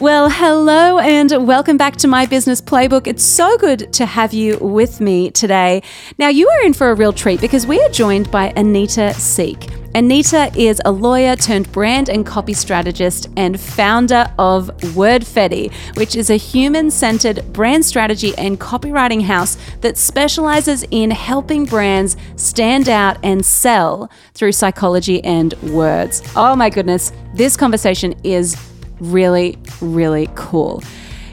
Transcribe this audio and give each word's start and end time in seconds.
Well, 0.00 0.28
hello 0.28 0.98
and 0.98 1.46
welcome 1.46 1.76
back 1.76 1.94
to 1.98 2.08
my 2.08 2.26
business 2.26 2.60
playbook. 2.60 3.06
It's 3.06 3.22
so 3.22 3.56
good 3.56 3.92
to 3.92 4.06
have 4.06 4.34
you 4.34 4.58
with 4.58 5.00
me 5.00 5.30
today. 5.30 5.84
Now, 6.18 6.28
you 6.28 6.48
are 6.48 6.62
in 6.66 6.72
for 6.72 6.90
a 6.90 6.94
real 6.94 7.12
treat 7.12 7.40
because 7.40 7.64
we 7.64 7.80
are 7.80 7.88
joined 7.90 8.28
by 8.32 8.52
Anita 8.56 9.12
Siek. 9.14 9.70
Anita 9.94 10.50
is 10.56 10.82
a 10.84 10.90
lawyer 10.90 11.36
turned 11.36 11.70
brand 11.70 12.08
and 12.08 12.26
copy 12.26 12.52
strategist 12.52 13.28
and 13.36 13.60
founder 13.60 14.26
of 14.36 14.66
Wordfetti, 14.96 15.72
which 15.96 16.16
is 16.16 16.28
a 16.30 16.36
human 16.36 16.90
centered 16.90 17.52
brand 17.52 17.84
strategy 17.84 18.36
and 18.36 18.58
copywriting 18.58 19.22
house 19.22 19.56
that 19.82 19.96
specializes 19.96 20.84
in 20.90 21.12
helping 21.12 21.64
brands 21.66 22.16
stand 22.34 22.88
out 22.88 23.16
and 23.22 23.46
sell 23.46 24.10
through 24.34 24.50
psychology 24.50 25.22
and 25.22 25.54
words. 25.62 26.20
Oh 26.34 26.56
my 26.56 26.68
goodness, 26.68 27.12
this 27.34 27.56
conversation 27.56 28.16
is 28.24 28.56
really, 29.00 29.58
really 29.80 30.28
cool. 30.34 30.82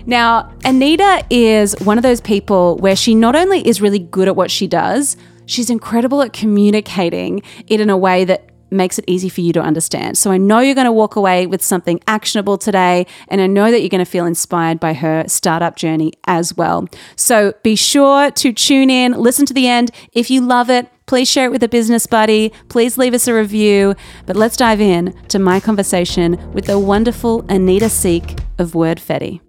Now, 0.05 0.51
Anita 0.65 1.23
is 1.29 1.75
one 1.81 1.97
of 1.97 2.03
those 2.03 2.21
people 2.21 2.77
where 2.77 2.95
she 2.95 3.13
not 3.13 3.35
only 3.35 3.65
is 3.67 3.81
really 3.81 3.99
good 3.99 4.27
at 4.27 4.35
what 4.35 4.49
she 4.49 4.67
does, 4.67 5.15
she's 5.45 5.69
incredible 5.69 6.21
at 6.21 6.33
communicating 6.33 7.43
it 7.67 7.79
in 7.79 7.89
a 7.89 7.97
way 7.97 8.25
that 8.25 8.49
makes 8.71 8.97
it 8.97 9.05
easy 9.05 9.27
for 9.29 9.41
you 9.41 9.51
to 9.53 9.61
understand. 9.61 10.17
So 10.17 10.31
I 10.31 10.37
know 10.37 10.59
you're 10.59 10.75
going 10.75 10.85
to 10.85 10.91
walk 10.91 11.17
away 11.17 11.45
with 11.45 11.61
something 11.61 11.99
actionable 12.07 12.57
today, 12.57 13.05
and 13.27 13.41
I 13.41 13.47
know 13.47 13.69
that 13.69 13.81
you're 13.81 13.89
going 13.89 14.03
to 14.03 14.09
feel 14.09 14.25
inspired 14.25 14.79
by 14.79 14.93
her 14.93 15.25
startup 15.27 15.75
journey 15.75 16.13
as 16.25 16.55
well. 16.55 16.87
So 17.17 17.53
be 17.63 17.75
sure 17.75 18.31
to 18.31 18.53
tune 18.53 18.89
in, 18.89 19.11
listen 19.11 19.45
to 19.47 19.53
the 19.53 19.67
end. 19.67 19.91
If 20.13 20.31
you 20.31 20.41
love 20.41 20.69
it, 20.69 20.89
please 21.11 21.29
share 21.29 21.47
it 21.47 21.51
with 21.51 21.61
a 21.61 21.67
business 21.67 22.07
buddy. 22.07 22.53
Please 22.69 22.97
leave 22.97 23.13
us 23.13 23.27
a 23.27 23.33
review. 23.33 23.93
But 24.25 24.37
let's 24.37 24.55
dive 24.55 24.79
in 24.79 25.13
to 25.27 25.39
my 25.39 25.59
conversation 25.59 26.39
with 26.53 26.67
the 26.67 26.79
wonderful 26.79 27.43
Anita 27.49 27.89
Siek 27.89 28.39
of 28.57 28.71
Wordfetti. 28.71 29.41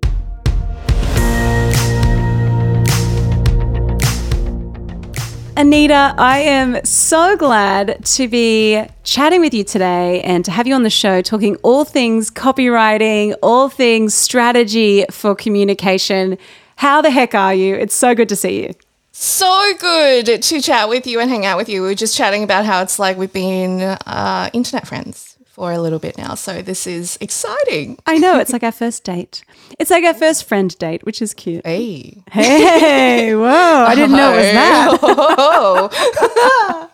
Anita, 5.57 6.17
I 6.19 6.39
am 6.41 6.85
so 6.85 7.37
glad 7.37 8.05
to 8.07 8.27
be 8.27 8.85
chatting 9.05 9.41
with 9.41 9.55
you 9.55 9.63
today 9.63 10.21
and 10.23 10.45
to 10.45 10.51
have 10.51 10.67
you 10.67 10.75
on 10.75 10.83
the 10.83 10.91
show 10.91 11.23
talking 11.23 11.55
all 11.63 11.85
things 11.85 12.29
copywriting, 12.29 13.37
all 13.41 13.69
things 13.69 14.15
strategy 14.15 15.05
for 15.13 15.37
communication. 15.37 16.39
How 16.75 17.01
the 17.01 17.11
heck 17.11 17.37
are 17.37 17.55
you? 17.55 17.77
It's 17.77 17.95
so 17.95 18.17
good 18.17 18.29
to 18.31 18.35
see 18.35 18.65
you. 18.65 18.75
So 19.15 19.75
good 19.79 20.43
to 20.43 20.61
chat 20.63 20.89
with 20.89 21.07
you 21.07 21.21
and 21.21 21.29
hang 21.31 21.45
out 21.45 21.59
with 21.59 21.69
you. 21.69 21.83
We 21.83 21.89
were 21.89 21.95
just 21.95 22.17
chatting 22.17 22.43
about 22.43 22.65
how 22.65 22.81
it's 22.83 22.99
like 22.99 23.19
we've 23.19 23.31
been 23.33 23.81
uh, 23.81 24.49
internet 24.55 24.89
friends 24.89 25.37
for 25.45 25.71
a 25.71 25.79
little 25.79 25.99
bit 25.99 26.17
now. 26.17 26.35
So 26.35 26.63
this 26.63 26.87
is 26.87 27.19
exciting. 27.21 27.99
I 28.07 28.17
know. 28.17 28.39
It's 28.39 28.55
like 28.55 28.63
our 28.63 28.73
first 28.73 29.05
date. 29.05 29.45
It's 29.79 29.91
like 29.91 30.03
our 30.03 30.15
first 30.15 30.45
friend 30.45 30.77
date, 30.79 31.05
which 31.05 31.21
is 31.21 31.35
cute. 31.35 31.67
Hey. 31.67 32.23
Hey, 32.33 33.35
whoa. 33.37 33.85
I 33.87 33.95
didn't 33.95 34.17
know 34.17 34.33
it 34.33 34.37
was 34.37 34.47
that. 34.47 35.03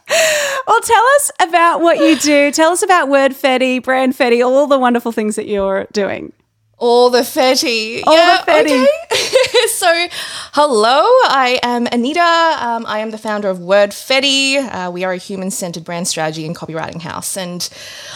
well, 0.67 0.80
tell 0.80 1.05
us 1.14 1.30
about 1.40 1.83
what 1.83 1.98
you 1.98 2.18
do. 2.18 2.51
Tell 2.51 2.73
us 2.73 2.83
about 2.83 3.08
Wordfetti, 3.08 3.80
Brandfetti, 3.80 4.45
all 4.45 4.67
the 4.67 4.78
wonderful 4.78 5.12
things 5.12 5.36
that 5.36 5.46
you're 5.46 5.86
doing. 5.92 6.33
All 6.78 7.11
the 7.11 7.20
fetty. 7.20 8.02
All 8.06 8.16
yeah, 8.16 8.44
the 8.44 8.52
fetty. 8.52 8.86
Okay. 9.11 9.66
so, 9.68 10.06
hello, 10.52 11.02
I 11.24 11.58
am 11.64 11.89
Anita. 11.89 12.20
Um, 12.20 12.86
I 12.86 13.00
am 13.00 13.11
the 13.11 13.18
founder 13.18 13.48
of 13.48 13.58
Wordfetti. 13.58 14.56
Uh, 14.58 14.90
we 14.90 15.02
are 15.02 15.12
a 15.12 15.16
human 15.16 15.50
centered 15.50 15.83
brand 15.83 16.06
strategy 16.06 16.46
and 16.46 16.55
copywriting 16.55 17.02
house. 17.02 17.36
And 17.36 17.68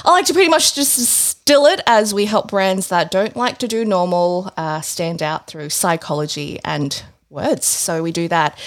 I 0.05 0.13
like 0.13 0.27
to 0.27 0.33
pretty 0.33 0.49
much 0.49 0.77
just 0.77 0.97
distill 0.97 1.67
it 1.67 1.81
as 1.89 2.15
we 2.15 2.27
help 2.27 2.51
brands 2.51 2.87
that 2.89 3.11
don't 3.11 3.35
like 3.35 3.59
to 3.59 3.67
do 3.67 3.85
normal 3.85 4.53
uh, 4.57 4.81
stand 4.81 5.23
out 5.25 5.49
through 5.49 5.71
psychology 5.71 6.61
and 6.65 7.03
words. 7.33 7.67
So, 7.67 8.03
we 8.03 8.13
do 8.13 8.29
that 8.29 8.59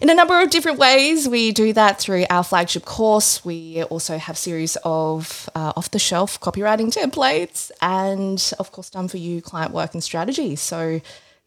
in 0.00 0.10
a 0.10 0.14
number 0.14 0.40
of 0.40 0.50
different 0.50 0.78
ways. 0.78 1.28
We 1.28 1.52
do 1.52 1.72
that 1.72 1.98
through 1.98 2.26
our 2.30 2.44
flagship 2.44 2.84
course. 2.84 3.44
We 3.44 3.82
also 3.84 4.18
have 4.18 4.36
series 4.38 4.76
of 4.84 5.48
uh, 5.54 5.72
off 5.76 5.90
the 5.90 5.98
shelf 5.98 6.40
copywriting 6.40 6.92
templates, 6.92 7.70
and 7.80 8.52
of 8.58 8.72
course, 8.72 8.90
done 8.90 9.08
for 9.08 9.16
you 9.18 9.42
client 9.42 9.72
work 9.72 9.94
and 9.94 10.02
strategy. 10.02 10.56
So. 10.56 11.00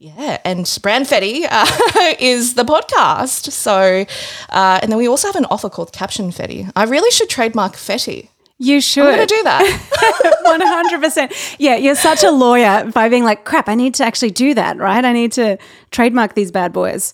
Yeah, 0.03 0.39
and 0.43 0.65
Brandfetti 0.65 1.45
uh, 1.47 2.15
is 2.19 2.55
the 2.55 2.63
podcast. 2.63 3.51
So, 3.51 4.03
uh, 4.49 4.79
and 4.81 4.91
then 4.91 4.97
we 4.97 5.07
also 5.07 5.27
have 5.27 5.35
an 5.35 5.45
offer 5.51 5.69
called 5.69 5.93
Caption 5.93 6.31
Fetty. 6.31 6.71
I 6.75 6.85
really 6.85 7.11
should 7.11 7.29
trademark 7.29 7.73
Fetty. 7.73 8.29
You 8.63 8.79
should. 8.79 9.07
I'm 9.07 9.15
going 9.15 9.27
to 9.27 9.35
do 9.35 9.43
that. 9.43 9.87
100%. 10.45 11.55
Yeah, 11.57 11.77
you're 11.77 11.95
such 11.95 12.23
a 12.23 12.29
lawyer 12.29 12.85
by 12.93 13.09
being 13.09 13.23
like, 13.23 13.43
crap, 13.43 13.67
I 13.67 13.73
need 13.73 13.95
to 13.95 14.05
actually 14.05 14.29
do 14.29 14.53
that, 14.53 14.77
right? 14.77 15.03
I 15.03 15.13
need 15.13 15.31
to 15.33 15.57
trademark 15.89 16.35
these 16.35 16.51
bad 16.51 16.71
boys. 16.71 17.11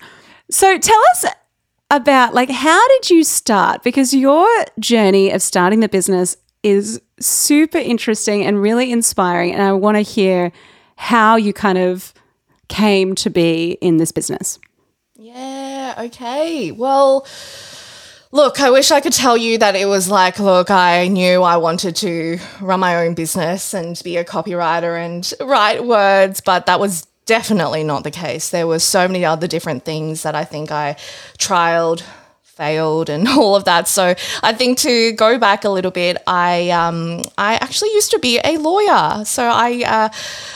So 0.52 0.78
tell 0.78 1.02
us 1.12 1.25
about 1.90 2.34
like 2.34 2.50
how 2.50 2.85
did 2.90 3.09
you 3.09 3.24
start? 3.24 3.81
Because 3.81 4.13
your 4.13 4.46
journey 4.78 5.31
of 5.31 5.41
starting 5.41 5.80
the 5.80 5.88
business 5.88 6.35
is 6.63 7.02
super 7.22 7.78
interesting 7.78 8.46
and 8.46 8.62
really 8.62 8.91
inspiring. 8.91 9.53
And 9.53 9.62
I 9.62 9.72
want 9.72 9.96
to 9.96 10.02
hear 10.02 10.52
how 10.97 11.38
you 11.38 11.53
kind 11.53 11.78
of 11.78 12.14
came 12.68 13.16
to 13.16 13.29
be 13.29 13.78
in 13.79 13.97
this 13.97 14.12
business. 14.12 14.59
Yeah, 15.16 15.96
okay. 15.97 16.72
Well, 16.72 17.25
look, 18.31 18.59
I 18.59 18.69
wish 18.69 18.91
I 18.91 19.01
could 19.01 19.13
tell 19.13 19.38
you 19.38 19.57
that 19.59 19.75
it 19.75 19.85
was 19.85 20.09
like, 20.09 20.39
look, 20.39 20.69
I 20.69 21.07
knew 21.07 21.43
I 21.43 21.57
wanted 21.57 21.95
to 21.97 22.39
run 22.61 22.79
my 22.79 23.05
own 23.05 23.13
business 23.13 23.73
and 23.73 23.99
be 24.03 24.17
a 24.17 24.25
copywriter 24.25 24.97
and 25.03 25.31
write 25.39 25.85
words, 25.85 26.41
but 26.41 26.66
that 26.66 26.79
was 26.79 27.07
definitely 27.25 27.83
not 27.83 28.03
the 28.03 28.11
case. 28.11 28.49
There 28.49 28.67
were 28.67 28.79
so 28.79 29.07
many 29.07 29.23
other 29.23 29.47
different 29.47 29.85
things 29.85 30.23
that 30.23 30.35
I 30.35 30.43
think 30.43 30.71
I 30.71 30.95
trialed, 31.37 32.03
failed, 32.43 33.09
and 33.09 33.27
all 33.27 33.55
of 33.55 33.66
that. 33.66 33.87
So 33.87 34.16
I 34.43 34.53
think 34.53 34.79
to 34.79 35.13
go 35.13 35.37
back 35.37 35.63
a 35.63 35.69
little 35.69 35.91
bit, 35.91 36.17
I 36.27 36.69
um, 36.71 37.21
I 37.37 37.55
actually 37.55 37.93
used 37.93 38.11
to 38.11 38.19
be 38.19 38.39
a 38.43 38.57
lawyer. 38.57 39.23
So 39.25 39.45
I 39.45 39.83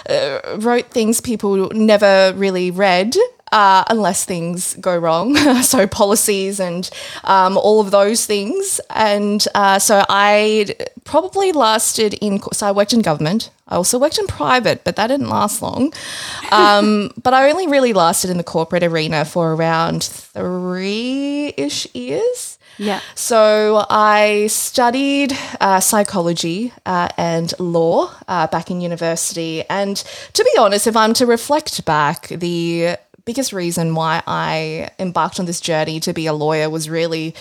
uh, 0.09 0.11
uh, 0.11 0.57
wrote 0.57 0.89
things 0.89 1.21
people 1.21 1.69
never 1.69 2.33
really 2.35 2.71
read 2.71 3.15
uh, 3.51 3.84
unless 3.89 4.25
things 4.25 4.75
go 4.75 4.97
wrong. 4.97 5.35
so 5.63 5.88
policies 5.88 6.59
and 6.59 6.89
um, 7.23 7.57
all 7.57 7.79
of 7.81 7.91
those 7.91 8.25
things. 8.25 8.79
And 8.89 9.45
uh, 9.56 9.79
so 9.79 10.06
I 10.09 10.75
probably 11.03 11.51
lasted 11.51 12.13
in. 12.16 12.41
So 12.53 12.67
I 12.67 12.72
worked 12.72 12.94
in 12.94 13.01
government. 13.01 13.50
I 13.67 13.75
also 13.75 13.97
worked 13.97 14.17
in 14.19 14.28
private, 14.28 14.84
but 14.84 14.97
that 14.97 15.07
didn't 15.07 15.29
last 15.29 15.61
long. 15.61 15.94
Um, 16.51 17.11
but 17.23 17.34
I 17.34 17.50
only 17.50 17.67
really 17.67 17.94
lasted 17.94 18.29
in 18.29 18.38
the 18.38 18.44
corporate 18.44 18.84
arena 18.84 19.23
for 19.23 19.53
around 19.53 20.03
three 20.03 21.53
ish 21.56 21.88
years. 21.95 22.59
Yeah. 22.78 23.00
So 23.16 23.85
I 23.90 24.47
studied 24.47 25.38
uh, 25.61 25.79
psychology 25.79 26.73
uh, 26.85 27.07
and 27.17 27.53
law 27.59 28.11
uh, 28.28 28.47
back 28.47 28.69
in 28.69 28.81
university. 28.81 29.63
And 29.69 29.95
to 30.34 30.44
be 30.44 30.59
honest, 30.59 30.88
if 30.88 30.97
I'm 30.97 31.13
to 31.13 31.25
reflect 31.25 31.85
back, 31.85 32.28
the 32.28 32.97
biggest 33.26 33.53
reason 33.53 33.96
why 33.96 34.22
I 34.28 34.90
embarked 35.00 35.40
on 35.40 35.46
this 35.46 35.62
journey 35.62 36.00
to 36.02 36.14
be 36.14 36.26
a 36.28 36.34
lawyer 36.34 36.70
was 36.70 36.90
really 36.90 37.35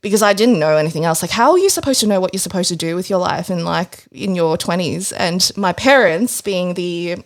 because 0.00 0.22
I 0.22 0.34
didn't 0.34 0.58
know 0.58 0.76
anything 0.76 1.06
else. 1.06 1.22
Like, 1.22 1.30
how 1.30 1.52
are 1.52 1.58
you 1.58 1.70
supposed 1.70 2.00
to 2.00 2.06
know 2.06 2.20
what 2.20 2.34
you're 2.34 2.40
supposed 2.40 2.68
to 2.68 2.76
do 2.76 2.94
with 2.94 3.08
your 3.08 3.18
life 3.18 3.48
in 3.48 3.64
like 3.64 4.04
in 4.12 4.34
your 4.34 4.58
20s? 4.58 5.14
And 5.16 5.50
my 5.56 5.72
parents, 5.72 6.42
being 6.42 6.74
the 6.74 7.24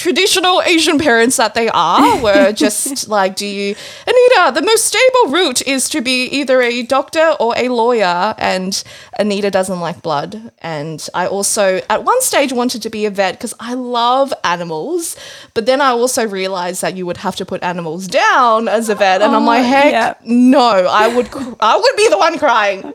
traditional 0.00 0.62
Asian 0.62 0.98
parents 0.98 1.36
that 1.36 1.52
they 1.52 1.68
are 1.68 2.22
were 2.22 2.52
just 2.64 3.06
like, 3.08 3.36
do 3.36 3.46
you, 3.46 3.76
Anita, 4.06 4.52
the 4.58 4.64
most 4.64 4.86
stable 4.86 5.32
route 5.32 5.60
is 5.66 5.90
to 5.90 6.00
be 6.00 6.24
either 6.24 6.62
a 6.62 6.82
doctor 6.82 7.34
or 7.38 7.52
a 7.56 7.68
lawyer. 7.68 8.34
And 8.38 8.82
Anita 9.18 9.50
doesn't 9.50 9.78
like 9.78 10.00
blood. 10.00 10.52
And 10.62 11.06
I 11.12 11.26
also, 11.26 11.82
at 11.90 12.04
one 12.04 12.20
stage, 12.22 12.50
wanted 12.50 12.80
to 12.82 12.90
be 12.90 13.04
a 13.04 13.10
vet 13.10 13.34
because 13.34 13.52
I 13.60 13.74
love 13.74 14.32
animals. 14.42 15.16
But 15.52 15.66
then 15.66 15.82
I 15.82 15.90
also 15.90 16.26
realized 16.26 16.80
that 16.80 16.96
you 16.96 17.04
would 17.04 17.18
have 17.18 17.36
to 17.36 17.44
put 17.44 17.62
animals 17.62 18.06
down 18.06 18.68
as 18.68 18.88
a 18.88 18.94
vet. 18.94 19.20
And 19.20 19.34
oh, 19.34 19.36
I'm 19.36 19.44
like, 19.44 19.64
heck, 19.66 19.92
yeah. 19.92 20.14
no, 20.24 20.62
I 20.62 21.14
would, 21.14 21.28
I 21.60 21.76
would 21.76 21.96
be 21.96 22.08
the 22.08 22.18
one 22.18 22.38
crying. 22.38 22.94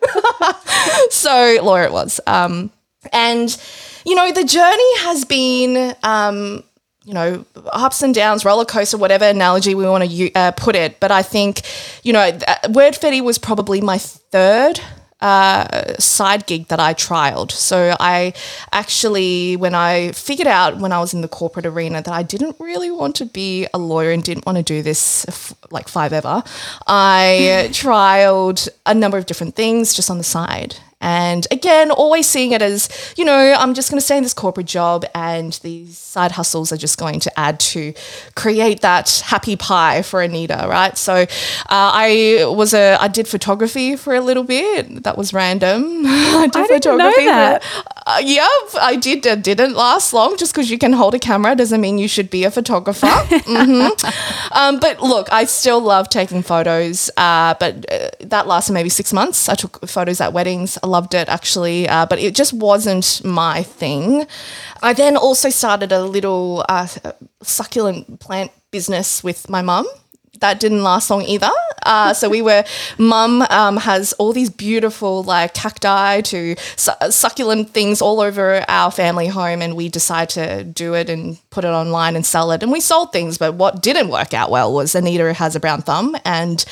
so 1.12 1.60
lawyer 1.62 1.84
it 1.84 1.92
was. 1.92 2.20
Um, 2.26 2.72
and, 3.14 3.56
you 4.06 4.16
know, 4.16 4.32
the 4.32 4.44
journey 4.44 4.98
has 5.02 5.24
been, 5.24 5.96
um, 6.02 6.64
you 7.06 7.14
know, 7.14 7.46
ups 7.72 8.02
and 8.02 8.14
downs, 8.14 8.44
roller 8.44 8.66
coaster, 8.66 8.98
whatever 8.98 9.26
analogy 9.26 9.76
we 9.76 9.86
want 9.86 10.10
to 10.10 10.34
uh, 10.34 10.52
put 10.52 10.76
it. 10.76 11.00
But 11.00 11.12
I 11.12 11.22
think, 11.22 11.62
you 12.04 12.12
know, 12.12 12.32
Wordfetti 12.66 13.24
was 13.24 13.38
probably 13.38 13.80
my 13.80 13.98
third 13.98 14.82
uh, 15.22 15.94
side 15.98 16.46
gig 16.46 16.68
that 16.68 16.80
I 16.80 16.94
trialed. 16.94 17.52
So 17.52 17.96
I 18.00 18.34
actually, 18.72 19.56
when 19.56 19.74
I 19.74 20.12
figured 20.12 20.48
out 20.48 20.78
when 20.78 20.92
I 20.92 21.00
was 21.00 21.14
in 21.14 21.22
the 21.22 21.28
corporate 21.28 21.66
arena 21.66 22.02
that 22.02 22.14
I 22.14 22.24
didn't 22.24 22.58
really 22.60 22.92
want 22.92 23.16
to 23.18 23.26
be 23.26 23.68
a 23.74 23.78
lawyer 23.78 24.12
and 24.12 24.24
didn't 24.24 24.46
want 24.46 24.58
to 24.58 24.64
do 24.64 24.82
this 24.82 25.26
f- 25.28 25.54
like 25.72 25.88
five 25.88 26.12
ever, 26.12 26.44
I 26.88 27.70
trialed 27.72 28.68
a 28.86 28.94
number 28.94 29.18
of 29.18 29.26
different 29.26 29.56
things 29.56 29.94
just 29.94 30.10
on 30.10 30.18
the 30.18 30.24
side. 30.24 30.78
And 31.06 31.46
again, 31.52 31.92
always 31.92 32.28
seeing 32.28 32.52
it 32.52 32.64
as, 32.64 32.90
you 33.16 33.26
know, 33.26 33.56
I'm 33.60 33.76
just 33.76 33.92
going 33.92 34.00
to 34.00 34.06
stay 34.06 34.18
in 34.18 34.24
this 34.24 34.34
corporate 34.34 34.66
job 34.66 35.06
and 35.14 35.54
these 35.62 36.00
side 36.00 36.32
hustles 36.32 36.72
are 36.72 36.78
just 36.78 36.98
going 36.98 37.20
to 37.20 37.40
add 37.40 37.60
to 37.60 37.94
create 38.36 38.82
that 38.82 39.22
happy 39.24 39.56
pie 39.56 40.02
for 40.02 40.24
Anita, 40.24 40.66
right? 40.68 40.98
So 40.98 41.14
uh, 41.14 41.26
I 41.70 42.46
was 42.48 42.74
a, 42.74 42.98
I 43.00 43.08
did 43.08 43.28
photography 43.28 43.96
for 43.96 44.16
a 44.16 44.22
little 44.22 44.44
bit. 44.44 45.04
That 45.04 45.16
was 45.16 45.32
random. 45.32 45.84
I 46.08 46.48
did 46.52 46.64
I 46.64 46.68
photography. 46.68 47.26
Know 47.26 47.32
that. 47.32 47.64
uh, 48.08 48.22
yeah, 48.24 48.48
I 48.82 48.96
did. 48.96 49.24
It 49.28 49.44
didn't 49.44 49.76
last 49.76 50.12
long. 50.12 50.38
Just 50.38 50.54
because 50.54 50.72
you 50.72 50.80
can 50.80 50.94
hold 50.94 51.14
a 51.14 51.20
camera 51.20 51.56
doesn't 51.56 51.82
mean 51.82 52.00
you 52.00 52.08
should 52.08 52.32
be 52.32 52.46
a 52.46 52.50
photographer. 52.50 53.06
mm-hmm. 53.06 54.58
um, 54.58 54.80
but 54.80 55.04
look, 55.04 55.32
I 55.32 55.46
still 55.46 55.82
love 55.82 56.10
taking 56.10 56.42
photos. 56.42 57.12
Uh, 57.16 57.54
but 57.60 57.86
uh, 57.92 58.10
that 58.22 58.48
lasted 58.48 58.74
maybe 58.74 58.90
six 58.90 59.14
months. 59.14 59.50
I 59.50 59.54
took 59.54 59.88
photos 59.88 60.20
at 60.20 60.34
weddings 60.34 60.80
I 60.82 60.88
loved 60.96 61.14
it 61.22 61.28
actually, 61.38 61.80
uh, 61.96 62.06
but 62.12 62.18
it 62.20 62.34
just 62.42 62.54
wasn't 62.54 63.08
my 63.24 63.64
thing. 63.82 64.28
I 64.82 64.94
then 64.94 65.18
also 65.18 65.50
started 65.50 65.92
a 65.92 66.02
little 66.16 66.64
uh, 66.70 66.88
succulent 67.42 68.20
plant 68.20 68.52
business 68.72 69.24
with 69.24 69.50
my 69.50 69.62
mum 69.62 69.86
that 70.40 70.60
didn't 70.60 70.84
last 70.84 71.10
long 71.10 71.24
either. 71.24 71.52
Uh, 71.86 72.14
so 72.14 72.30
we 72.30 72.42
were, 72.42 72.64
mum 72.98 73.42
um, 73.50 73.78
has 73.78 74.14
all 74.14 74.34
these 74.34 74.50
beautiful 74.50 75.24
like 75.24 75.54
cacti 75.54 76.22
to 76.22 76.56
su- 76.76 77.10
succulent 77.10 77.70
things 77.70 78.02
all 78.02 78.20
over 78.20 78.64
our 78.68 78.92
family 78.92 79.28
home, 79.28 79.62
and 79.62 79.76
we 79.76 79.90
decided 79.90 80.30
to 80.30 80.64
do 80.64 80.94
it 80.94 81.10
and 81.10 81.38
put 81.56 81.64
it 81.64 81.70
online 81.70 82.18
and 82.18 82.26
sell 82.26 82.52
it. 82.52 82.62
And 82.62 82.72
we 82.72 82.82
sold 82.82 83.14
things, 83.14 83.38
but 83.38 83.54
what 83.54 83.82
didn't 83.82 84.10
work 84.10 84.34
out 84.34 84.52
well 84.52 84.74
was 84.74 84.94
Anita 84.94 85.34
has 85.34 85.56
a 85.56 85.60
brown 85.60 85.82
thumb 85.82 86.18
and 86.26 86.66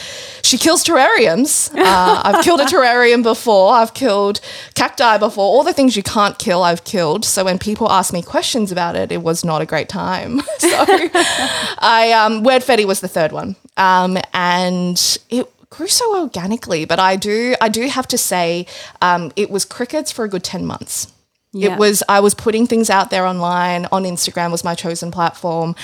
she 0.44 0.58
kills 0.58 0.84
terrariums. 0.84 1.72
Uh, 1.94 2.22
I've 2.24 2.44
killed 2.44 2.60
a 2.60 2.66
terrarium 2.66 3.24
before, 3.24 3.74
I've 3.74 3.94
killed 3.94 4.40
cacti 4.74 5.18
before, 5.18 5.44
all 5.44 5.64
the 5.64 5.74
things 5.74 5.96
you 5.96 6.02
can't 6.02 6.40
kill, 6.40 6.64
I've 6.64 6.84
killed. 6.86 7.24
So 7.26 7.44
when 7.44 7.60
people 7.60 7.92
ask 7.92 8.14
me 8.14 8.22
questions 8.22 8.72
about 8.72 8.96
it, 8.96 9.12
it 9.12 9.22
was 9.22 9.44
not 9.44 9.62
a 9.62 9.66
great 9.66 9.90
time. 9.90 10.40
so 10.58 10.70
I, 10.70 12.14
um, 12.18 12.44
Wordfetti 12.44 12.86
was 12.86 13.02
the 13.02 13.08
third 13.08 13.32
one. 13.32 13.56
Um, 13.78 14.18
and 14.34 15.20
it 15.30 15.48
grew 15.70 15.88
so 15.88 16.22
organically. 16.22 16.86
But 16.86 17.00
I 17.00 17.16
do, 17.16 17.56
I 17.62 17.70
do 17.70 17.88
have 17.88 18.08
to 18.08 18.18
say, 18.18 18.66
um, 19.02 19.32
it 19.36 19.50
was 19.50 19.66
crickets 19.66 20.12
for 20.12 20.24
a 20.26 20.30
good 20.30 20.44
ten 20.44 20.66
months. 20.66 21.12
Yeah. 21.54 21.74
It 21.74 21.80
was 21.80 22.02
I 22.10 22.20
was 22.20 22.34
putting 22.34 22.66
things 22.66 22.90
out 22.90 23.12
there 23.12 23.26
online 23.28 23.86
on 23.92 24.04
Instagram 24.04 24.52
was 24.52 24.64
my 24.64 24.74
chosen 24.74 25.12
platform, 25.12 25.76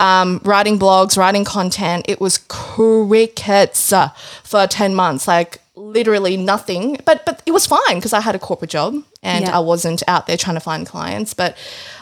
um, 0.00 0.40
writing 0.42 0.78
blogs, 0.78 1.18
writing 1.18 1.44
content. 1.44 2.06
It 2.08 2.18
was 2.18 2.38
crickets 2.48 3.92
uh, 3.92 4.08
for 4.42 4.66
ten 4.66 4.94
months, 4.94 5.28
like 5.28 5.60
literally 5.76 6.38
nothing. 6.38 6.98
But 7.04 7.26
but 7.26 7.42
it 7.44 7.52
was 7.52 7.66
fine 7.66 7.96
because 7.96 8.14
I 8.14 8.20
had 8.20 8.34
a 8.34 8.38
corporate 8.38 8.70
job 8.70 9.04
and 9.22 9.44
yeah. 9.44 9.56
I 9.56 9.60
wasn't 9.60 10.02
out 10.08 10.26
there 10.26 10.38
trying 10.38 10.56
to 10.56 10.60
find 10.60 10.86
clients. 10.86 11.34
But 11.34 11.58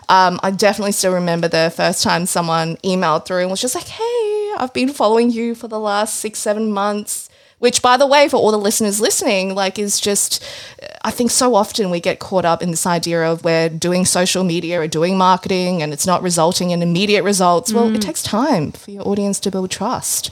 um, 0.09 0.39
I 0.45 0.53
definitely 0.53 0.93
still 0.93 1.15
remember 1.15 1.49
the 1.49 1.73
first 1.75 2.05
time 2.05 2.27
someone 2.27 2.77
emailed 2.79 3.27
through 3.27 3.41
and 3.41 3.51
was 3.51 3.61
just 3.61 3.75
like, 3.75 3.89
"Hey, 3.89 4.53
I've 4.57 4.73
been 4.73 4.91
following 4.91 5.33
you 5.33 5.57
for 5.57 5.67
the 5.67 5.81
last 5.81 6.21
six 6.21 6.39
seven 6.39 6.71
months." 6.71 7.26
Which 7.59 7.81
by 7.83 7.97
the 7.97 8.07
way 8.07 8.29
for 8.29 8.37
all 8.37 8.51
the 8.51 8.59
listeners 8.59 9.01
listening 9.01 9.55
like 9.55 9.79
is 9.79 10.01
just 10.01 10.45
i 11.05 11.11
think 11.11 11.31
so 11.31 11.55
often 11.55 11.91
we 11.91 12.01
get 12.01 12.19
caught 12.19 12.45
up 12.45 12.63
in 12.63 12.71
this 12.71 12.87
idea 12.87 13.23
of 13.23 13.45
we're 13.45 13.69
doing 13.69 14.05
social 14.05 14.45
media 14.45 14.81
or 14.81 14.87
doing 14.87 15.17
marketing 15.17 15.83
and 15.83 15.93
it's 15.93 16.07
not 16.07 16.23
resulting 16.23 16.71
in 16.71 16.83
immediate 16.83 17.23
results 17.23 17.73
well 17.73 17.89
mm. 17.89 17.95
it 17.95 18.03
takes 18.03 18.23
time 18.23 18.73
for 18.73 18.91
your 18.91 19.07
audience 19.07 19.41
to 19.41 19.51
build 19.51 19.71
trust 19.71 20.31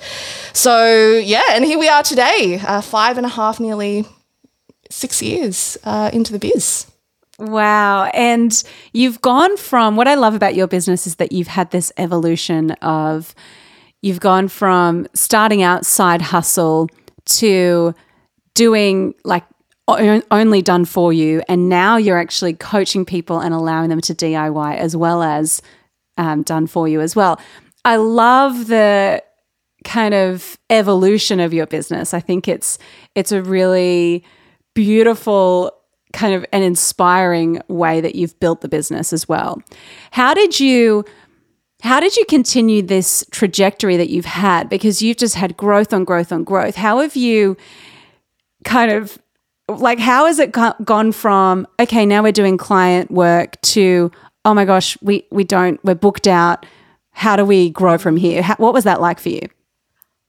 so 0.53 1.17
yeah 1.19 1.45
and 1.51 1.65
here 1.65 1.79
we 1.79 1.89
are 1.89 2.03
today 2.03 2.61
uh, 2.67 2.81
five 2.81 3.17
and 3.17 3.27
a 3.27 3.31
half 3.31 3.59
nearly 3.59 4.05
six 4.91 5.23
years 5.23 5.79
uh, 5.85 6.11
into 6.13 6.33
the 6.33 6.39
biz 6.39 6.87
Wow. 7.39 8.05
And 8.15 8.63
you've 8.93 9.21
gone 9.21 9.57
from 9.57 9.97
what 9.97 10.07
I 10.07 10.15
love 10.15 10.35
about 10.35 10.55
your 10.55 10.69
business 10.69 11.05
is 11.05 11.17
that 11.17 11.33
you've 11.33 11.49
had 11.49 11.71
this 11.73 11.91
evolution 11.97 12.71
of 12.73 13.35
you've 14.03 14.21
gone 14.21 14.49
from 14.49 15.09
starting 15.15 15.63
out 15.63 15.85
side 15.85 16.23
hustle 16.23 16.89
to 17.27 17.95
doing 18.55 19.15
like 19.25 19.45
only 19.87 20.63
done 20.63 20.85
for 20.87 21.13
you 21.13 21.43
and 21.47 21.69
now 21.69 21.99
you're 21.99 22.17
actually 22.17 22.55
coaching 22.55 23.05
people 23.05 23.41
and 23.41 23.53
allowing 23.53 23.91
them 23.91 24.01
to 24.01 24.15
DIY 24.15 24.77
as 24.77 24.97
well 24.97 25.23
as 25.23 25.61
um, 26.17 26.43
done 26.43 26.67
for 26.67 26.89
you 26.89 27.01
as 27.01 27.15
well. 27.15 27.39
I 27.85 27.97
love 27.97 28.69
the 28.69 29.23
kind 29.85 30.15
of 30.15 30.59
evolution 30.71 31.39
of 31.39 31.53
your 31.53 31.67
business. 31.67 32.15
I 32.15 32.21
think 32.21 32.49
it's 32.49 32.79
it's 33.15 33.33
a 33.33 33.43
really 33.43 34.25
beautiful 34.75 35.71
kind 36.15 36.35
of 36.35 36.47
an 36.53 36.63
inspiring 36.63 37.61
way 37.69 38.01
that 38.01 38.15
you've 38.15 38.39
built 38.41 38.63
the 38.63 38.69
business 38.69 39.13
as 39.13 39.29
well. 39.29 39.61
How 40.13 40.33
did 40.33 40.59
you 40.59 41.05
how 41.85 42.01
did 42.01 42.17
you 42.17 42.25
continue 42.25 42.81
this 42.81 43.27
trajectory 43.31 43.99
that 43.99 44.09
you've 44.09 44.25
had? 44.25 44.71
Because 44.71 45.03
you've 45.03 45.19
just 45.19 45.35
had 45.35 45.55
growth 45.55 45.93
on 45.93 46.05
growth 46.05 46.33
on 46.33 46.43
growth. 46.43 46.77
How 46.77 47.01
have 47.01 47.15
you 47.15 47.59
kind 48.65 48.91
of 48.91 49.19
like 49.69 49.99
how 49.99 50.25
has 50.25 50.39
it 50.39 50.51
gone 50.51 51.13
from 51.13 51.67
okay 51.79 52.07
now 52.07 52.23
we're 52.23 52.33
doing 52.33 52.57
client 52.57 53.11
work 53.11 53.61
to 53.61 54.11
oh 54.45 54.55
my 54.55 54.65
gosh 54.65 54.97
we 55.03 55.27
we 55.31 55.45
don't 55.45 55.83
we're 55.85 55.95
booked 55.95 56.27
out 56.27 56.67
how 57.13 57.37
do 57.37 57.45
we 57.45 57.71
grow 57.71 57.97
from 57.97 58.17
here 58.17 58.43
how, 58.43 58.55
what 58.57 58.75
was 58.75 58.85
that 58.85 59.01
like 59.01 59.19
for 59.19 59.31
you 59.31 59.41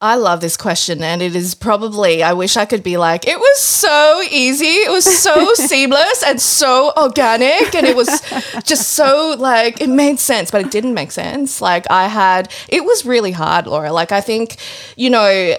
I 0.06 0.16
love 0.16 0.40
this 0.40 0.56
question, 0.56 1.04
and 1.04 1.22
it 1.22 1.36
is 1.36 1.56
probably, 1.56 2.22
I 2.22 2.34
wish 2.34 2.58
I 2.58 2.66
could 2.66 2.84
be 2.84 2.98
like, 2.98 3.28
it 3.28 3.40
was 3.40 3.60
so 3.60 4.22
easy. 4.30 4.66
It 4.66 4.92
was 4.92 5.04
so 5.04 5.54
seamless 5.56 6.24
and 6.24 6.40
so 6.40 6.94
organic. 6.96 7.74
And 7.74 7.88
it 7.88 7.96
was 7.96 8.22
just 8.64 8.90
so 8.90 9.36
like, 9.38 9.82
it 9.82 9.90
made 9.90 10.20
sense, 10.20 10.52
but 10.52 10.62
it 10.62 10.72
didn't 10.72 10.94
make 10.94 11.12
sense. 11.12 11.62
Like, 11.62 11.90
I 11.90 12.08
had, 12.08 12.52
it 12.70 12.86
was 12.86 13.06
really 13.06 13.32
hard, 13.32 13.68
Laura. 13.68 13.92
Like, 13.92 14.12
I 14.12 14.22
think, 14.22 14.58
you 14.96 15.10
know, 15.10 15.56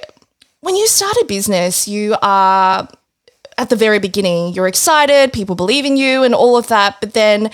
when 0.61 0.77
you 0.77 0.87
start 0.87 1.17
a 1.17 1.25
business, 1.27 1.89
you 1.89 2.17
are 2.23 2.89
at 3.59 3.71
the 3.71 3.77
very 3.77 3.99
beginning, 3.99 4.53
you're 4.53 4.69
excited, 4.69 5.33
people 5.33 5.55
believe 5.55 5.85
in 5.85 5.97
you, 5.97 6.23
and 6.23 6.35
all 6.35 6.57
of 6.57 6.69
that. 6.69 6.97
But 7.01 7.15
then, 7.15 7.51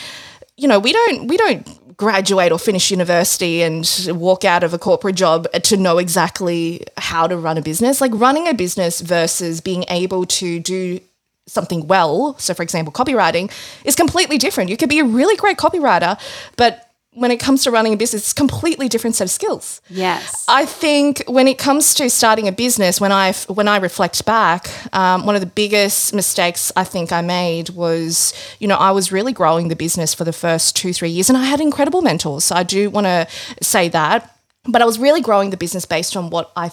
you 0.56 0.68
know, 0.68 0.78
we 0.78 0.92
don't, 0.92 1.28
we 1.28 1.36
don't, 1.36 1.66
graduate 1.96 2.52
or 2.52 2.58
finish 2.58 2.90
university 2.90 3.62
and 3.62 4.08
walk 4.08 4.44
out 4.44 4.62
of 4.62 4.72
a 4.74 4.78
corporate 4.78 5.16
job 5.16 5.46
to 5.62 5.76
know 5.76 5.98
exactly 5.98 6.84
how 6.96 7.26
to 7.26 7.36
run 7.36 7.58
a 7.58 7.62
business. 7.62 8.00
Like 8.00 8.12
running 8.14 8.48
a 8.48 8.54
business 8.54 9.00
versus 9.00 9.60
being 9.60 9.84
able 9.88 10.24
to 10.26 10.60
do 10.60 11.00
something 11.46 11.86
well, 11.86 12.36
so 12.38 12.54
for 12.54 12.62
example, 12.62 12.92
copywriting, 12.92 13.50
is 13.84 13.96
completely 13.96 14.38
different. 14.38 14.70
You 14.70 14.76
could 14.76 14.88
be 14.88 15.00
a 15.00 15.04
really 15.04 15.36
great 15.36 15.58
copywriter, 15.58 16.18
but 16.56 16.91
when 17.14 17.30
it 17.30 17.38
comes 17.38 17.62
to 17.64 17.70
running 17.70 17.92
a 17.92 17.96
business, 17.96 18.22
it's 18.22 18.32
a 18.32 18.34
completely 18.34 18.88
different 18.88 19.16
set 19.16 19.24
of 19.24 19.30
skills. 19.30 19.82
Yes, 19.90 20.44
I 20.48 20.64
think 20.64 21.22
when 21.26 21.46
it 21.46 21.58
comes 21.58 21.94
to 21.94 22.08
starting 22.08 22.48
a 22.48 22.52
business, 22.52 23.00
when 23.00 23.12
I 23.12 23.32
when 23.48 23.68
I 23.68 23.76
reflect 23.76 24.24
back, 24.24 24.70
um, 24.94 25.26
one 25.26 25.34
of 25.34 25.40
the 25.40 25.46
biggest 25.46 26.14
mistakes 26.14 26.72
I 26.74 26.84
think 26.84 27.12
I 27.12 27.20
made 27.20 27.70
was, 27.70 28.32
you 28.60 28.66
know, 28.68 28.76
I 28.76 28.92
was 28.92 29.12
really 29.12 29.32
growing 29.32 29.68
the 29.68 29.76
business 29.76 30.14
for 30.14 30.24
the 30.24 30.32
first 30.32 30.74
two 30.74 30.92
three 30.92 31.10
years, 31.10 31.28
and 31.28 31.36
I 31.36 31.44
had 31.44 31.60
incredible 31.60 32.00
mentors. 32.02 32.44
So 32.44 32.56
I 32.56 32.62
do 32.62 32.88
want 32.88 33.06
to 33.06 33.26
say 33.60 33.88
that, 33.90 34.36
but 34.64 34.80
I 34.80 34.86
was 34.86 34.98
really 34.98 35.20
growing 35.20 35.50
the 35.50 35.58
business 35.58 35.84
based 35.84 36.16
on 36.16 36.30
what 36.30 36.50
I 36.56 36.70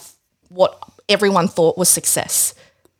what 0.48 0.82
everyone 1.10 1.48
thought 1.48 1.78
was 1.78 1.90
success. 1.90 2.54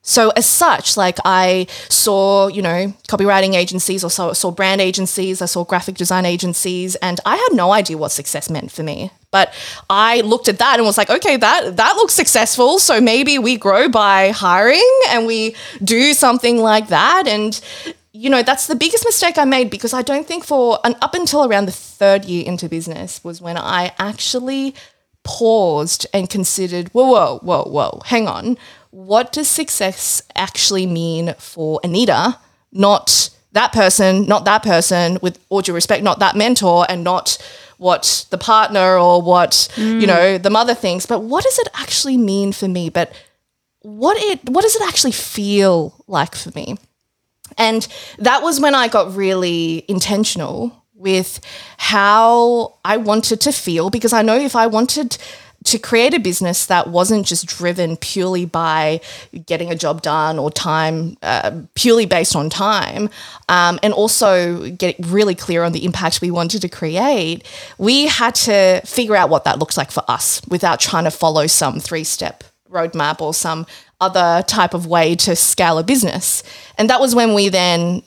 So 0.10 0.32
as 0.32 0.48
such, 0.48 0.98
like 0.98 1.20
I 1.24 1.68
saw, 1.88 2.48
you 2.48 2.64
know, 2.64 2.92
copywriting 3.08 3.54
agencies 3.54 4.04
or 4.04 4.10
saw, 4.10 4.34
saw 4.34 4.50
brand 4.50 4.82
agencies, 4.82 5.40
I 5.40 5.46
saw 5.46 5.64
graphic 5.64 5.98
design 5.98 6.26
agencies, 6.26 6.96
and 6.96 7.20
I 7.28 7.36
had 7.36 7.50
no 7.52 7.72
idea 7.72 7.96
what 7.96 8.12
success 8.12 8.50
meant 8.50 8.72
for 8.72 8.82
me. 8.82 9.12
But 9.30 9.54
I 9.88 10.22
looked 10.22 10.48
at 10.48 10.58
that 10.58 10.78
and 10.78 10.86
was 10.88 10.98
like, 10.98 11.12
okay, 11.12 11.38
that 11.38 11.78
that 11.78 11.96
looks 11.96 12.16
successful. 12.16 12.80
So 12.80 13.00
maybe 13.00 13.38
we 13.38 13.56
grow 13.56 13.88
by 13.88 14.30
hiring 14.30 14.90
and 15.10 15.28
we 15.28 15.56
do 15.84 16.16
something 16.16 16.58
like 16.58 16.88
that. 16.88 17.28
And 17.28 17.62
you 18.12 18.32
know, 18.32 18.42
that's 18.42 18.66
the 18.66 18.76
biggest 18.76 19.06
mistake 19.06 19.38
I 19.38 19.46
made 19.46 19.70
because 19.70 19.94
I 19.94 20.02
don't 20.02 20.26
think 20.26 20.44
for 20.44 20.80
an 20.84 20.96
up 21.04 21.14
until 21.14 21.46
around 21.46 21.68
the 21.68 21.72
third 21.72 22.26
year 22.26 22.44
into 22.48 22.68
business 22.68 23.24
was 23.24 23.42
when 23.42 23.58
I 23.58 23.94
actually 24.00 24.74
paused 25.24 26.08
and 26.16 26.28
considered, 26.28 26.88
whoa, 26.88 27.12
whoa, 27.12 27.40
whoa, 27.44 27.64
whoa, 27.66 28.02
hang 28.06 28.28
on 28.28 28.58
what 28.92 29.32
does 29.32 29.48
success 29.48 30.22
actually 30.36 30.86
mean 30.86 31.36
for 31.38 31.80
Anita, 31.84 32.38
not 32.72 33.30
that 33.52 33.72
person, 33.74 34.26
not 34.26 34.46
that 34.46 34.64
person, 34.64 35.20
with 35.22 35.40
all 35.50 35.62
due 35.62 35.74
respect, 35.74 36.04
not 36.04 36.20
that 36.20 36.36
mentor, 36.36 36.86
and 36.90 37.04
not 37.04 37.38
what 37.78 38.26
the 38.30 38.38
partner 38.38 38.98
or 38.98 39.22
what 39.22 39.70
you 39.78 40.02
mm. 40.02 40.08
know 40.08 40.38
the 40.38 40.50
mother 40.50 40.76
thinks, 40.76 41.06
but 41.06 41.22
what 41.22 41.44
does 41.44 41.58
it 41.60 41.68
actually 41.76 42.18
mean 42.18 42.52
for 42.52 42.68
me? 42.68 42.90
But 42.90 43.12
what 43.82 44.18
it 44.18 44.48
what 44.50 44.62
does 44.62 44.76
it 44.76 44.82
actually 44.88 45.14
feel 45.14 46.04
like 46.08 46.36
for 46.36 46.52
me? 46.52 46.78
And 47.58 47.88
that 48.18 48.44
was 48.44 48.60
when 48.60 48.76
I 48.76 48.88
got 48.88 49.16
really 49.16 49.86
intentional 49.88 50.76
with 50.94 51.40
how 51.78 52.76
I 52.84 52.98
wanted 52.98 53.42
to 53.42 53.52
feel 53.52 53.90
because 53.90 54.14
I 54.14 54.22
know 54.22 54.38
if 54.38 54.56
I 54.56 54.68
wanted 54.68 55.18
to 55.66 55.78
create 55.78 56.14
a 56.14 56.20
business 56.20 56.66
that 56.68 56.88
wasn't 56.88 57.26
just 57.26 57.46
driven 57.46 57.98
purely 57.98 58.46
by 58.46 59.02
getting 59.46 59.72
a 59.72 59.76
job 59.76 60.02
done 60.02 60.40
or 60.40 60.50
time, 60.50 61.18
uh, 61.22 61.52
purely 61.76 62.06
based 62.06 62.36
on 62.36 62.50
time, 62.50 63.10
um, 63.50 63.80
and 63.84 63.94
also 63.94 64.70
get 64.72 64.96
really 65.06 65.36
clear 65.36 65.64
on 65.64 65.72
the 65.72 65.86
impact 65.86 66.22
we 66.22 66.32
wanted 66.32 66.62
to 66.62 66.70
create, 66.70 67.44
we 67.78 68.08
had 68.08 68.36
to 68.36 68.82
figure 68.86 69.16
out 69.16 69.30
what 69.30 69.44
that 69.44 69.60
looks 69.60 69.78
like 69.78 69.92
for 69.92 70.04
us 70.08 70.42
without 70.48 70.80
trying 70.80 71.04
to 71.04 71.12
follow 71.12 71.48
some 71.48 71.80
three 71.80 72.04
step 72.04 72.44
roadmap 72.70 73.20
or 73.20 73.34
some 73.34 73.66
other 74.00 74.44
type 74.48 74.74
of 74.74 74.86
way 74.86 75.16
to 75.16 75.36
scale 75.36 75.78
a 75.78 75.84
business. 75.84 76.44
And 76.78 76.90
that 76.90 77.00
was 77.00 77.16
when 77.16 77.34
we 77.34 77.50
then 77.50 78.04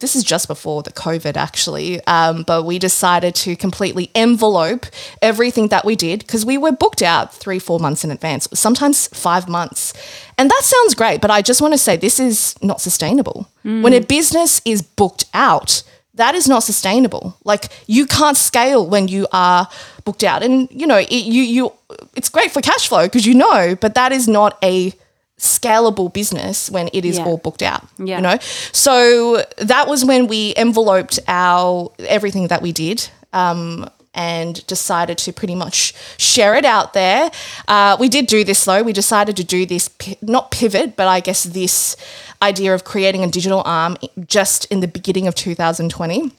this 0.00 0.16
is 0.16 0.24
just 0.24 0.48
before 0.48 0.82
the 0.82 0.92
COVID 0.92 1.36
actually, 1.36 2.04
um, 2.06 2.42
but 2.42 2.64
we 2.64 2.78
decided 2.78 3.34
to 3.36 3.54
completely 3.54 4.10
envelope 4.14 4.86
everything 5.22 5.68
that 5.68 5.84
we 5.84 5.94
did 5.94 6.20
because 6.20 6.44
we 6.44 6.58
were 6.58 6.72
booked 6.72 7.02
out 7.02 7.32
three, 7.34 7.58
four 7.58 7.78
months 7.78 8.02
in 8.02 8.10
advance, 8.10 8.48
sometimes 8.54 9.08
five 9.08 9.48
months. 9.48 9.92
And 10.38 10.50
that 10.50 10.62
sounds 10.62 10.94
great, 10.94 11.20
but 11.20 11.30
I 11.30 11.42
just 11.42 11.60
want 11.60 11.74
to 11.74 11.78
say 11.78 11.96
this 11.96 12.18
is 12.18 12.54
not 12.62 12.80
sustainable. 12.80 13.48
When 13.62 13.92
a 13.92 14.00
business 14.00 14.62
is 14.64 14.80
booked 14.80 15.26
out, 15.34 15.82
that 16.14 16.34
is 16.34 16.48
not 16.48 16.62
sustainable. 16.62 17.36
Like 17.44 17.68
you 17.86 18.06
can't 18.06 18.36
scale 18.36 18.86
when 18.86 19.08
you 19.08 19.26
are 19.32 19.68
booked 20.04 20.24
out, 20.24 20.42
and 20.42 20.68
you 20.70 20.86
know 20.86 20.98
it, 20.98 21.10
you 21.10 21.42
you. 21.42 21.72
It's 22.16 22.28
great 22.28 22.50
for 22.50 22.60
cash 22.60 22.88
flow 22.88 23.04
because 23.04 23.26
you 23.26 23.34
know, 23.34 23.76
but 23.80 23.94
that 23.94 24.12
is 24.12 24.26
not 24.28 24.58
a 24.62 24.92
scalable 25.40 26.12
business 26.12 26.70
when 26.70 26.88
it 26.92 27.04
is 27.04 27.16
Yeah. 27.18 27.24
all 27.24 27.38
booked 27.38 27.62
out. 27.62 27.86
Yeah. 27.98 28.16
You 28.16 28.22
know, 28.22 28.38
so 28.72 29.44
that 29.56 29.88
was 29.88 30.04
when 30.04 30.26
we 30.28 30.54
enveloped 30.56 31.18
our 31.26 31.90
everything 32.00 32.48
that 32.48 32.62
we 32.62 32.72
did. 32.72 33.08
Um, 33.32 33.88
and 34.12 34.66
decided 34.66 35.16
to 35.16 35.32
pretty 35.32 35.54
much 35.54 35.94
share 36.18 36.56
it 36.56 36.64
out 36.64 36.94
there. 36.94 37.30
Uh, 37.68 37.96
we 38.00 38.08
did 38.08 38.26
do 38.26 38.42
this 38.42 38.64
though. 38.64 38.82
We 38.82 38.92
decided 38.92 39.36
to 39.36 39.44
do 39.44 39.64
this, 39.64 39.88
not 40.20 40.50
pivot, 40.50 40.96
but 40.96 41.06
I 41.06 41.20
guess 41.20 41.44
this 41.44 41.94
idea 42.42 42.74
of 42.74 42.82
creating 42.82 43.22
a 43.22 43.28
digital 43.28 43.62
arm 43.64 43.96
just 44.26 44.64
in 44.64 44.80
the 44.80 44.88
beginning 44.88 45.28
of 45.28 45.36
2020 45.36 46.32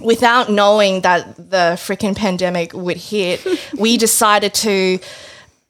without 0.00 0.50
knowing 0.50 1.00
that 1.00 1.34
the 1.36 1.76
freaking 1.78 2.14
pandemic 2.14 2.74
would 2.74 2.98
hit, 2.98 3.40
we 3.78 3.96
decided 3.96 4.52
to, 4.54 4.98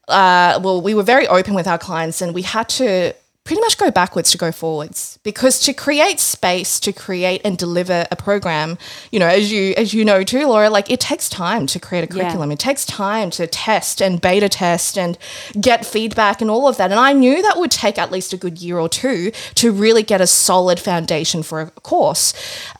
uh, 0.08 0.60
well, 0.62 0.80
we 0.80 0.94
were 0.94 1.02
very 1.02 1.26
open 1.28 1.54
with 1.54 1.66
our 1.66 1.78
clients 1.78 2.20
and 2.20 2.34
we 2.34 2.42
had 2.42 2.68
to 2.68 3.14
pretty 3.44 3.60
much 3.60 3.76
go 3.76 3.90
backwards 3.90 4.30
to 4.30 4.38
go 4.38 4.50
forwards. 4.50 5.18
Because 5.22 5.60
to 5.60 5.74
create 5.74 6.18
space 6.18 6.80
to 6.80 6.92
create 6.92 7.42
and 7.44 7.58
deliver 7.58 8.06
a 8.10 8.16
program 8.16 8.78
you 9.10 9.18
know 9.18 9.26
as 9.26 9.52
you 9.52 9.74
as 9.76 9.92
you 9.92 10.04
know 10.04 10.22
too 10.22 10.46
laura 10.46 10.70
like 10.70 10.90
it 10.90 11.00
takes 11.00 11.28
time 11.28 11.66
to 11.66 11.78
create 11.78 12.04
a 12.04 12.06
curriculum. 12.06 12.50
It 12.50 12.58
takes 12.58 12.86
time 12.86 13.30
to 13.30 13.46
test 13.46 14.00
and 14.00 14.20
beta 14.20 14.48
test 14.48 14.96
and 14.96 15.18
get 15.60 15.84
feedback 15.84 16.40
and 16.40 16.50
all 16.50 16.66
of 16.68 16.78
that. 16.78 16.90
And 16.90 16.98
i 16.98 17.12
knew 17.12 17.42
that 17.42 17.58
would 17.58 17.70
take 17.70 17.98
at 17.98 18.10
least 18.10 18.32
a 18.32 18.36
good 18.36 18.58
year 18.58 18.78
or 18.78 18.88
two 18.88 19.30
to 19.56 19.72
really 19.72 20.02
get 20.02 20.20
a 20.20 20.26
solid 20.26 20.80
foundation 20.80 21.42
for 21.42 21.60
a 21.60 21.70
course. 21.82 22.32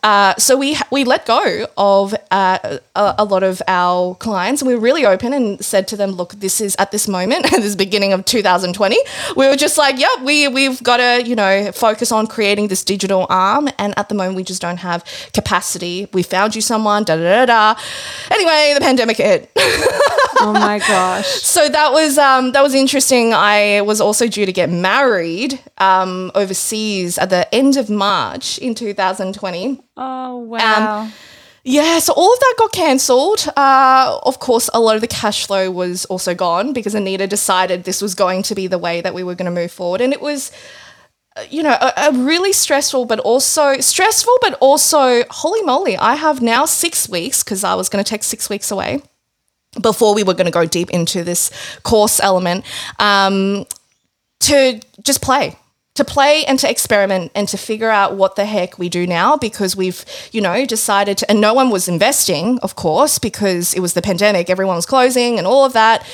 Uh, 0.03 0.35
so 0.39 0.57
we 0.57 0.79
we 0.91 1.05
let 1.05 1.27
go 1.27 1.67
of 1.77 2.15
uh, 2.31 2.79
a, 2.97 3.15
a 3.19 3.25
lot 3.25 3.43
of 3.43 3.61
our 3.69 4.15
clients 4.15 4.63
and 4.63 4.69
we 4.69 4.75
were 4.75 4.81
really 4.81 5.05
open 5.05 5.33
and 5.35 5.63
said 5.63 5.87
to 5.89 5.97
them 5.97 6.13
look 6.13 6.33
this 6.35 6.61
is 6.61 6.75
at 6.79 6.91
this 6.91 7.07
moment 7.07 7.53
at 7.53 7.61
this 7.67 7.77
beginning 7.77 8.13
of 8.13 8.25
2020 8.25 8.97
we 9.37 9.47
were 9.47 9.57
just 9.57 9.77
like 9.77 9.99
yep 9.99 10.21
we 10.23 10.49
we've 10.55 10.83
got 10.83 10.99
to 10.99 11.29
you 11.29 11.35
know 11.35 11.71
focus 11.73 12.11
on 12.13 12.27
creating 12.27 12.69
this 12.69 12.83
digital 12.85 13.27
arm 13.29 13.69
and 13.79 13.93
at 13.99 14.09
the 14.09 14.15
moment 14.15 14.37
we 14.37 14.45
just 14.45 14.63
don't 14.63 14.79
have 14.79 15.05
capacity 15.33 16.09
we 16.13 16.23
found 16.23 16.55
you 16.55 16.63
someone 16.63 17.05
da 17.05 17.17
da 17.17 17.45
da 17.45 17.75
da 17.75 17.81
anyway 18.31 18.73
the 18.75 18.81
pandemic 18.81 19.17
hit 19.19 19.51
Oh 20.41 20.53
my 20.53 20.79
gosh. 20.79 21.27
so 21.43 21.69
that 21.69 21.93
was 21.93 22.19
um, 22.19 22.53
that 22.53 22.63
was 22.63 22.75
interesting. 22.75 23.33
I 23.33 23.81
was 23.83 24.01
also 24.01 24.27
due 24.27 24.45
to 24.45 24.53
get 24.53 24.69
married 24.69 25.61
um, 25.79 26.31
overseas 26.35 27.19
at 27.19 27.31
the 27.31 27.53
end 27.55 27.77
of 27.77 27.89
March 27.89 28.59
in 28.59 28.75
2020. 28.75 29.81
Oh 29.97 30.37
wow. 30.39 31.09
Yeah, 31.67 31.99
so 31.99 32.13
all 32.13 32.31
of 32.31 32.39
that 32.39 32.55
got 32.59 32.73
cancelled. 32.73 33.49
Uh, 33.57 34.19
of 34.25 34.39
course, 34.39 34.69
a 34.75 34.81
lot 34.81 34.97
of 34.97 35.01
the 35.01 35.09
cash 35.09 35.47
flow 35.47 35.71
was 35.71 36.05
also 36.07 36.35
gone 36.35 36.75
because 36.75 36.95
Anita 36.95 37.27
decided 37.27 37.85
this 37.85 38.03
was 38.03 38.15
going 38.15 38.43
to 38.43 38.55
be 38.55 38.67
the 38.67 38.77
way 38.79 39.01
that 39.01 39.15
we 39.15 39.23
were 39.23 39.35
going 39.35 39.53
to 39.53 39.61
move 39.61 39.73
forward, 39.73 40.01
and 40.01 40.13
it 40.13 40.21
was. 40.21 40.53
You 41.51 41.65
know, 41.65 41.77
a, 41.81 41.93
a 41.97 42.13
really 42.13 42.53
stressful, 42.53 43.07
but 43.07 43.19
also 43.19 43.81
stressful, 43.81 44.33
but 44.41 44.57
also 44.61 45.25
holy 45.31 45.63
moly! 45.63 45.97
I 45.97 46.15
have 46.15 46.41
now 46.41 46.65
six 46.65 47.09
weeks 47.09 47.43
because 47.43 47.65
I 47.65 47.75
was 47.75 47.89
going 47.89 48.05
to 48.05 48.09
take 48.09 48.23
six 48.23 48.49
weeks 48.49 48.71
away 48.71 49.03
before 49.83 50.15
we 50.15 50.23
were 50.23 50.35
going 50.35 50.47
to 50.47 50.53
go 50.53 50.65
deep 50.65 50.91
into 50.91 51.25
this 51.25 51.51
course 51.83 52.21
element 52.21 52.65
um, 53.01 53.67
to 54.41 54.81
just 55.03 55.23
play 55.23 55.57
to 55.95 56.05
play 56.05 56.45
and 56.45 56.59
to 56.59 56.69
experiment 56.69 57.31
and 57.37 57.47
to 57.47 57.57
figure 57.57 57.91
out 57.91 58.17
what 58.17 58.35
the 58.35 58.45
heck 58.45 58.79
we 58.79 58.89
do 58.89 59.07
now 59.07 59.37
because 59.37 59.77
we've 59.77 60.05
you 60.33 60.41
know 60.41 60.67
decided 60.67 61.17
to 61.17 61.31
and 61.31 61.41
no 61.41 61.55
one 61.55 61.71
was 61.71 61.89
investing 61.89 62.59
of 62.61 62.75
course 62.75 63.21
because 63.21 63.73
it 63.75 63.81
was 63.81 63.95
the 63.95 64.03
pandemic 64.03 64.51
everyone 64.51 64.75
was 64.75 64.87
closing 64.87 65.39
and 65.39 65.47
all 65.47 65.65
of 65.65 65.73
that. 65.73 66.05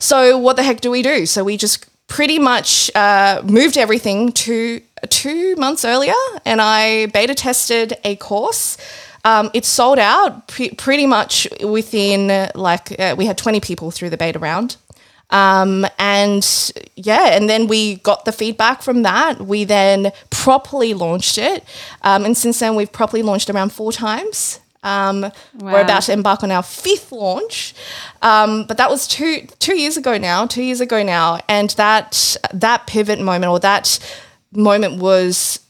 So 0.00 0.36
what 0.36 0.56
the 0.56 0.64
heck 0.64 0.80
do 0.80 0.90
we 0.90 1.02
do? 1.02 1.26
So 1.26 1.44
we 1.44 1.56
just 1.56 1.86
pretty 2.08 2.40
much 2.40 2.90
uh, 2.96 3.40
moved 3.44 3.76
everything 3.76 4.32
to 4.32 4.80
two 5.08 5.54
months 5.56 5.84
earlier 5.84 6.12
and 6.44 6.60
i 6.60 7.06
beta 7.06 7.34
tested 7.34 7.96
a 8.04 8.16
course. 8.16 8.76
Um, 9.24 9.50
it 9.54 9.64
sold 9.64 9.98
out 10.00 10.48
pre- 10.48 10.70
pretty 10.70 11.06
much 11.06 11.46
within 11.62 12.50
like 12.56 12.98
uh, 12.98 13.14
we 13.16 13.26
had 13.26 13.38
20 13.38 13.60
people 13.60 13.92
through 13.92 14.10
the 14.10 14.16
beta 14.16 14.40
round 14.40 14.76
um, 15.30 15.86
and 15.98 16.72
yeah, 16.96 17.36
and 17.36 17.48
then 17.48 17.66
we 17.66 17.96
got 17.96 18.24
the 18.24 18.32
feedback 18.32 18.82
from 18.82 19.02
that. 19.02 19.40
We 19.40 19.64
then 19.64 20.12
properly 20.30 20.94
launched 20.94 21.38
it. 21.38 21.64
Um, 22.02 22.24
and 22.24 22.36
since 22.36 22.58
then, 22.58 22.74
we've 22.76 22.92
properly 22.92 23.22
launched 23.22 23.50
around 23.50 23.72
four 23.72 23.92
times. 23.92 24.60
Um, 24.82 25.30
We're 25.58 25.82
about 25.82 26.02
to 26.04 26.12
embark 26.12 26.42
on 26.42 26.50
our 26.50 26.62
fifth 26.62 27.12
launch. 27.12 27.74
Um, 28.22 28.64
but 28.66 28.78
that 28.78 28.88
was 28.88 29.06
two 29.06 29.46
two 29.58 29.78
years 29.78 29.96
ago 29.96 30.16
now, 30.16 30.46
two 30.46 30.62
years 30.62 30.80
ago 30.80 31.02
now. 31.02 31.40
And 31.48 31.70
that 31.70 32.36
that 32.54 32.86
pivot 32.86 33.20
moment 33.20 33.50
or 33.50 33.60
that 33.60 33.98
moment 34.52 34.98
was 35.00 35.60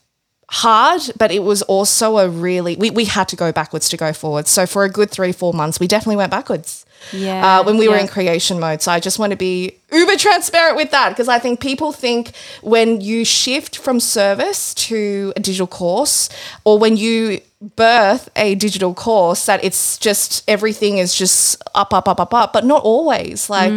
hard, 0.50 1.02
but 1.16 1.30
it 1.30 1.42
was 1.42 1.62
also 1.62 2.18
a 2.18 2.28
really 2.28 2.76
we, 2.76 2.90
we 2.90 3.04
had 3.04 3.28
to 3.28 3.36
go 3.36 3.52
backwards 3.52 3.88
to 3.88 3.96
go 3.96 4.12
forward. 4.12 4.46
So 4.46 4.66
for 4.66 4.84
a 4.84 4.88
good 4.88 5.10
three, 5.10 5.32
four 5.32 5.52
months, 5.52 5.80
we 5.80 5.86
definitely 5.86 6.16
went 6.16 6.30
backwards. 6.30 6.86
Yeah, 7.12 7.60
Uh, 7.60 7.64
when 7.64 7.76
we 7.78 7.88
were 7.88 7.96
in 7.96 8.08
creation 8.08 8.60
mode. 8.60 8.82
So 8.82 8.92
I 8.92 9.00
just 9.00 9.18
want 9.18 9.30
to 9.30 9.36
be 9.36 9.72
uber 9.92 10.16
transparent 10.16 10.76
with 10.76 10.90
that 10.90 11.08
because 11.10 11.28
I 11.28 11.38
think 11.38 11.60
people 11.60 11.92
think 11.92 12.32
when 12.62 13.00
you 13.00 13.24
shift 13.24 13.76
from 13.78 14.00
service 14.00 14.74
to 14.88 15.32
a 15.36 15.40
digital 15.40 15.66
course 15.66 16.28
or 16.64 16.78
when 16.78 16.96
you 16.96 17.40
birth 17.76 18.28
a 18.36 18.54
digital 18.54 18.94
course 18.94 19.44
that 19.46 19.62
it's 19.62 19.98
just 19.98 20.42
everything 20.48 20.98
is 20.98 21.14
just 21.14 21.62
up, 21.74 21.92
up, 21.92 22.08
up, 22.08 22.20
up, 22.20 22.32
up, 22.32 22.52
but 22.52 22.64
not 22.64 22.82
always. 22.82 23.50
Like 23.50 23.72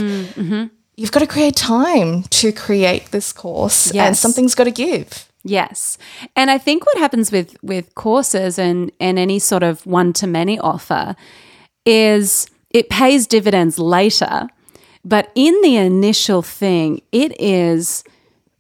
you've 0.96 1.12
got 1.12 1.20
to 1.22 1.28
create 1.28 1.56
time 1.56 2.24
to 2.24 2.52
create 2.52 3.12
this 3.12 3.34
course 3.34 3.92
and 4.08 4.16
something's 4.18 4.56
got 4.56 4.66
to 4.66 4.72
give. 4.72 5.28
Yes. 5.44 5.98
And 6.36 6.50
I 6.50 6.58
think 6.58 6.86
what 6.86 6.98
happens 6.98 7.32
with 7.32 7.58
with 7.62 7.94
courses 7.96 8.58
and 8.58 8.92
and 9.00 9.20
any 9.20 9.40
sort 9.40 9.64
of 9.64 9.86
one 9.86 10.14
to 10.14 10.28
many 10.28 10.58
offer 10.60 11.16
is 11.86 12.48
it 12.74 12.90
pays 12.90 13.28
dividends 13.28 13.80
later, 13.80 14.48
but 15.06 15.32
in 15.36 15.60
the 15.62 15.78
initial 15.78 16.42
thing, 16.42 17.02
it 17.12 17.40
is 17.40 18.04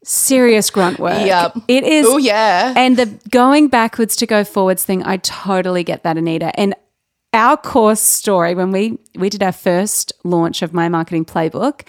serious 0.03 0.69
grunt 0.69 0.99
work. 0.99 1.25
Yep. 1.25 1.57
It 1.67 1.83
is 1.83 2.05
Oh, 2.07 2.17
yeah. 2.17 2.73
And 2.75 2.97
the 2.97 3.05
going 3.29 3.67
backwards 3.69 4.15
to 4.17 4.25
go 4.25 4.43
forwards 4.43 4.83
thing, 4.83 5.03
I 5.03 5.17
totally 5.17 5.83
get 5.83 6.03
that, 6.03 6.17
Anita. 6.17 6.57
And 6.59 6.75
our 7.33 7.57
course 7.57 8.01
story, 8.01 8.53
when 8.53 8.71
we 8.71 8.99
we 9.15 9.29
did 9.29 9.41
our 9.41 9.51
first 9.51 10.13
launch 10.23 10.61
of 10.61 10.73
my 10.73 10.89
marketing 10.89 11.25
playbook, 11.25 11.81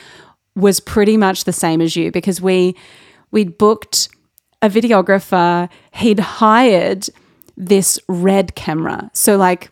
was 0.56 0.80
pretty 0.80 1.16
much 1.16 1.44
the 1.44 1.52
same 1.52 1.80
as 1.80 1.96
you 1.96 2.10
because 2.10 2.40
we 2.40 2.76
we'd 3.30 3.58
booked 3.58 4.08
a 4.62 4.70
videographer, 4.70 5.68
he'd 5.92 6.20
hired 6.20 7.08
this 7.56 7.98
red 8.08 8.54
camera. 8.54 9.10
So 9.12 9.36
like 9.36 9.70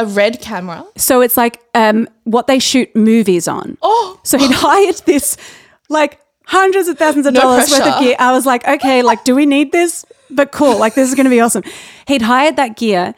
A 0.00 0.06
red 0.06 0.40
camera. 0.40 0.86
so 0.96 1.20
it's 1.20 1.36
like 1.36 1.60
um, 1.74 2.08
what 2.24 2.46
they 2.46 2.58
shoot 2.58 2.94
movies 2.96 3.46
on. 3.46 3.76
Oh. 3.82 4.18
So 4.22 4.38
he'd 4.38 4.50
hired 4.54 4.96
this 5.04 5.36
like 5.88 6.20
hundreds 6.46 6.88
of 6.88 6.98
thousands 6.98 7.26
of 7.26 7.34
No 7.34 7.40
dollars 7.40 7.70
worth 7.70 7.82
of 7.82 8.00
gear. 8.00 8.16
I 8.18 8.32
was 8.32 8.46
like, 8.46 8.66
okay, 8.66 9.02
like, 9.02 9.24
do 9.24 9.34
we 9.34 9.46
need 9.46 9.72
this? 9.72 10.04
But 10.30 10.52
cool, 10.52 10.78
like 10.78 10.94
this 10.94 11.08
is 11.08 11.14
going 11.14 11.24
to 11.24 11.30
be 11.30 11.40
awesome. 11.40 11.62
He'd 12.06 12.22
hired 12.22 12.56
that 12.56 12.76
gear, 12.76 13.14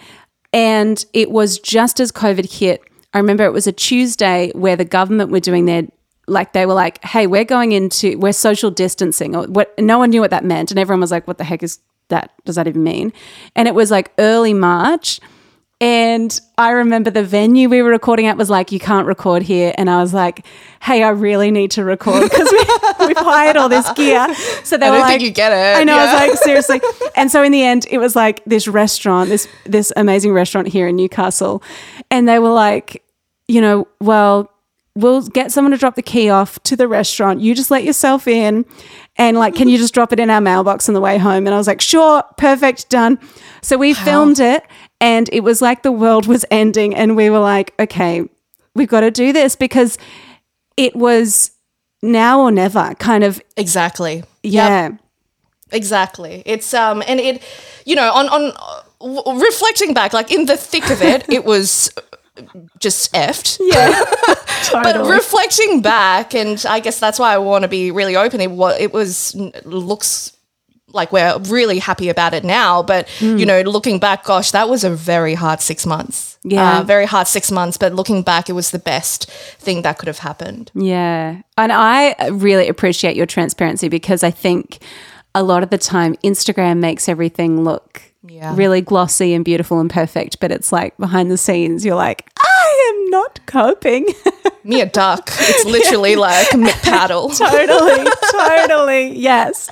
and 0.53 1.05
it 1.13 1.31
was 1.31 1.59
just 1.59 2.01
as 2.01 2.11
COVID 2.11 2.51
hit. 2.59 2.83
I 3.15 3.19
remember 3.19 3.45
it 3.45 3.53
was 3.53 3.67
a 3.67 3.73
Tuesday 3.73 4.51
where 4.55 4.77
the 4.77 4.85
government 4.85 5.31
were 5.31 5.41
doing 5.41 5.67
their 5.67 5.85
like 6.27 6.53
they 6.53 6.67
were 6.67 6.75
like, 6.75 7.05
"Hey, 7.05 7.27
we're 7.27 7.45
going 7.45 7.73
into 7.73 8.19
we're 8.19 8.33
social 8.33 8.71
distancing," 8.71 9.37
or 9.37 9.45
what? 9.47 9.79
No 9.79 9.99
one 9.99 10.11
knew 10.11 10.21
what 10.21 10.31
that 10.31 10.45
meant, 10.45 10.71
and 10.71 10.81
everyone 10.81 11.01
was 11.01 11.11
like, 11.11 11.27
"What 11.29 11.39
the 11.39 11.45
heck 11.45 11.63
is 11.63 11.79
that? 12.09 12.33
Does 12.45 12.57
that 12.57 12.67
even 12.67 12.83
mean?" 12.83 13.13
And 13.55 13.69
it 13.69 13.75
was 13.75 13.91
like 13.91 14.13
early 14.19 14.55
March, 14.55 15.21
and 15.83 16.41
I 16.57 16.71
remember 16.71 17.11
the 17.11 17.25
venue 17.25 17.69
we 17.69 17.83
were 17.83 17.91
recording 17.91 18.27
at 18.27 18.37
was 18.37 18.49
like, 18.49 18.71
"You 18.71 18.79
can't 18.79 19.05
record 19.05 19.43
here," 19.43 19.75
and 19.77 19.91
I 19.91 20.01
was 20.01 20.15
like, 20.15 20.47
"Hey, 20.81 21.03
I 21.03 21.09
really 21.09 21.51
need 21.51 21.73
to 21.73 21.83
record 21.83 22.23
because 22.23 22.49
we, 22.53 22.59
we've 23.09 23.17
hired 23.17 23.57
all 23.57 23.69
this 23.69 23.91
gear." 23.95 24.33
So 24.63 24.77
they 24.77 24.87
I 24.87 24.91
were 24.91 24.97
don't 24.99 25.03
like, 25.03 25.11
think 25.19 25.23
you 25.23 25.33
get 25.33 25.51
it. 25.51 25.81
I 25.81 25.83
know. 25.83 25.97
I 25.99 26.05
was 26.05 26.29
like, 26.29 26.39
seriously. 26.45 26.81
And 27.17 27.33
so 27.33 27.43
in 27.43 27.51
the 27.51 27.65
end, 27.65 27.89
it 27.91 27.99
was 27.99 28.15
like 28.15 28.45
this 28.45 28.69
restaurant, 28.69 29.29
this 29.29 29.49
this 29.65 29.93
amazing 29.97 30.33
restaurant 30.33 30.69
here 30.69 30.87
in 30.87 30.95
Newcastle, 30.95 31.65
and 32.13 32.29
they 32.29 32.39
were 32.39 32.53
like, 32.53 33.03
you 33.49 33.61
know, 33.61 33.89
well, 34.01 34.53
we'll 34.95 35.23
get 35.23 35.51
someone 35.51 35.73
to 35.73 35.79
drop 35.79 35.97
the 35.97 36.03
key 36.03 36.31
off 36.31 36.63
to 36.63 36.77
the 36.77 36.87
restaurant. 36.87 37.41
You 37.41 37.57
just 37.57 37.73
let 37.73 37.83
yourself 37.83 38.29
in, 38.29 38.65
and 39.17 39.37
like, 39.37 39.57
can 39.57 39.69
you 39.69 39.79
just 39.79 39.95
drop 39.95 40.13
it 40.13 40.21
in 40.21 40.31
our 40.31 40.41
mailbox 40.41 40.89
on 40.89 40.95
the 40.95 41.01
way 41.01 41.19
home? 41.19 41.47
And 41.47 41.55
I 41.55 41.59
was 41.59 41.67
like, 41.67 41.81
sure, 41.81 42.23
perfect, 42.37 42.89
done. 42.89 43.19
So 43.63 43.77
we 43.77 43.95
filmed 43.95 44.39
it, 44.41 44.65
and 45.03 45.29
it 45.33 45.41
was 45.41 45.61
like 45.61 45.83
the 45.83 45.93
world 45.93 46.27
was 46.27 46.47
ending, 46.51 46.95
and 46.95 47.17
we 47.17 47.29
were 47.29 47.41
like, 47.41 47.75
okay, 47.79 48.23
we've 48.75 48.89
got 48.89 49.01
to 49.01 49.11
do 49.11 49.33
this 49.33 49.57
because 49.57 49.99
it 50.77 50.95
was 50.95 51.51
now 52.03 52.41
or 52.41 52.53
never 52.53 52.95
kind 52.99 53.25
of 53.25 53.43
exactly. 53.57 54.23
Yep. 54.43 54.53
yeah. 54.53 54.91
Exactly. 55.73 56.43
It's 56.47 56.73
um 56.75 57.03
and 57.07 57.19
it 57.19 57.43
you 57.85 57.97
know 57.97 58.13
on 58.13 58.29
on 58.29 58.53
uh, 58.57 59.35
reflecting 59.35 59.95
back 59.95 60.13
like 60.13 60.31
in 60.31 60.47
the 60.47 60.57
thick 60.57 60.91
of 60.91 61.03
it 61.03 61.25
it 61.29 61.45
was 61.45 61.91
just 62.79 63.13
effed. 63.13 63.59
Yeah, 63.61 64.05
But 64.83 65.07
reflecting 65.07 65.81
back 65.81 66.35
and 66.35 66.65
I 66.69 66.81
guess 66.81 66.99
that's 67.01 67.19
why 67.19 67.35
I 67.35 67.39
want 67.39 67.63
to 67.63 67.69
be 67.69 67.91
really 67.91 68.17
open 68.17 68.41
it 68.41 68.51
was 68.51 68.77
it 68.79 68.93
was 68.93 69.35
looks 69.65 70.37
like 70.93 71.13
we're 71.13 71.39
really 71.49 71.79
happy 71.79 72.09
about 72.09 72.35
it 72.35 72.45
now 72.45 72.83
but 72.83 73.09
Hmm. 73.19 73.37
you 73.39 73.47
know 73.47 73.61
looking 73.63 73.99
back 73.99 74.25
gosh 74.25 74.51
that 74.53 74.69
was 74.69 74.85
a 74.85 74.91
very 74.91 75.35
hard 75.35 75.61
6 75.61 75.87
months. 75.87 76.39
Yeah. 76.45 76.81
Uh, 76.81 76.83
very 76.83 77.07
hard 77.07 77.27
6 77.29 77.51
months 77.51 77.77
but 77.79 77.95
looking 77.95 78.23
back 78.23 78.49
it 78.49 78.53
was 78.55 78.71
the 78.71 78.79
best 78.79 79.31
thing 79.59 79.83
that 79.83 79.99
could 79.99 80.09
have 80.09 80.19
happened. 80.19 80.71
yeah, 80.75 81.37
and 81.57 81.73
I 81.73 82.15
really 82.31 82.69
appreciate 82.69 83.17
your 83.17 83.27
transparency 83.27 83.89
because 83.89 84.23
I 84.23 84.31
think 84.31 84.79
a 85.35 85.43
lot 85.43 85.63
of 85.63 85.71
the 85.71 85.79
time 85.79 86.15
Instagram 86.25 86.79
makes 86.79 87.09
everything 87.09 87.65
look 87.65 88.03
Yeah. 88.27 88.55
really 88.55 88.81
glossy 88.83 89.35
and 89.35 89.45
beautiful 89.45 89.81
and 89.81 89.91
perfect, 89.91 90.39
but 90.41 90.51
it's 90.53 90.71
like 90.73 90.97
behind 90.99 91.31
the 91.31 91.37
scenes, 91.39 91.85
you're 91.85 91.97
like, 91.97 92.29
I 92.39 92.93
am 92.95 93.11
not 93.11 93.41
coping. 93.47 94.07
Me 94.65 94.81
a 94.81 94.87
duck. 94.87 95.29
It's 95.41 95.65
literally 95.65 96.15
like 96.29 96.47
McPaddle. 96.51 97.37
totally, 97.37 98.11
totally, 98.31 99.19
yes. 99.19 99.69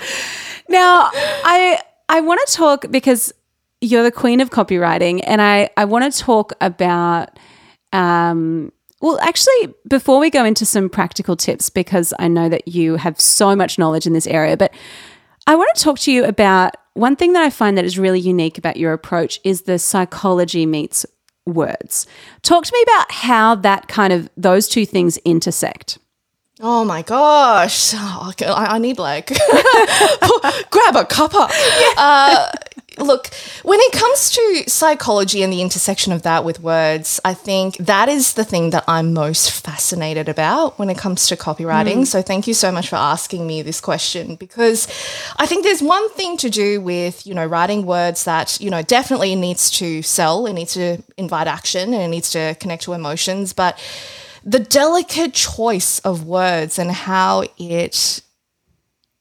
Now, 0.70 1.10
I 1.12 1.80
I 2.08 2.20
want 2.20 2.40
to 2.46 2.54
talk 2.54 2.86
because 2.90 3.32
you're 3.80 4.04
the 4.04 4.12
queen 4.12 4.40
of 4.40 4.50
copywriting, 4.50 5.22
and 5.26 5.42
I 5.42 5.68
I 5.76 5.84
want 5.84 6.10
to 6.10 6.18
talk 6.18 6.52
about. 6.60 7.38
Um, 7.92 8.72
well, 9.02 9.18
actually, 9.20 9.74
before 9.88 10.20
we 10.20 10.30
go 10.30 10.44
into 10.44 10.66
some 10.66 10.88
practical 10.90 11.34
tips, 11.34 11.70
because 11.70 12.12
I 12.18 12.28
know 12.28 12.48
that 12.50 12.68
you 12.68 12.96
have 12.96 13.18
so 13.18 13.56
much 13.56 13.78
knowledge 13.78 14.06
in 14.06 14.12
this 14.12 14.26
area, 14.26 14.56
but 14.56 14.72
I 15.46 15.56
want 15.56 15.74
to 15.74 15.82
talk 15.82 15.98
to 16.00 16.12
you 16.12 16.24
about 16.24 16.76
one 16.94 17.16
thing 17.16 17.32
that 17.32 17.42
I 17.42 17.50
find 17.50 17.78
that 17.78 17.84
is 17.84 17.98
really 17.98 18.20
unique 18.20 18.58
about 18.58 18.76
your 18.76 18.92
approach 18.92 19.40
is 19.42 19.62
the 19.62 19.78
psychology 19.78 20.66
meets 20.66 21.06
words. 21.46 22.06
Talk 22.42 22.64
to 22.64 22.72
me 22.72 22.82
about 22.82 23.10
how 23.10 23.54
that 23.56 23.88
kind 23.88 24.12
of 24.12 24.30
those 24.36 24.68
two 24.68 24.84
things 24.84 25.16
intersect. 25.18 25.98
Oh 26.62 26.84
my 26.84 27.00
gosh. 27.02 27.94
Oh, 27.96 28.32
I, 28.40 28.74
I 28.74 28.78
need 28.78 28.98
like 28.98 29.28
grab 30.70 30.94
a 30.94 31.04
cuppa. 31.04 31.50
Uh, 31.96 32.52
look, 32.98 33.28
when 33.62 33.80
it 33.80 33.92
comes 33.92 34.30
to 34.32 34.64
psychology 34.66 35.42
and 35.42 35.50
the 35.50 35.62
intersection 35.62 36.12
of 36.12 36.20
that 36.22 36.44
with 36.44 36.60
words, 36.60 37.18
I 37.24 37.32
think 37.32 37.78
that 37.78 38.10
is 38.10 38.34
the 38.34 38.44
thing 38.44 38.70
that 38.70 38.84
I'm 38.86 39.14
most 39.14 39.50
fascinated 39.50 40.28
about 40.28 40.78
when 40.78 40.90
it 40.90 40.98
comes 40.98 41.28
to 41.28 41.36
copywriting. 41.36 42.06
So 42.06 42.20
thank 42.20 42.46
you 42.46 42.52
so 42.52 42.70
much 42.70 42.90
for 42.90 42.96
asking 42.96 43.46
me 43.46 43.62
this 43.62 43.80
question 43.80 44.34
because 44.34 44.86
I 45.38 45.46
think 45.46 45.64
there's 45.64 45.82
one 45.82 46.10
thing 46.10 46.36
to 46.38 46.50
do 46.50 46.80
with, 46.82 47.26
you 47.26 47.32
know, 47.32 47.46
writing 47.46 47.86
words 47.86 48.24
that, 48.24 48.60
you 48.60 48.68
know, 48.68 48.82
definitely 48.82 49.34
needs 49.34 49.70
to 49.72 50.02
sell, 50.02 50.44
it 50.44 50.52
needs 50.52 50.74
to 50.74 51.02
invite 51.16 51.46
action 51.46 51.94
and 51.94 52.02
it 52.02 52.08
needs 52.08 52.28
to 52.30 52.54
connect 52.56 52.82
to 52.82 52.92
emotions, 52.92 53.54
but 53.54 53.78
the 54.44 54.58
delicate 54.58 55.34
choice 55.34 55.98
of 56.00 56.24
words 56.24 56.78
and 56.78 56.90
how 56.90 57.44
it 57.58 58.22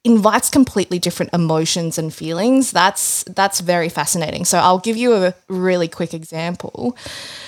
invites 0.05 0.49
completely 0.49 0.97
different 0.97 1.33
emotions 1.33 1.97
and 1.97 2.13
feelings 2.13 2.71
that's 2.71 3.23
that's 3.23 3.59
very 3.59 3.89
fascinating. 3.89 4.45
So 4.45 4.57
i'll 4.57 4.79
give 4.79 4.95
you 4.97 5.13
a 5.13 5.33
really 5.49 5.87
quick 5.87 6.13
example. 6.13 6.95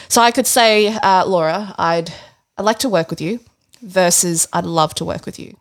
So 0.09 0.21
i 0.21 0.31
could 0.31 0.47
say 0.47 0.87
uh, 0.87 1.25
laura 1.25 1.73
i'd 1.77 2.11
i'd 2.57 2.65
like 2.65 2.79
to 2.79 2.89
work 2.89 3.09
with 3.09 3.21
you 3.21 3.39
versus 3.81 4.47
i'd 4.53 4.65
love 4.65 4.93
to 4.95 5.05
work 5.05 5.25
with 5.25 5.39
you. 5.39 5.57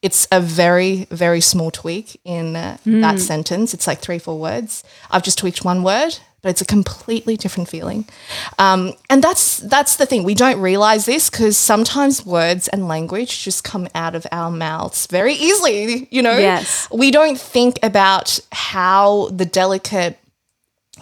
It's 0.00 0.26
a 0.32 0.40
very 0.40 1.06
very 1.10 1.42
small 1.42 1.70
tweak 1.70 2.18
in 2.24 2.56
uh, 2.56 2.78
that 2.86 3.20
sentence. 3.20 3.74
It's 3.74 3.86
like 3.86 4.00
three 4.00 4.18
four 4.18 4.38
words. 4.38 4.82
I've 5.10 5.22
just 5.22 5.36
tweaked 5.38 5.64
one 5.64 5.82
word 5.82 6.18
but 6.42 6.48
it's 6.50 6.60
a 6.60 6.66
completely 6.66 7.36
different 7.36 7.68
feeling. 7.68 8.06
Um, 8.58 8.94
and 9.08 9.22
that's 9.22 9.58
that's 9.58 9.96
the 9.96 10.06
thing. 10.06 10.24
We 10.24 10.34
don't 10.34 10.60
realize 10.60 11.06
this 11.06 11.30
because 11.30 11.56
sometimes 11.56 12.24
words 12.24 12.68
and 12.68 12.88
language 12.88 13.44
just 13.44 13.64
come 13.64 13.88
out 13.94 14.14
of 14.14 14.26
our 14.32 14.50
mouths 14.50 15.06
very 15.06 15.34
easily 15.34 16.08
you 16.10 16.22
know? 16.22 16.36
Yes. 16.36 16.88
we 16.90 17.10
don't 17.10 17.38
think 17.38 17.78
about 17.82 18.38
how 18.52 19.28
the 19.30 19.44
delicate 19.44 20.18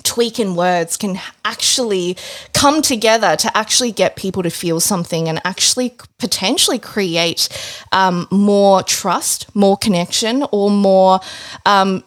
tweak 0.03 0.39
in 0.39 0.55
words 0.55 0.97
can 0.97 1.19
actually 1.45 2.17
come 2.53 2.83
together 2.83 3.35
to 3.37 3.57
actually 3.57 3.91
get 3.91 4.15
people 4.15 4.43
to 4.45 4.51
feel 4.51 4.79
something 4.79 5.29
and 5.29 5.41
actually 5.45 5.97
potentially 6.19 6.79
create 6.79 7.49
um, 7.91 8.29
more 8.31 8.83
trust, 8.85 9.55
more 9.57 9.77
connection, 9.77 10.45
or 10.53 10.71
more 10.71 11.19
um, 11.67 12.05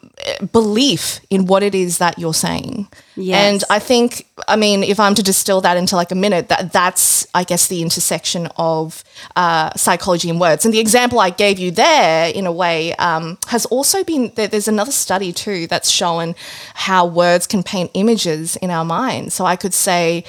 belief 0.52 1.20
in 1.30 1.46
what 1.46 1.64
it 1.64 1.76
is 1.76 1.98
that 1.98 2.18
you're 2.20 2.34
saying. 2.34 2.88
Yes. 3.16 3.38
And 3.38 3.64
I 3.70 3.80
think, 3.80 4.28
I 4.48 4.56
mean, 4.56 4.84
if 4.84 5.00
I'm 5.00 5.16
to 5.16 5.24
distill 5.24 5.62
that 5.62 5.78
into 5.78 5.96
like 5.96 6.12
a 6.12 6.16
minute, 6.16 6.50
that 6.50 6.72
that's, 6.72 7.28
I 7.34 7.44
guess, 7.44 7.68
the 7.68 7.82
intersection 7.82 8.48
of 8.58 9.04
uh, 9.36 9.72
psychology 9.76 10.30
and 10.30 10.40
words. 10.40 10.66
And 10.66 10.74
the 10.74 10.80
example 10.80 11.20
I 11.20 11.30
gave 11.30 11.60
you 11.60 11.72
there, 11.72 12.30
in 12.30 12.46
a 12.46 12.52
way, 12.52 12.94
um, 12.96 13.38
has 13.48 13.66
also 13.68 14.04
been. 14.04 14.32
There, 14.36 14.48
there's 14.48 14.68
another 14.68 14.92
study 14.92 15.32
too 15.34 15.68
that's 15.68 15.90
shown 15.90 16.36
how 16.74 17.06
words 17.06 17.48
can 17.48 17.64
paint 17.64 17.92
images 17.94 18.56
in 18.58 18.72
our 18.72 18.86
minds. 18.86 19.34
So 19.34 19.46
I 19.46 19.56
could 19.56 19.74
say, 19.74 20.24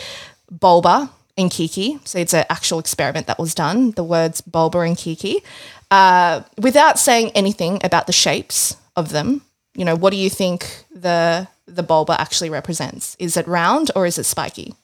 Bouba 0.53 1.11
and 1.37 1.51
Kiki. 1.51 1.99
So 2.05 2.19
it's 2.19 2.35
an 2.35 2.45
actual 2.51 2.79
experiment 2.79 3.27
that 3.27 3.39
was 3.39 3.55
done. 3.55 3.93
The 3.93 4.05
words 4.05 4.43
Bouba 4.43 4.87
and 4.87 4.97
Kiki, 4.97 5.43
uh, 5.91 6.43
without 6.59 6.99
saying 6.99 7.31
anything 7.35 7.81
about 7.83 8.07
the 8.07 8.13
shapes 8.13 8.77
of 8.97 9.11
them. 9.11 9.43
You 9.75 9.85
know, 9.85 9.95
what 9.97 10.11
do 10.11 10.17
you 10.17 10.31
think 10.31 10.85
the 10.95 11.49
the 11.67 11.83
bouba 11.83 12.17
actually 12.19 12.51
represents? 12.51 13.17
Is 13.19 13.37
it 13.37 13.47
round 13.49 13.91
or 13.97 14.05
is 14.07 14.19
it 14.19 14.25
spiky? 14.25 14.75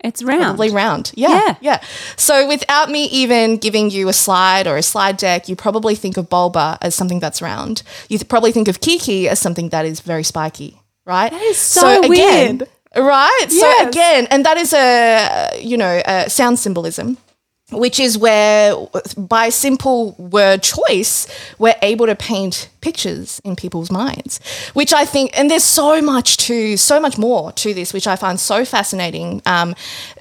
It's 0.00 0.22
round. 0.22 0.42
Probably 0.42 0.70
round. 0.70 1.12
Yeah, 1.16 1.28
Yeah. 1.30 1.54
yeah. 1.62 1.80
So 2.16 2.46
without 2.46 2.90
me 2.90 3.06
even 3.06 3.56
giving 3.56 3.90
you 3.90 4.08
a 4.08 4.12
slide 4.12 4.66
or 4.66 4.76
a 4.76 4.82
slide 4.82 5.16
deck, 5.16 5.48
you 5.48 5.56
probably 5.56 5.94
think 5.94 6.16
of 6.18 6.28
bouba 6.28 6.76
as 6.82 6.94
something 6.94 7.20
that's 7.20 7.40
round. 7.40 7.82
You 8.10 8.18
th- 8.18 8.28
probably 8.28 8.52
think 8.52 8.68
of 8.68 8.80
Kiki 8.80 9.28
as 9.30 9.38
something 9.40 9.70
that 9.70 9.86
is 9.86 10.00
very 10.00 10.22
spiky, 10.22 10.78
right? 11.06 11.32
That 11.32 11.40
is 11.42 11.56
so 11.56 12.06
weird. 12.06 12.68
Right. 12.94 13.46
So 13.48 13.88
again, 13.88 14.28
and 14.30 14.44
that 14.44 14.56
is 14.58 14.72
a 14.74 15.58
you 15.60 15.76
know 15.78 16.02
a 16.06 16.28
sound 16.30 16.58
symbolism, 16.58 17.16
which 17.70 17.98
is 17.98 18.18
where 18.18 18.74
by 19.16 19.48
simple 19.48 20.12
word 20.12 20.62
choice 20.62 21.26
we're 21.58 21.74
able 21.82 22.06
to 22.06 22.14
paint 22.14 22.68
pictures 22.80 23.40
in 23.44 23.56
people's 23.56 23.90
minds, 23.90 24.38
which 24.74 24.92
I 24.92 25.04
think, 25.04 25.36
and 25.38 25.50
there's 25.50 25.64
so 25.64 26.02
much 26.02 26.36
to 26.38 26.76
so 26.76 27.00
much 27.00 27.16
more 27.16 27.52
to 27.52 27.72
this, 27.72 27.94
which 27.94 28.06
I 28.06 28.16
find 28.16 28.38
so 28.38 28.64
fascinating. 28.64 29.40
Um, 29.46 29.74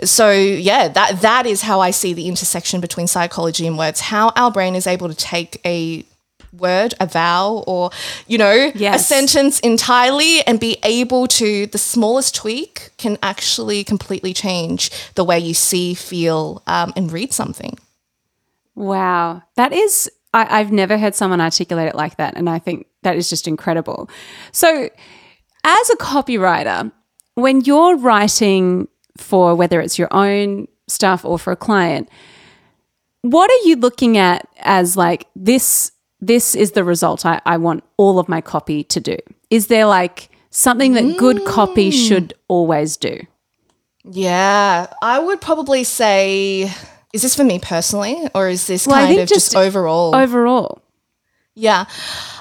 so 0.03 0.32
yeah, 0.32 0.88
that 0.88 1.21
that 1.21 1.45
is 1.45 1.62
how 1.62 1.82
I 1.82 1.91
see 1.91 2.13
the 2.13 2.27
intersection 2.27 2.79
between 2.79 3.08
psychology 3.08 3.67
and 3.67 3.77
words. 3.77 3.99
How 3.99 4.32
our 4.36 4.51
brain 4.51 4.75
is 4.75 4.88
able 4.88 5.10
to 5.10 5.15
take 5.15 5.60
a 5.65 6.06
word, 6.53 6.93
a 6.99 7.05
vowel, 7.05 7.63
or 7.67 7.89
you 8.27 8.37
know, 8.37 8.71
a 8.95 8.99
sentence 8.99 9.59
entirely 9.59 10.41
and 10.47 10.59
be 10.59 10.77
able 10.83 11.27
to 11.27 11.67
the 11.67 11.77
smallest 11.77 12.35
tweak 12.35 12.91
can 12.97 13.17
actually 13.23 13.83
completely 13.83 14.33
change 14.33 14.91
the 15.15 15.23
way 15.23 15.39
you 15.39 15.53
see, 15.53 15.93
feel, 15.93 16.61
um, 16.67 16.93
and 16.95 17.11
read 17.11 17.33
something. 17.33 17.77
Wow. 18.75 19.43
That 19.55 19.73
is, 19.73 20.09
I, 20.33 20.59
I've 20.59 20.71
never 20.71 20.97
heard 20.97 21.15
someone 21.15 21.41
articulate 21.41 21.87
it 21.87 21.95
like 21.95 22.17
that. 22.17 22.35
And 22.35 22.49
I 22.49 22.59
think 22.59 22.87
that 23.03 23.15
is 23.15 23.29
just 23.29 23.47
incredible. 23.47 24.09
So, 24.51 24.89
as 25.65 25.89
a 25.89 25.95
copywriter, 25.95 26.91
when 27.35 27.61
you're 27.61 27.97
writing 27.97 28.87
for 29.17 29.55
whether 29.55 29.79
it's 29.79 29.97
your 29.97 30.09
own 30.11 30.67
stuff 30.87 31.23
or 31.23 31.39
for 31.39 31.53
a 31.53 31.55
client, 31.55 32.09
what 33.21 33.49
are 33.49 33.67
you 33.67 33.77
looking 33.77 34.17
at 34.17 34.47
as 34.59 34.97
like 34.97 35.27
this? 35.35 35.92
This 36.27 36.55
is 36.55 36.71
the 36.71 36.83
result 36.83 37.25
I, 37.25 37.41
I 37.45 37.57
want 37.57 37.83
all 37.97 38.17
of 38.19 38.29
my 38.29 38.39
copy 38.41 38.83
to 38.86 38.99
do. 38.99 39.17
Is 39.49 39.67
there 39.67 39.86
like 39.86 40.29
something 40.51 40.93
that 40.93 41.17
good 41.17 41.45
copy 41.45 41.91
should 41.91 42.33
always 42.47 42.95
do? 42.97 43.19
Yeah, 44.05 44.88
I 45.01 45.19
would 45.19 45.41
probably 45.41 45.83
say, 45.83 46.71
is 47.13 47.21
this 47.21 47.36
for 47.36 47.43
me 47.43 47.59
personally, 47.59 48.17
or 48.33 48.49
is 48.49 48.67
this 48.67 48.88
Well, 48.88 48.97
kind 49.05 49.19
of 49.19 49.27
just, 49.27 49.51
just 49.51 49.55
overall? 49.55 50.15
Overall, 50.15 50.81
Yeah. 51.55 51.86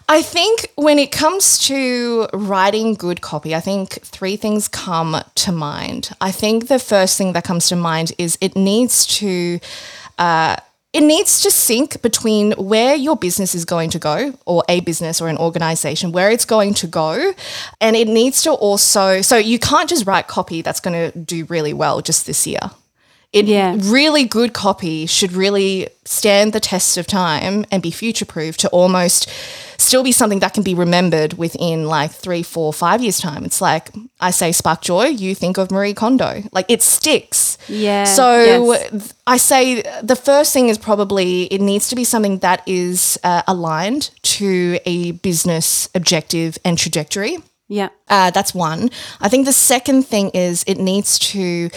I 0.09 0.23
think 0.23 0.71
when 0.75 0.99
it 0.99 1.11
comes 1.13 1.59
to 1.69 2.29
writing 2.33 2.95
good 2.95 3.21
copy, 3.21 3.55
I 3.55 3.61
think 3.61 4.03
three 4.03 4.37
things 4.37 4.69
come 4.69 5.23
to 5.37 5.53
mind. 5.53 6.11
I 6.21 6.33
think 6.33 6.69
the 6.69 6.79
first 6.79 7.17
thing 7.17 7.33
that 7.33 7.45
comes 7.45 7.69
to 7.69 7.77
mind 7.77 8.13
is 8.19 8.37
it 8.41 8.55
needs 8.57 9.07
to 9.19 9.59
uh, 10.19 10.57
it 10.93 11.03
needs 11.03 11.41
to 11.41 11.51
sync 11.51 12.03
between 12.03 12.53
where 12.53 12.95
your 12.95 13.17
business 13.17 13.55
is 13.55 13.65
going 13.65 13.91
to 13.91 13.99
go 13.99 14.35
or 14.45 14.63
a 14.69 14.81
business 14.81 15.21
or 15.21 15.29
an 15.29 15.39
organization 15.39 16.13
where 16.13 16.31
it's 16.31 16.45
going 16.45 16.75
to 16.75 16.87
go. 16.87 17.33
And 17.81 17.97
it 17.97 18.09
needs 18.09 18.43
to 18.43 18.53
also 18.53 19.23
so 19.23 19.37
you 19.37 19.59
can't 19.59 19.89
just 19.89 20.07
write 20.07 20.29
copy 20.29 20.63
that's 20.63 20.81
going 20.81 21.11
to 21.13 21.19
do 21.19 21.45
really 21.47 21.73
well 21.73 22.01
just 22.01 22.27
this 22.27 22.47
year 22.47 22.71
it 23.33 23.47
Yeah. 23.47 23.77
really 23.79 24.25
good 24.25 24.53
copy 24.53 25.07
should 25.07 25.33
really 25.33 25.89
stand 26.05 26.53
the 26.53 26.61
test 26.61 26.97
of 26.99 27.07
time 27.07 27.65
and 27.71 27.83
be 27.83 27.91
future 27.91 28.27
proof 28.27 28.57
to 28.59 28.69
almost 28.69 29.27
still 29.79 30.03
be 30.03 30.13
something 30.13 30.41
that 30.41 30.53
can 30.55 30.63
be 30.63 30.75
remembered 30.75 31.33
within 31.39 31.87
like 31.87 32.13
three, 32.13 32.43
four, 32.43 32.73
five 32.73 33.01
years' 33.03 33.21
time. 33.21 33.45
It's 33.45 33.61
like 33.61 33.91
I 34.21 34.31
say 34.31 34.53
spark 34.53 34.81
joy, 34.83 35.07
you 35.07 35.35
think 35.35 35.57
of 35.59 35.71
Marie 35.71 35.95
Kondo. 35.95 36.43
Like 36.53 36.67
it 36.69 36.83
sticks. 36.83 37.57
Yeah, 37.69 38.05
So 38.05 38.73
yes. 38.73 39.13
I 39.27 39.39
say 39.39 39.83
the 40.03 40.17
first 40.17 40.53
thing 40.53 40.69
is 40.69 40.79
probably 40.79 41.45
it 41.45 41.61
needs 41.61 41.89
to 41.89 41.97
be 41.97 42.05
something 42.05 42.39
that 42.41 42.63
is 42.67 43.19
uh, 43.25 43.43
aligned 43.49 44.11
to 44.39 44.79
a 44.85 45.13
business 45.13 45.89
objective 45.95 46.59
and 46.65 46.77
trajectory. 46.79 47.39
yeah, 47.69 47.89
Uh, 48.09 48.31
that's 48.31 48.55
one. 48.55 48.91
I 49.21 49.29
think 49.31 49.47
the 49.47 49.53
second 49.53 50.03
thing 50.07 50.31
is 50.35 50.63
it 50.67 50.79
needs 50.79 51.19
to 51.33 51.71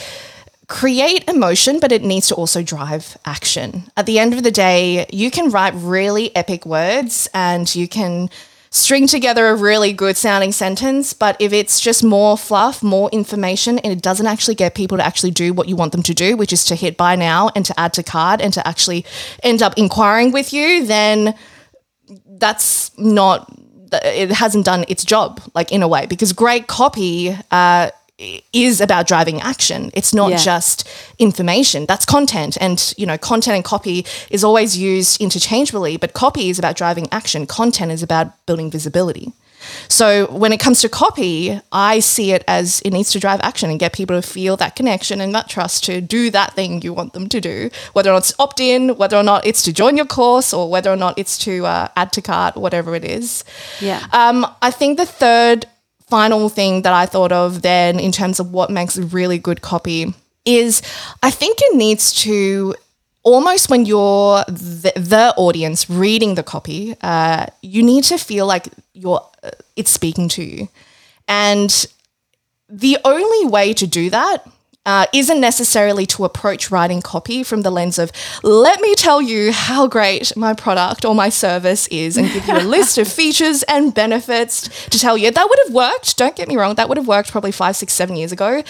create 0.68 1.28
emotion, 1.30 1.80
but 1.80 1.92
it 1.92 2.04
needs 2.04 2.28
to 2.30 2.36
also 2.36 2.64
drive 2.64 3.18
action. 3.26 3.84
At 3.96 4.06
the 4.06 4.20
end 4.20 4.34
of 4.34 4.44
the 4.44 4.52
day, 4.52 5.06
you 5.12 5.32
can 5.32 5.50
write 5.50 5.74
really 5.76 6.36
epic 6.36 6.66
words 6.66 7.28
and 7.34 7.74
you 7.76 7.88
can 7.88 8.30
string 8.76 9.08
together 9.08 9.48
a 9.48 9.56
really 9.56 9.94
good 9.94 10.18
sounding 10.18 10.52
sentence, 10.52 11.14
but 11.14 11.38
if 11.40 11.54
it's 11.54 11.80
just 11.80 12.04
more 12.04 12.38
fluff, 12.38 12.84
more 12.84 13.10
information, 13.12 13.80
and 13.80 13.94
it 13.94 14.02
doesn't 14.02 14.28
actually 14.28 14.56
get 14.56 14.76
people 14.76 14.98
to 14.98 15.06
actually 15.06 15.32
do 15.32 15.54
what 15.54 15.70
you 15.70 15.78
want 15.78 15.94
them 15.94 16.04
to 16.04 16.14
do, 16.14 16.36
which 16.36 16.52
is 16.52 16.66
to 16.66 16.76
hit 16.76 16.98
buy 16.98 17.16
now 17.16 17.50
and 17.56 17.66
to 17.66 17.80
add 17.80 17.94
to 17.94 18.04
cart 18.04 18.42
and 18.42 18.52
to 18.54 18.68
actually 18.68 19.06
end 19.44 19.62
up 19.62 19.78
inquiring 19.78 20.34
with 20.34 20.52
you, 20.52 20.86
then 20.86 21.36
that's 22.28 22.96
not 22.98 23.50
it 24.04 24.32
hasn't 24.32 24.66
done 24.66 24.84
its 24.90 25.06
job 25.06 25.40
like 25.54 25.72
in 25.72 25.82
a 25.82 25.88
way 25.88 26.06
because 26.06 26.34
great 26.34 26.68
copy 26.68 27.38
uh, 27.52 27.90
is 28.54 28.80
about 28.80 29.08
driving 29.08 29.42
action 29.42 29.92
it's 29.94 30.14
not 30.14 30.30
Yeah. 30.32 30.38
just 30.38 30.88
information 31.20 31.86
that's 31.86 32.06
content 32.06 32.58
and 32.62 32.94
you 32.98 33.06
know 33.06 33.18
content 33.18 33.56
and 33.56 33.66
copy 33.66 34.06
is 34.30 34.42
always 34.44 34.78
used 34.78 35.20
interchangeably 35.20 35.98
but 35.98 36.14
copy 36.14 36.50
is 36.50 36.58
about 36.58 36.76
driving 36.78 37.08
action 37.12 37.46
content 37.46 37.92
is 37.92 38.02
about 38.02 38.28
building 38.46 38.72
visibility 38.72 39.34
so 39.88 40.28
when 40.28 40.54
it 40.54 40.60
comes 40.60 40.82
to 40.82 40.90
copy, 40.90 41.60
I 41.72 42.00
see 42.00 42.32
it 42.34 42.44
as 42.48 42.82
it 42.82 42.92
needs 42.92 43.12
to 43.14 43.20
drive 43.20 43.40
action 43.42 43.70
and 43.72 43.80
get 43.80 43.94
people 43.94 44.16
to 44.16 44.28
feel 44.28 44.56
that 44.58 44.76
connection 44.76 45.20
and 45.22 45.34
that 45.34 45.50
trust 45.50 45.84
to 45.86 46.02
do 46.02 46.30
that 46.32 46.54
thing 46.54 46.82
you 46.84 46.94
want 46.94 47.14
them 47.14 47.28
to 47.30 47.42
do, 47.42 47.70
whether 47.94 48.12
or 48.12 48.14
not 48.14 48.20
it's 48.24 48.34
opt 48.38 48.60
in, 48.60 48.90
whether 48.98 49.18
or 49.18 49.24
not 49.24 49.46
it's 49.46 49.64
to 49.64 49.74
join 49.74 49.98
your 49.98 50.06
course, 50.06 50.54
or 50.54 50.70
whether 50.70 50.92
or 50.92 50.96
not 50.96 51.18
it's 51.18 51.38
to 51.40 51.66
uh, 51.66 51.88
add 51.96 52.12
to 52.14 52.22
cart, 52.22 52.56
whatever 52.56 52.94
it 52.94 53.04
is. 53.04 53.44
yeah. 53.82 54.06
Um, 54.12 54.46
I 54.62 54.70
think 54.70 55.00
the 55.00 55.06
third 55.06 55.66
final 56.08 56.50
thing 56.50 56.84
that 56.84 56.94
I 56.94 57.06
thought 57.06 57.32
of 57.32 57.62
then 57.62 58.00
in 58.00 58.12
terms 58.12 58.40
of 58.40 58.52
what 58.52 58.70
makes 58.70 58.98
a 58.98 59.04
really 59.04 59.38
good 59.38 59.62
copy 59.62 60.14
is 60.46 60.82
I 61.24 61.32
think 61.32 61.58
it 61.62 61.76
needs 61.76 62.14
to 62.24 62.76
almost 63.24 63.70
when 63.70 63.86
you're 63.86 64.44
the, 64.48 64.94
the 64.96 65.34
audience 65.36 65.90
reading 65.90 66.36
the 66.36 66.44
copy, 66.44 66.96
uh, 67.02 67.48
you 67.62 67.84
need 67.84 68.04
to 68.06 68.18
feel 68.18 68.46
like 68.46 68.68
you're 68.94 69.22
it's 69.76 69.92
speaking 69.92 70.30
to 70.30 70.44
you, 70.44 70.70
and 71.28 71.88
the 72.70 72.98
only 73.04 73.48
way 73.48 73.74
to 73.74 73.86
do 73.86 74.10
that 74.10 74.46
uh, 74.86 75.06
isn't 75.14 75.40
necessarily 75.42 76.06
to 76.06 76.26
approach 76.26 76.70
writing 76.72 77.02
copy 77.02 77.44
from 77.44 77.62
the 77.62 77.72
lens 77.72 77.98
of, 77.98 78.12
let 78.44 78.80
me 78.82 78.94
tell 78.96 79.22
you 79.22 79.52
how 79.52 79.88
great 79.88 80.36
my 80.38 80.54
product 80.54 81.04
or 81.06 81.16
my 81.16 81.30
service 81.30 81.88
is 81.88 82.18
and 82.18 82.32
give 82.32 82.48
you 82.48 82.58
a 82.58 82.62
list 82.64 82.98
of 82.98 83.08
features 83.22 83.64
and 83.64 83.94
benefits 83.94 84.70
to 84.90 85.00
tell 85.00 85.18
you. 85.18 85.32
That 85.32 85.50
would 85.50 85.60
have 85.66 85.74
worked. 85.74 86.18
Don't 86.18 86.36
get 86.36 86.48
me 86.48 86.56
wrong. 86.56 86.76
That 86.76 86.88
would 86.90 86.98
have 86.98 87.08
worked 87.08 87.32
probably 87.32 87.52
five, 87.52 87.76
six, 87.76 87.94
seven 87.94 88.16
years 88.16 88.32
ago. 88.32 88.62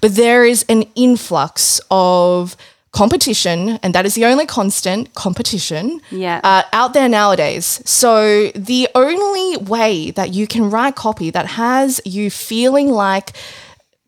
But 0.00 0.16
there 0.16 0.44
is 0.44 0.64
an 0.68 0.82
influx 0.94 1.80
of 1.90 2.56
competition, 2.92 3.78
and 3.84 3.94
that 3.94 4.04
is 4.04 4.16
the 4.16 4.24
only 4.24 4.46
constant 4.46 5.14
competition 5.14 6.00
Yeah. 6.10 6.40
uh, 6.42 6.62
out 6.72 6.92
there 6.92 7.08
nowadays. 7.08 7.80
So 7.84 8.48
the 8.56 8.88
only 8.96 9.56
way 9.58 10.10
that 10.10 10.34
you 10.34 10.48
can 10.48 10.68
write 10.70 10.96
copy 10.96 11.30
that 11.30 11.46
has 11.46 12.00
you 12.04 12.30
feeling 12.32 12.88
like 12.90 13.32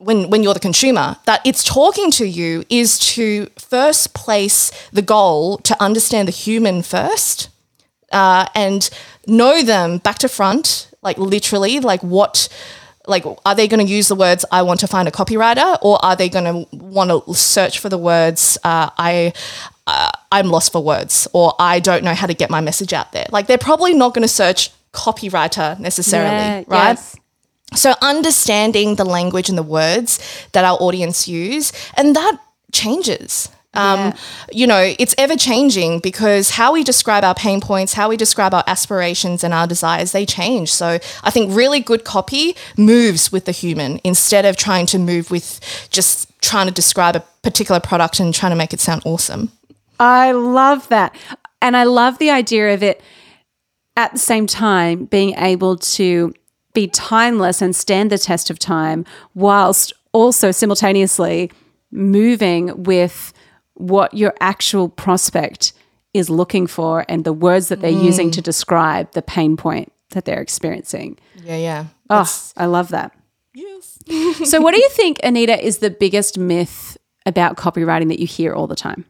when 0.05 0.31
when 0.31 0.43
you're 0.43 0.55
the 0.55 0.61
consumer 0.61 1.17
that 1.27 1.41
it's 1.45 1.63
talking 1.65 2.11
to 2.13 2.27
you 2.27 2.65
is 2.69 2.99
to 3.15 3.47
first 3.59 4.15
place 4.15 4.71
the 4.93 5.03
goal 5.03 5.59
to 5.59 5.75
understand 5.83 6.29
the 6.29 6.33
human 6.33 6.83
first 6.83 7.49
uh, 8.13 8.47
and 8.55 8.91
know 9.27 9.63
them 9.63 9.99
back 9.99 10.19
to 10.19 10.29
front, 10.29 10.91
like 11.03 11.17
literally, 11.19 11.81
like 11.81 12.03
what, 12.03 12.49
like 13.07 13.25
are 13.47 13.55
they 13.55 13.67
going 13.67 13.85
to 13.85 13.91
use 13.93 14.09
the 14.09 14.15
words 14.15 14.45
"I 14.53 14.63
want 14.63 14.81
to 14.81 14.87
find 14.87 15.09
a 15.09 15.11
copywriter" 15.11 15.79
or 15.83 16.05
are 16.05 16.15
they 16.17 16.29
going 16.29 16.45
to 16.45 16.77
want 16.77 17.11
to 17.11 17.35
search 17.35 17.79
for 17.79 17.89
the 17.89 17.99
words 17.99 18.59
uh, 18.65 18.91
"I." 18.99 19.33
Uh, 19.85 20.11
I'm 20.31 20.47
lost 20.47 20.71
for 20.71 20.81
words, 20.81 21.27
or 21.33 21.55
I 21.59 21.81
don't 21.81 22.05
know 22.05 22.15
how 22.15 22.29
to 22.29 22.35
get 22.35 22.51
my 22.51 22.61
message 22.61 22.93
out 22.93 23.11
there. 23.11 23.27
Like, 23.33 23.49
they're 23.49 23.59
probably 23.59 23.95
not 23.95 24.15
going 24.15 24.23
to 24.23 24.29
search 24.29 24.71
copywriter 24.93 25.77
necessarily, 25.81 26.37
Yeah, 26.37 26.65
right? 26.69 26.89
yes. 26.91 27.17
So 27.75 27.95
understanding 28.03 28.97
the 28.97 29.05
language 29.05 29.49
and 29.49 29.59
the 29.59 29.63
words 29.63 30.19
that 30.53 30.65
our 30.65 30.77
audience 30.79 31.29
use, 31.29 31.73
and 31.97 32.15
that 32.17 32.39
changes. 32.73 33.49
Um, 33.75 33.99
Yeah. 33.99 34.17
You 34.53 34.67
know, 34.67 34.95
it's 34.99 35.15
ever 35.17 35.35
changing 35.35 36.01
because 36.01 36.51
how 36.51 36.75
we 36.75 36.85
describe 36.85 37.25
our 37.25 37.35
pain 37.35 37.61
points, 37.61 37.95
how 37.95 38.11
we 38.11 38.19
describe 38.19 38.53
our 38.53 38.65
aspirations 38.67 39.43
and 39.43 39.55
our 39.55 39.67
desires, 39.67 40.13
they 40.13 40.27
change. 40.27 40.71
So 40.71 40.99
I 41.25 41.31
think 41.31 41.55
really 41.55 41.81
good 41.81 42.05
copy 42.05 42.55
moves 42.77 43.33
with 43.33 43.47
the 43.47 43.53
human 43.53 43.99
instead 44.05 44.45
of 44.45 44.57
trying 44.57 44.85
to 44.87 44.99
move 44.99 45.31
with 45.31 45.59
just 45.91 46.29
trying 46.43 46.67
to 46.67 46.73
describe 46.73 47.17
a 47.17 47.25
particular 47.43 47.81
product 47.81 48.21
and 48.21 48.35
trying 48.35 48.53
to 48.53 48.57
make 48.57 48.75
it 48.75 48.81
sound 48.81 49.03
awesome. 49.07 49.51
I 49.99 50.33
love 50.33 50.89
that. 50.89 51.15
And 51.63 51.75
I 51.77 51.85
love 51.85 52.19
the 52.19 52.31
idea 52.31 52.75
of 52.75 52.83
it 52.83 53.01
at 53.97 54.13
the 54.13 54.19
same 54.19 54.47
time 54.47 55.07
being 55.07 55.35
able 55.39 55.79
to 55.79 56.35
be 56.73 56.89
timeless 56.89 57.61
and 57.61 57.75
stand 57.75 58.11
the 58.11 58.19
test 58.19 58.51
of 58.51 58.59
time 58.59 59.05
whilst 59.35 59.93
also 60.13 60.51
simultaneously 60.51 61.51
moving 61.91 62.83
with 62.83 63.33
what 63.75 64.15
your 64.15 64.35
actual 64.41 64.89
prospect 64.89 65.73
is 66.15 66.29
looking 66.29 66.67
for 66.67 67.05
and 67.09 67.25
the 67.25 67.33
words 67.33 67.69
that 67.69 67.81
they're 67.81 67.91
using 67.91 68.29
mm. 68.29 68.33
to 68.35 68.43
describe 68.43 69.11
the 69.13 69.23
pain 69.23 69.57
point 69.57 69.93
that 70.11 70.25
they're 70.25 70.41
experiencing. 70.41 71.19
Yeah, 71.43 71.57
yeah. 71.57 71.85
Oh, 72.11 72.31
I 72.57 72.67
love 72.67 72.89
that. 72.89 73.13
Yes. 73.55 73.99
So, 74.45 74.61
what 74.61 74.75
do 74.75 74.81
you 74.81 74.89
think, 74.91 75.21
Anita, 75.23 75.63
is 75.65 75.79
the 75.79 75.91
biggest 75.91 76.37
myth 76.37 76.97
about 77.25 77.57
copywriting 77.57 78.09
that 78.09 78.19
you 78.19 78.27
hear 78.27 78.53
all 78.53 78.67
the 78.67 78.75
time? 78.75 79.05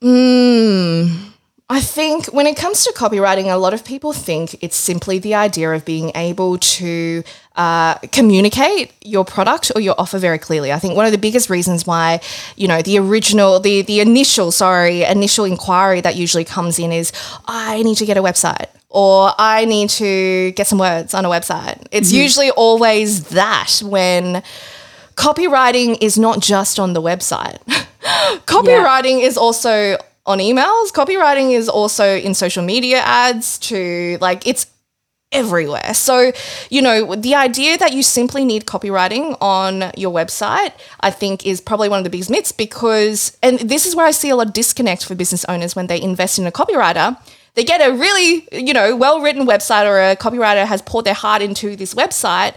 Hmm. 0.00 1.27
I 1.70 1.82
think 1.82 2.26
when 2.26 2.46
it 2.46 2.56
comes 2.56 2.84
to 2.84 2.92
copywriting, 2.94 3.52
a 3.52 3.56
lot 3.56 3.74
of 3.74 3.84
people 3.84 4.14
think 4.14 4.56
it's 4.62 4.76
simply 4.76 5.18
the 5.18 5.34
idea 5.34 5.70
of 5.72 5.84
being 5.84 6.12
able 6.14 6.56
to 6.56 7.22
uh, 7.56 7.96
communicate 8.10 8.94
your 9.04 9.22
product 9.22 9.70
or 9.74 9.80
your 9.82 9.94
offer 9.98 10.18
very 10.18 10.38
clearly. 10.38 10.72
I 10.72 10.78
think 10.78 10.96
one 10.96 11.04
of 11.04 11.12
the 11.12 11.18
biggest 11.18 11.50
reasons 11.50 11.86
why, 11.86 12.20
you 12.56 12.68
know, 12.68 12.80
the 12.80 12.98
original, 12.98 13.60
the 13.60 13.82
the 13.82 14.00
initial, 14.00 14.50
sorry, 14.50 15.02
initial 15.02 15.44
inquiry 15.44 16.00
that 16.00 16.16
usually 16.16 16.44
comes 16.44 16.78
in 16.78 16.90
is, 16.90 17.12
I 17.46 17.82
need 17.82 17.96
to 17.96 18.06
get 18.06 18.16
a 18.16 18.22
website 18.22 18.68
or 18.88 19.32
I 19.38 19.66
need 19.66 19.90
to 19.90 20.52
get 20.52 20.66
some 20.66 20.78
words 20.78 21.12
on 21.12 21.26
a 21.26 21.28
website. 21.28 21.86
It's 21.90 22.10
usually 22.10 22.50
always 22.50 23.24
that 23.28 23.82
when 23.84 24.42
copywriting 25.16 25.98
is 26.00 26.18
not 26.18 26.40
just 26.40 26.78
on 26.78 26.94
the 26.94 27.02
website. 27.02 27.58
copywriting 28.46 29.20
is 29.22 29.36
also 29.36 29.98
on 30.28 30.38
emails. 30.38 30.92
Copywriting 30.92 31.52
is 31.52 31.68
also 31.68 32.16
in 32.16 32.34
social 32.34 32.62
media 32.62 32.98
ads 32.98 33.58
to 33.58 34.18
like 34.20 34.46
it's 34.46 34.66
everywhere. 35.32 35.92
So, 35.94 36.32
you 36.70 36.80
know, 36.80 37.14
the 37.14 37.34
idea 37.34 37.76
that 37.78 37.92
you 37.92 38.02
simply 38.02 38.44
need 38.44 38.64
copywriting 38.66 39.36
on 39.40 39.90
your 39.96 40.12
website, 40.12 40.72
I 41.00 41.10
think 41.10 41.46
is 41.46 41.60
probably 41.60 41.88
one 41.88 41.98
of 41.98 42.04
the 42.04 42.10
biggest 42.10 42.30
myths 42.30 42.52
because, 42.52 43.36
and 43.42 43.58
this 43.58 43.84
is 43.84 43.94
where 43.96 44.06
I 44.06 44.10
see 44.10 44.30
a 44.30 44.36
lot 44.36 44.48
of 44.48 44.52
disconnect 44.52 45.04
for 45.04 45.14
business 45.14 45.44
owners 45.46 45.74
when 45.74 45.86
they 45.86 46.00
invest 46.00 46.38
in 46.38 46.46
a 46.46 46.52
copywriter. 46.52 47.18
They 47.54 47.64
get 47.64 47.80
a 47.80 47.92
really, 47.92 48.46
you 48.52 48.72
know, 48.72 48.96
well 48.96 49.20
written 49.20 49.46
website 49.46 49.86
or 49.86 49.98
a 49.98 50.16
copywriter 50.16 50.64
has 50.64 50.80
poured 50.80 51.04
their 51.04 51.14
heart 51.14 51.42
into 51.42 51.74
this 51.76 51.92
website, 51.94 52.54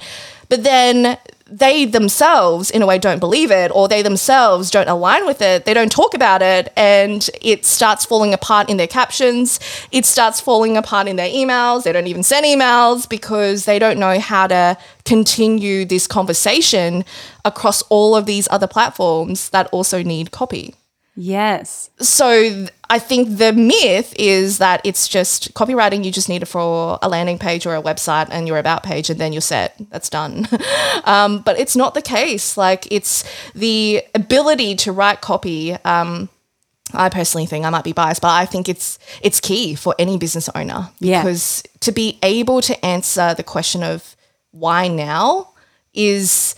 but 0.47 0.63
then 0.63 1.17
they 1.51 1.85
themselves, 1.85 2.71
in 2.71 2.81
a 2.81 2.85
way, 2.85 2.97
don't 2.97 3.19
believe 3.19 3.51
it, 3.51 3.71
or 3.75 3.87
they 3.87 4.01
themselves 4.01 4.71
don't 4.71 4.87
align 4.87 5.25
with 5.25 5.41
it. 5.41 5.65
They 5.65 5.73
don't 5.73 5.91
talk 5.91 6.13
about 6.13 6.41
it, 6.41 6.71
and 6.77 7.29
it 7.41 7.65
starts 7.65 8.05
falling 8.05 8.33
apart 8.33 8.69
in 8.69 8.77
their 8.77 8.87
captions. 8.87 9.59
It 9.91 10.05
starts 10.05 10.39
falling 10.39 10.77
apart 10.77 11.07
in 11.07 11.17
their 11.17 11.29
emails. 11.29 11.83
They 11.83 11.91
don't 11.91 12.07
even 12.07 12.23
send 12.23 12.45
emails 12.45 13.07
because 13.07 13.65
they 13.65 13.79
don't 13.79 13.99
know 13.99 14.17
how 14.19 14.47
to 14.47 14.77
continue 15.03 15.83
this 15.83 16.07
conversation 16.07 17.03
across 17.43 17.81
all 17.83 18.15
of 18.15 18.25
these 18.25 18.47
other 18.49 18.67
platforms 18.67 19.49
that 19.49 19.67
also 19.67 20.01
need 20.01 20.31
copy. 20.31 20.73
Yes. 21.15 21.89
So 21.99 22.67
I 22.89 22.99
think 22.99 23.37
the 23.37 23.51
myth 23.51 24.13
is 24.17 24.59
that 24.59 24.81
it's 24.85 25.07
just 25.07 25.53
copywriting. 25.53 26.05
You 26.05 26.11
just 26.11 26.29
need 26.29 26.41
it 26.41 26.45
for 26.47 26.97
a 27.01 27.09
landing 27.09 27.37
page 27.37 27.65
or 27.65 27.75
a 27.75 27.81
website 27.81 28.27
and 28.31 28.47
your 28.47 28.57
about 28.57 28.83
page, 28.83 29.09
and 29.09 29.19
then 29.19 29.33
you're 29.33 29.41
set. 29.41 29.75
That's 29.89 30.09
done. 30.09 30.47
um, 31.03 31.39
but 31.39 31.59
it's 31.59 31.75
not 31.75 31.93
the 31.93 32.01
case. 32.01 32.55
Like 32.57 32.87
it's 32.91 33.23
the 33.53 34.03
ability 34.15 34.75
to 34.77 34.91
write 34.91 35.21
copy. 35.21 35.73
Um, 35.83 36.29
I 36.93 37.09
personally 37.09 37.45
think 37.45 37.65
I 37.65 37.69
might 37.69 37.83
be 37.85 37.93
biased, 37.93 38.21
but 38.21 38.31
I 38.31 38.45
think 38.45 38.67
it's 38.69 38.97
it's 39.21 39.39
key 39.39 39.75
for 39.75 39.93
any 39.99 40.17
business 40.17 40.49
owner 40.55 40.89
Yeah. 40.99 41.21
because 41.23 41.63
to 41.81 41.91
be 41.91 42.19
able 42.23 42.61
to 42.61 42.85
answer 42.85 43.33
the 43.33 43.43
question 43.43 43.83
of 43.83 44.15
why 44.51 44.87
now 44.87 45.49
is 45.93 46.55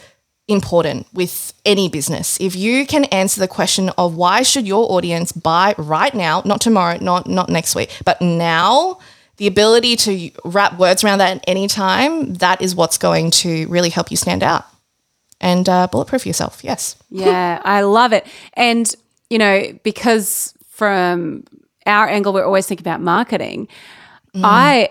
important 0.47 1.08
with 1.13 1.53
any 1.65 1.88
business. 1.89 2.38
If 2.39 2.56
you 2.56 2.86
can 2.86 3.06
answer 3.06 3.39
the 3.39 3.47
question 3.47 3.89
of 3.97 4.15
why 4.15 4.41
should 4.41 4.67
your 4.67 4.91
audience 4.91 5.32
buy 5.32 5.73
right 5.77 6.13
now, 6.13 6.41
not 6.45 6.62
tomorrow, 6.62 6.97
not 6.99 7.27
not 7.27 7.49
next 7.49 7.75
week, 7.75 7.89
but 8.03 8.21
now, 8.21 8.99
the 9.38 9.47
ability 9.47 9.95
to 9.95 10.32
wrap 10.43 10.77
words 10.77 11.03
around 11.03 11.19
that 11.19 11.38
at 11.38 11.43
any 11.47 11.67
time, 11.67 12.34
that 12.36 12.62
is 12.62 12.75
what's 12.75 12.97
going 12.97 13.32
to 13.32 13.67
really 13.67 13.89
help 13.89 14.12
you 14.12 14.17
stand 14.17 14.43
out 14.43 14.65
and 15.39 15.67
uh, 15.67 15.88
bulletproof 15.88 16.25
yourself. 16.25 16.63
Yes. 16.63 16.95
Yeah, 17.10 17.62
I 17.63 17.82
love 17.82 18.12
it. 18.12 18.25
And, 18.53 18.91
you 19.29 19.38
know, 19.38 19.77
because 19.84 20.56
from 20.69 21.43
our 21.86 22.08
angle, 22.08 22.34
we're 22.34 22.43
always 22.43 22.65
thinking 22.65 22.84
about 22.84 23.01
marketing, 23.01 23.67
I 24.36 24.89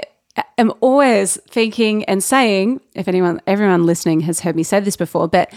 am 0.59 0.73
always 0.81 1.39
thinking 1.49 2.05
and 2.05 2.23
saying, 2.23 2.81
if 2.95 3.09
anyone, 3.09 3.41
everyone 3.47 3.87
listening 3.87 4.21
has 4.21 4.41
heard 4.41 4.57
me 4.57 4.63
say 4.63 4.81
this 4.81 4.97
before, 4.97 5.29
but 5.29 5.53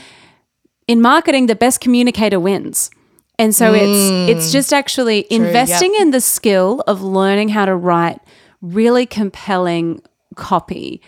in 0.88 1.01
marketing, 1.01 1.47
the 1.47 1.55
best 1.55 1.79
communicator 1.81 2.39
wins. 2.39 2.89
And 3.38 3.53
so 3.53 3.73
it's 3.73 4.10
hmm. 4.10 4.29
it's 4.29 4.51
just 4.51 4.71
actually 4.71 5.25
investing 5.29 5.93
in 5.99 6.12
the 6.12 6.21
skill 6.21 6.81
of 6.88 7.01
learning 7.01 7.49
how 7.49 7.65
to 7.65 7.75
write 7.75 8.19
really 8.62 9.05
compelling 9.05 10.01
copy. 10.36 11.01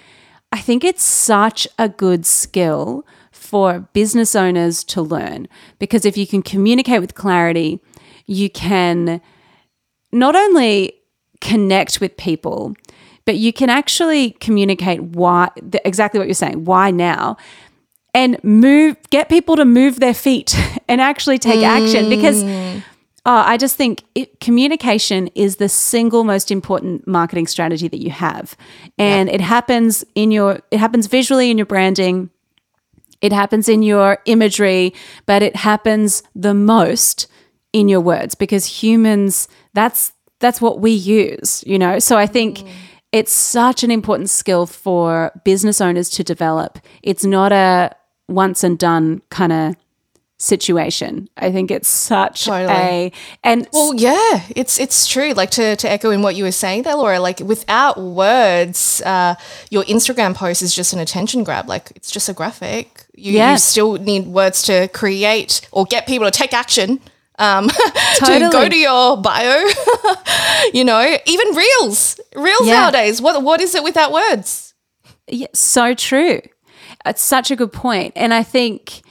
I 0.51 0.59
think 0.59 0.83
it's 0.83 1.03
such 1.03 1.67
a 1.79 1.87
good 1.87 2.25
skill 2.25 3.05
for 3.31 3.87
business 3.93 4.35
owners 4.35 4.83
to 4.85 5.01
learn 5.01 5.47
because 5.79 6.05
if 6.05 6.17
you 6.17 6.27
can 6.27 6.41
communicate 6.41 6.99
with 6.99 7.15
clarity, 7.15 7.79
you 8.25 8.49
can 8.49 9.21
not 10.11 10.35
only 10.35 10.93
connect 11.39 12.01
with 12.01 12.17
people, 12.17 12.75
but 13.27 13.35
you 13.35 13.51
can 13.51 13.69
actually 13.69 14.31
communicate 14.39 15.03
why 15.03 15.49
the, 15.61 15.85
exactly 15.85 16.17
what 16.17 16.27
you're 16.27 16.33
saying. 16.33 16.63
Why 16.63 16.91
now? 16.91 17.35
And 18.13 18.41
move, 18.41 18.95
get 19.09 19.27
people 19.27 19.57
to 19.57 19.65
move 19.65 19.99
their 19.99 20.13
feet 20.13 20.57
and 20.87 21.01
actually 21.01 21.37
take 21.37 21.61
action 21.61 22.05
mm. 22.05 22.09
because 22.09 22.41
oh, 23.25 23.43
I 23.45 23.57
just 23.57 23.75
think 23.75 24.05
it, 24.15 24.39
communication 24.39 25.27
is 25.35 25.57
the 25.57 25.67
single 25.67 26.23
most 26.23 26.51
important 26.51 27.05
marketing 27.05 27.47
strategy 27.47 27.89
that 27.89 27.99
you 27.99 28.11
have, 28.11 28.55
and 28.97 29.27
it 29.27 29.41
happens 29.41 30.05
in 30.15 30.31
your 30.31 30.61
it 30.71 30.79
happens 30.79 31.07
visually 31.07 31.51
in 31.51 31.57
your 31.57 31.65
branding. 31.65 32.29
It 33.19 33.33
happens 33.33 33.67
in 33.67 33.83
your 33.83 34.19
imagery, 34.25 34.93
but 35.25 35.43
it 35.43 35.55
happens 35.57 36.23
the 36.33 36.53
most 36.53 37.27
in 37.73 37.89
your 37.89 37.99
words 37.99 38.35
because 38.35 38.65
humans 38.65 39.49
that's 39.73 40.13
that's 40.39 40.61
what 40.61 40.79
we 40.79 40.91
use, 40.91 41.63
you 41.67 41.77
know. 41.77 41.99
So 41.99 42.17
I 42.17 42.27
think 42.27 42.59
mm. 42.59 42.69
It's 43.11 43.31
such 43.31 43.83
an 43.83 43.91
important 43.91 44.29
skill 44.29 44.65
for 44.65 45.31
business 45.43 45.81
owners 45.81 46.09
to 46.11 46.23
develop. 46.23 46.79
It's 47.03 47.23
not 47.23 47.51
a 47.51 47.95
once 48.27 48.63
and 48.63 48.77
done 48.77 49.21
kind 49.29 49.53
of 49.53 49.75
situation. 50.39 51.27
I 51.37 51.51
think 51.51 51.71
it's 51.71 51.87
such 51.87 52.45
Totally. 52.45 52.73
a 52.73 53.11
and 53.43 53.67
Well, 53.73 53.95
yeah, 53.95 54.43
it's 54.55 54.79
it's 54.79 55.07
true. 55.07 55.33
Like 55.33 55.49
to, 55.51 55.75
to 55.77 55.89
echo 55.89 56.11
in 56.11 56.21
what 56.21 56.35
you 56.35 56.43
were 56.43 56.51
saying 56.51 56.83
there, 56.83 56.95
Laura. 56.95 57.19
Like 57.19 57.39
without 57.39 57.99
words, 57.99 59.01
uh, 59.01 59.35
your 59.71 59.83
Instagram 59.85 60.35
post 60.35 60.61
is 60.61 60.75
just 60.75 60.93
an 60.93 60.99
attention 60.99 61.43
grab. 61.43 61.67
Like 61.67 61.91
it's 61.95 62.11
just 62.11 62.29
a 62.29 62.33
graphic. 62.33 63.05
You, 63.15 63.41
you 63.41 63.57
still 63.57 63.93
need 63.95 64.27
words 64.27 64.61
to 64.63 64.87
create 64.89 65.67
or 65.71 65.85
get 65.85 66.05
people 66.05 66.29
to 66.29 66.31
take 66.31 66.53
action. 66.53 66.99
Um, 67.39 67.67
to 68.15 68.49
go 68.51 68.67
to 68.67 68.75
your 68.75 69.17
bio, 69.17 69.63
you 70.73 70.83
know, 70.83 71.17
even 71.25 71.55
reels, 71.55 72.19
reels 72.35 72.65
Yeah. 72.67 72.73
nowadays. 72.81 73.21
What 73.21 73.43
what 73.43 73.61
is 73.61 73.75
it 73.75 73.83
without 73.83 74.11
words? 74.11 74.73
Yeah, 75.27 75.47
so 75.53 75.93
true. 75.93 76.41
It's 77.05 77.21
such 77.21 77.51
a 77.51 77.55
good. 77.55 77.71
And 78.15 78.33
I 78.33 78.43
think 78.43 79.01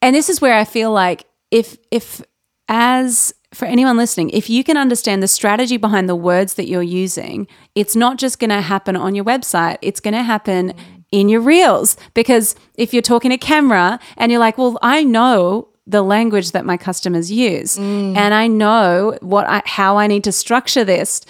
and 0.00 0.14
this 0.14 0.28
is 0.28 0.40
where 0.40 0.54
I 0.54 0.64
feel 0.64 0.90
like 0.92 1.24
if 1.50 1.76
if 1.90 2.22
as 2.68 3.34
for 3.52 3.66
anyone 3.66 3.96
listening, 3.96 4.30
if 4.30 4.50
you 4.50 4.64
can 4.64 4.76
understand 4.76 5.22
the 5.22 5.28
strategy 5.28 5.76
behind 5.76 6.08
the 6.08 6.16
words 6.16 6.54
that 6.54 6.66
you're 6.66 6.82
using, 6.82 7.46
it's 7.74 7.94
not 7.94 8.18
just 8.18 8.38
going 8.40 8.50
to 8.50 8.60
happen 8.60 8.96
on 8.96 9.14
your 9.14 9.24
website, 9.24 9.78
it's 9.80 10.00
going 10.00 10.14
to 10.14 10.22
happen 10.24 10.72
in 11.12 11.28
your 11.28 11.40
reels 11.40 11.96
because 12.14 12.56
if 12.74 12.92
you're 12.92 13.02
talking 13.02 13.30
to 13.30 13.38
camera 13.38 14.00
and 14.16 14.32
you're 14.32 14.40
like, 14.40 14.58
"Well, 14.58 14.78
I 14.82 15.04
know 15.04 15.68
the 15.86 16.02
language 16.02 16.52
that 16.52 16.64
my 16.64 16.76
customers 16.76 17.30
use 17.30 17.76
mm. 17.76 18.16
and 18.16 18.32
I 18.34 18.46
know 18.46 19.18
what 19.20 19.46
I, 19.46 19.62
how 19.66 19.96
I 19.98 20.06
need 20.06 20.24
to 20.24 20.32
structure 20.32 20.84
this." 20.84 21.20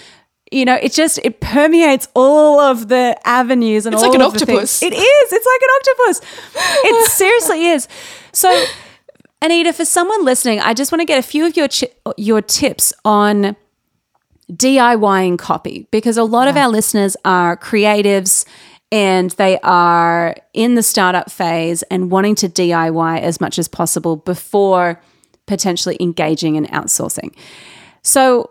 You 0.52 0.64
know, 0.64 0.74
it 0.80 0.92
just 0.92 1.18
it 1.24 1.40
permeates 1.40 2.06
all 2.14 2.60
of 2.60 2.88
the 2.88 3.18
avenues 3.24 3.86
and 3.86 3.94
It's 3.94 4.02
all 4.02 4.10
like 4.10 4.18
an 4.18 4.24
of 4.24 4.34
the 4.34 4.46
things. 4.46 4.80
octopus. 4.80 4.82
It 4.82 4.92
is. 4.92 5.32
It's 5.32 5.46
like 5.46 5.62
an 5.62 5.68
octopus. 5.76 6.20
It 6.84 7.10
seriously 7.20 7.66
is. 7.66 7.88
So, 8.32 8.64
Anita, 9.42 9.72
for 9.72 9.84
someone 9.84 10.24
listening, 10.24 10.60
I 10.60 10.74
just 10.74 10.92
want 10.92 11.00
to 11.00 11.06
get 11.06 11.18
a 11.18 11.26
few 11.26 11.44
of 11.46 11.56
your 11.56 11.66
chi- 11.68 11.88
your 12.16 12.40
tips 12.40 12.92
on 13.04 13.56
DIYing 14.52 15.38
copy 15.38 15.88
because 15.90 16.16
a 16.16 16.24
lot 16.24 16.48
of 16.48 16.56
our 16.56 16.68
listeners 16.68 17.16
are 17.24 17.56
creatives 17.56 18.44
and 18.94 19.32
they 19.32 19.58
are 19.64 20.36
in 20.52 20.76
the 20.76 20.82
startup 20.82 21.28
phase 21.28 21.82
and 21.90 22.12
wanting 22.12 22.36
to 22.36 22.48
DIY 22.48 23.20
as 23.22 23.40
much 23.40 23.58
as 23.58 23.66
possible 23.66 24.14
before 24.14 25.02
potentially 25.48 25.96
engaging 25.98 26.54
in 26.54 26.66
outsourcing. 26.66 27.34
So, 28.02 28.50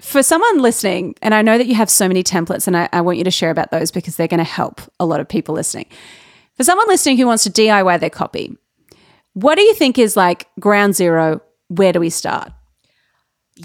for 0.00 0.22
someone 0.22 0.62
listening, 0.62 1.16
and 1.22 1.34
I 1.34 1.42
know 1.42 1.58
that 1.58 1.66
you 1.66 1.74
have 1.74 1.90
so 1.90 2.06
many 2.06 2.22
templates, 2.22 2.68
and 2.68 2.76
I, 2.76 2.88
I 2.92 3.00
want 3.00 3.18
you 3.18 3.24
to 3.24 3.32
share 3.32 3.50
about 3.50 3.72
those 3.72 3.90
because 3.90 4.14
they're 4.14 4.28
going 4.28 4.38
to 4.38 4.44
help 4.44 4.80
a 5.00 5.04
lot 5.04 5.18
of 5.18 5.28
people 5.28 5.56
listening. 5.56 5.86
For 6.56 6.62
someone 6.62 6.86
listening 6.86 7.16
who 7.16 7.26
wants 7.26 7.42
to 7.42 7.50
DIY 7.50 7.98
their 7.98 8.10
copy, 8.10 8.56
what 9.32 9.56
do 9.56 9.62
you 9.62 9.74
think 9.74 9.98
is 9.98 10.16
like 10.16 10.46
ground 10.60 10.94
zero? 10.94 11.40
Where 11.66 11.92
do 11.92 11.98
we 11.98 12.10
start? 12.10 12.52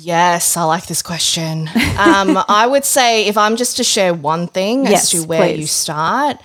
Yes, 0.01 0.57
I 0.57 0.63
like 0.63 0.87
this 0.87 1.01
question. 1.01 1.69
Um, 1.93 2.39
I 2.49 2.65
would 2.65 2.85
say 2.85 3.27
if 3.27 3.37
I'm 3.37 3.55
just 3.55 3.77
to 3.77 3.83
share 3.83 4.15
one 4.15 4.47
thing 4.47 4.85
Yes, 4.85 5.13
as 5.13 5.21
to 5.21 5.27
where 5.27 5.55
you 5.55 5.67
start, 5.67 6.37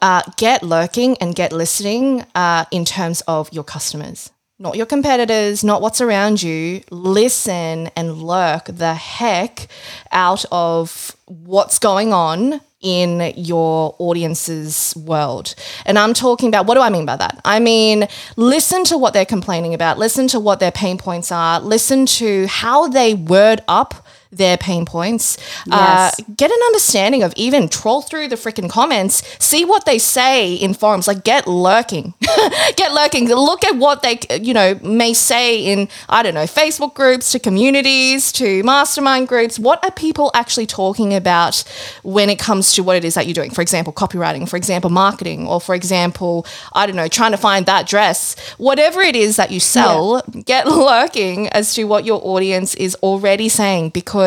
uh, 0.00 0.22
get 0.36 0.62
lurking 0.62 1.18
and 1.18 1.34
get 1.34 1.52
listening 1.52 2.24
uh, 2.36 2.66
in 2.70 2.84
terms 2.84 3.20
of 3.22 3.52
your 3.52 3.64
customers, 3.64 4.30
not 4.60 4.76
your 4.76 4.86
competitors, 4.86 5.64
not 5.64 5.82
what's 5.82 6.00
around 6.00 6.40
you. 6.40 6.82
Listen 6.90 7.90
and 7.96 8.22
lurk 8.22 8.66
the 8.66 8.94
heck 8.94 9.66
out 10.12 10.44
of 10.52 11.16
what's 11.26 11.80
going 11.80 12.12
on 12.12 12.60
in 12.82 13.32
your 13.36 13.94
audience's 13.98 14.94
world. 14.96 15.54
And 15.86 15.98
I'm 15.98 16.12
talking 16.12 16.48
about 16.48 16.66
what 16.66 16.74
do 16.74 16.80
I 16.80 16.90
mean 16.90 17.06
by 17.06 17.16
that? 17.16 17.40
I 17.44 17.60
mean, 17.60 18.08
listen 18.36 18.84
to 18.84 18.98
what 18.98 19.14
they're 19.14 19.24
complaining 19.24 19.72
about, 19.72 19.98
listen 19.98 20.28
to 20.28 20.40
what 20.40 20.60
their 20.60 20.72
pain 20.72 20.98
points 20.98 21.32
are, 21.32 21.60
listen 21.60 22.06
to 22.06 22.46
how 22.48 22.88
they 22.88 23.14
word 23.14 23.62
up 23.68 24.06
their 24.32 24.56
pain 24.56 24.84
points. 24.86 25.36
Uh, 25.70 26.10
Yes. 26.16 26.20
get 26.36 26.50
an 26.50 26.58
understanding 26.66 27.22
of 27.22 27.32
even 27.36 27.68
troll 27.68 28.02
through 28.02 28.28
the 28.28 28.36
freaking 28.36 28.68
comments, 28.70 29.22
see 29.38 29.64
what 29.64 29.84
they 29.84 29.98
say 29.98 30.54
in 30.54 30.74
forums. 30.74 31.06
Like 31.06 31.22
get 31.24 31.46
lurking, 31.46 32.14
get 32.76 32.92
lurking. 32.92 33.28
Look 33.28 33.64
at 33.64 33.76
what 33.76 34.02
they 34.02 34.18
you 34.40 34.54
know 34.54 34.78
may 34.82 35.12
say 35.12 35.58
in 35.58 35.88
I 36.08 36.22
don't 36.22 36.34
know 36.34 36.44
Facebook 36.44 36.94
groups 36.94 37.30
to 37.32 37.38
communities 37.38 38.32
to 38.32 38.62
mastermind 38.62 39.28
groups. 39.28 39.58
What 39.58 39.84
are 39.84 39.90
people 39.90 40.30
actually 40.34 40.66
talking 40.66 41.12
about 41.14 41.62
when 42.02 42.30
it 42.30 42.38
comes 42.38 42.72
to 42.74 42.82
what 42.82 42.96
it 42.96 43.04
is 43.04 43.14
that 43.14 43.26
you're 43.26 43.34
doing? 43.34 43.50
For 43.50 43.60
example, 43.62 43.92
copywriting. 43.92 44.48
For 44.48 44.56
example, 44.56 44.90
marketing. 44.90 45.46
Or 45.46 45.60
for 45.60 45.74
example, 45.74 46.46
I 46.72 46.86
don't 46.86 46.96
know, 46.96 47.08
trying 47.08 47.32
to 47.32 47.36
find 47.36 47.66
that 47.66 47.86
dress. 47.86 48.34
Whatever 48.58 49.00
it 49.02 49.14
is 49.16 49.36
that 49.36 49.50
you 49.50 49.60
sell, 49.60 50.22
get 50.44 50.66
lurking 50.90 51.48
as 51.50 51.74
to 51.74 51.84
what 51.84 52.04
your 52.04 52.20
audience 52.24 52.74
is 52.76 52.94
already 53.02 53.48
saying 53.48 53.90
because. 53.90 54.21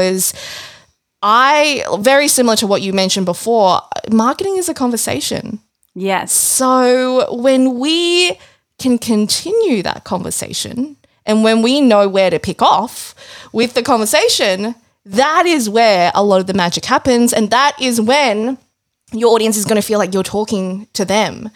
I 1.21 1.83
very 1.99 2.27
similar 2.27 2.55
to 2.57 2.67
what 2.67 2.81
you 2.81 2.93
mentioned 2.93 3.25
before, 3.25 3.81
marketing 4.11 4.57
is 4.57 4.69
a 4.69 4.73
conversation. 4.73 5.59
Yes. 5.95 6.31
So 6.33 7.33
when 7.33 7.79
we 7.79 8.37
can 8.77 8.97
continue 8.97 9.81
that 9.81 10.03
conversation 10.03 10.97
and 11.25 11.43
when 11.43 11.61
we 11.61 11.81
know 11.81 12.07
where 12.07 12.29
to 12.29 12.39
pick 12.39 12.61
off 12.61 13.15
with 13.53 13.73
the 13.73 13.81
conversation, 13.81 14.75
that 15.05 15.45
is 15.45 15.69
where 15.69 16.11
a 16.13 16.23
lot 16.23 16.41
of 16.41 16.47
the 16.47 16.53
magic 16.53 16.85
happens. 16.85 17.33
And 17.33 17.49
that 17.51 17.75
is 17.81 18.01
when 18.01 18.57
your 19.11 19.33
audience 19.33 19.57
is 19.57 19.65
going 19.65 19.81
to 19.81 19.87
feel 19.87 19.99
like 19.99 20.13
you're 20.13 20.23
talking 20.23 20.87
to 20.93 21.05
them. 21.05 21.49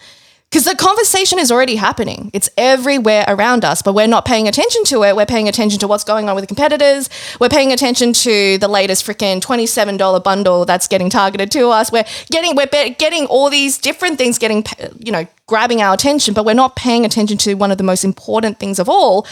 Because 0.50 0.64
the 0.64 0.74
conversation 0.74 1.38
is 1.38 1.52
already 1.52 1.76
happening. 1.76 2.28
It's 2.32 2.50
everywhere 2.56 3.24
around 3.28 3.64
us, 3.64 3.82
but 3.82 3.94
we're 3.94 4.08
not 4.08 4.24
paying 4.24 4.48
attention 4.48 4.82
to 4.86 5.04
it. 5.04 5.14
We're 5.14 5.24
paying 5.24 5.48
attention 5.48 5.78
to 5.78 5.86
what's 5.86 6.02
going 6.02 6.28
on 6.28 6.34
with 6.34 6.42
the 6.42 6.48
competitors. 6.48 7.08
We're 7.38 7.48
paying 7.48 7.72
attention 7.72 8.12
to 8.14 8.58
the 8.58 8.66
latest 8.66 9.06
freaking 9.06 9.40
$27 9.40 10.24
bundle 10.24 10.64
that's 10.64 10.88
getting 10.88 11.08
targeted 11.08 11.52
to 11.52 11.68
us. 11.68 11.92
We're 11.92 12.04
getting 12.32 12.56
we're 12.56 12.66
getting 12.66 13.26
all 13.26 13.48
these 13.48 13.78
different 13.78 14.18
things 14.18 14.38
getting 14.38 14.64
you 14.98 15.12
know 15.12 15.24
grabbing 15.46 15.82
our 15.82 15.94
attention, 15.94 16.34
but 16.34 16.44
we're 16.44 16.54
not 16.54 16.74
paying 16.74 17.04
attention 17.04 17.38
to 17.38 17.54
one 17.54 17.70
of 17.70 17.78
the 17.78 17.84
most 17.84 18.04
important 18.04 18.58
things 18.58 18.80
of 18.80 18.88
all, 18.88 19.28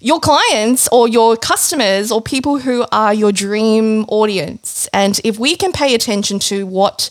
your 0.00 0.20
clients 0.20 0.86
or 0.92 1.08
your 1.08 1.38
customers 1.38 2.12
or 2.12 2.20
people 2.20 2.58
who 2.58 2.84
are 2.92 3.14
your 3.14 3.32
dream 3.32 4.04
audience. 4.08 4.86
And 4.92 5.18
if 5.24 5.38
we 5.38 5.56
can 5.56 5.72
pay 5.72 5.94
attention 5.94 6.38
to 6.40 6.66
what 6.66 7.08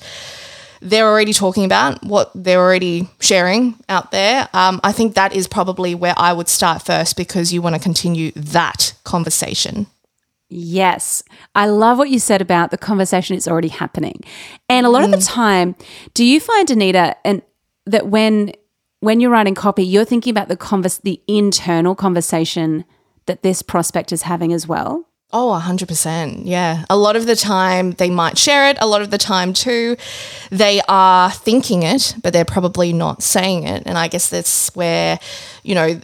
they're 0.81 1.07
already 1.07 1.33
talking 1.33 1.65
about, 1.65 2.03
what 2.03 2.31
they're 2.35 2.59
already 2.59 3.09
sharing 3.19 3.75
out 3.89 4.11
there, 4.11 4.47
um, 4.53 4.79
I 4.83 4.91
think 4.91 5.15
that 5.15 5.33
is 5.33 5.47
probably 5.47 5.95
where 5.95 6.13
I 6.17 6.33
would 6.33 6.49
start 6.49 6.81
first 6.81 7.17
because 7.17 7.53
you 7.53 7.61
want 7.61 7.75
to 7.75 7.81
continue 7.81 8.31
that 8.31 8.93
conversation. 9.03 9.87
Yes. 10.49 11.23
I 11.55 11.67
love 11.67 11.97
what 11.97 12.09
you 12.09 12.19
said 12.19 12.41
about 12.41 12.71
the 12.71 12.77
conversation 12.77 13.35
is 13.35 13.47
already 13.47 13.67
happening. 13.67 14.21
And 14.69 14.85
a 14.85 14.89
lot 14.89 15.03
of 15.03 15.11
the 15.11 15.17
time, 15.17 15.75
do 16.13 16.23
you 16.23 16.39
find 16.39 16.69
Anita 16.71 17.17
and 17.25 17.41
that 17.85 18.07
when 18.07 18.53
when 18.99 19.19
you're 19.19 19.29
writing 19.29 19.55
copy, 19.55 19.83
you're 19.83 20.05
thinking 20.05 20.31
about 20.31 20.47
the 20.47 20.57
convers 20.57 20.99
the 20.99 21.21
internal 21.27 21.95
conversation 21.95 22.83
that 23.25 23.43
this 23.43 23.61
prospect 23.61 24.11
is 24.11 24.23
having 24.23 24.53
as 24.53 24.67
well? 24.67 25.06
Oh, 25.33 25.59
100%. 25.61 26.43
Yeah. 26.45 26.85
A 26.89 26.95
lot 26.95 27.17
of 27.17 27.25
the 27.25 27.35
time 27.35 27.91
they 27.91 28.09
might 28.09 28.37
share 28.37 28.69
it. 28.69 28.77
A 28.79 28.87
lot 28.87 29.01
of 29.01 29.11
the 29.11 29.17
time, 29.17 29.51
too, 29.51 29.97
they 30.51 30.81
are 30.87 31.29
thinking 31.31 31.83
it, 31.83 32.15
but 32.23 32.31
they're 32.31 32.45
probably 32.45 32.93
not 32.93 33.21
saying 33.21 33.67
it. 33.67 33.83
And 33.85 33.97
I 33.97 34.07
guess 34.07 34.29
that's 34.29 34.73
where, 34.73 35.19
you 35.63 35.75
know, 35.75 35.99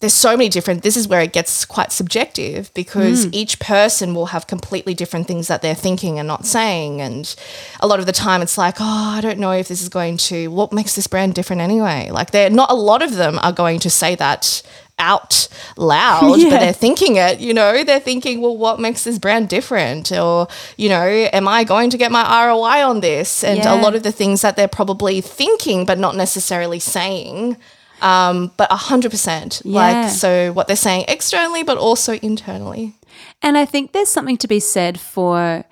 there's 0.00 0.12
so 0.12 0.36
many 0.36 0.48
different, 0.48 0.82
this 0.82 0.96
is 0.96 1.08
where 1.08 1.22
it 1.22 1.32
gets 1.32 1.64
quite 1.64 1.92
subjective 1.92 2.74
because 2.74 3.26
mm. 3.26 3.30
each 3.32 3.58
person 3.58 4.14
will 4.14 4.26
have 4.26 4.46
completely 4.46 4.92
different 4.92 5.26
things 5.26 5.48
that 5.48 5.62
they're 5.62 5.74
thinking 5.74 6.18
and 6.18 6.28
not 6.28 6.44
saying. 6.44 7.00
And 7.00 7.34
a 7.80 7.86
lot 7.86 8.00
of 8.00 8.06
the 8.06 8.12
time 8.12 8.42
it's 8.42 8.58
like, 8.58 8.76
oh, 8.80 9.14
I 9.16 9.20
don't 9.22 9.38
know 9.38 9.52
if 9.52 9.68
this 9.68 9.80
is 9.80 9.88
going 9.88 10.16
to, 10.18 10.48
what 10.48 10.72
makes 10.72 10.94
this 10.94 11.06
brand 11.06 11.34
different 11.34 11.62
anyway? 11.62 12.10
Like, 12.10 12.32
they're 12.32 12.50
not 12.50 12.70
a 12.70 12.74
lot 12.74 13.02
of 13.02 13.14
them 13.14 13.38
are 13.38 13.52
going 13.52 13.78
to 13.78 13.88
say 13.88 14.14
that 14.16 14.62
out 14.98 15.48
loud, 15.76 16.38
Yeah. 16.38 16.50
but 16.50 16.60
they're 16.60 16.72
thinking 16.72 17.16
it, 17.16 17.40
you 17.40 17.52
know, 17.52 17.82
they're 17.84 18.00
thinking, 18.00 18.40
well, 18.40 18.56
what 18.56 18.78
makes 18.78 19.04
this 19.04 19.18
brand 19.18 19.48
different? 19.48 20.12
Or, 20.12 20.46
you 20.76 20.88
know, 20.88 21.04
am 21.32 21.48
I 21.48 21.64
going 21.64 21.90
to 21.90 21.98
get 21.98 22.12
my 22.12 22.22
ROI 22.46 22.84
on 22.88 23.00
this? 23.00 23.42
And 23.42 23.58
Yeah. 23.58 23.74
a 23.74 23.76
lot 23.80 23.94
of 23.94 24.02
the 24.02 24.12
things 24.12 24.42
that 24.42 24.56
they're 24.56 24.68
probably 24.68 25.20
thinking, 25.20 25.84
but 25.84 25.98
not 25.98 26.14
necessarily 26.16 26.78
saying. 26.78 27.56
Um, 28.02 28.52
but 28.56 28.70
100%. 28.70 29.62
Yeah. 29.64 29.72
Like, 29.80 30.10
so 30.10 30.52
what 30.52 30.66
they're 30.66 30.76
saying 30.76 31.06
externally, 31.08 31.62
but 31.62 31.78
also 31.78 32.14
internally. 32.22 32.94
And 33.42 33.56
I 33.56 33.64
think 33.64 33.92
there's 33.92 34.08
something 34.10 34.36
to 34.38 34.48
be 34.48 34.60
said 34.60 35.00
for, 35.00 35.64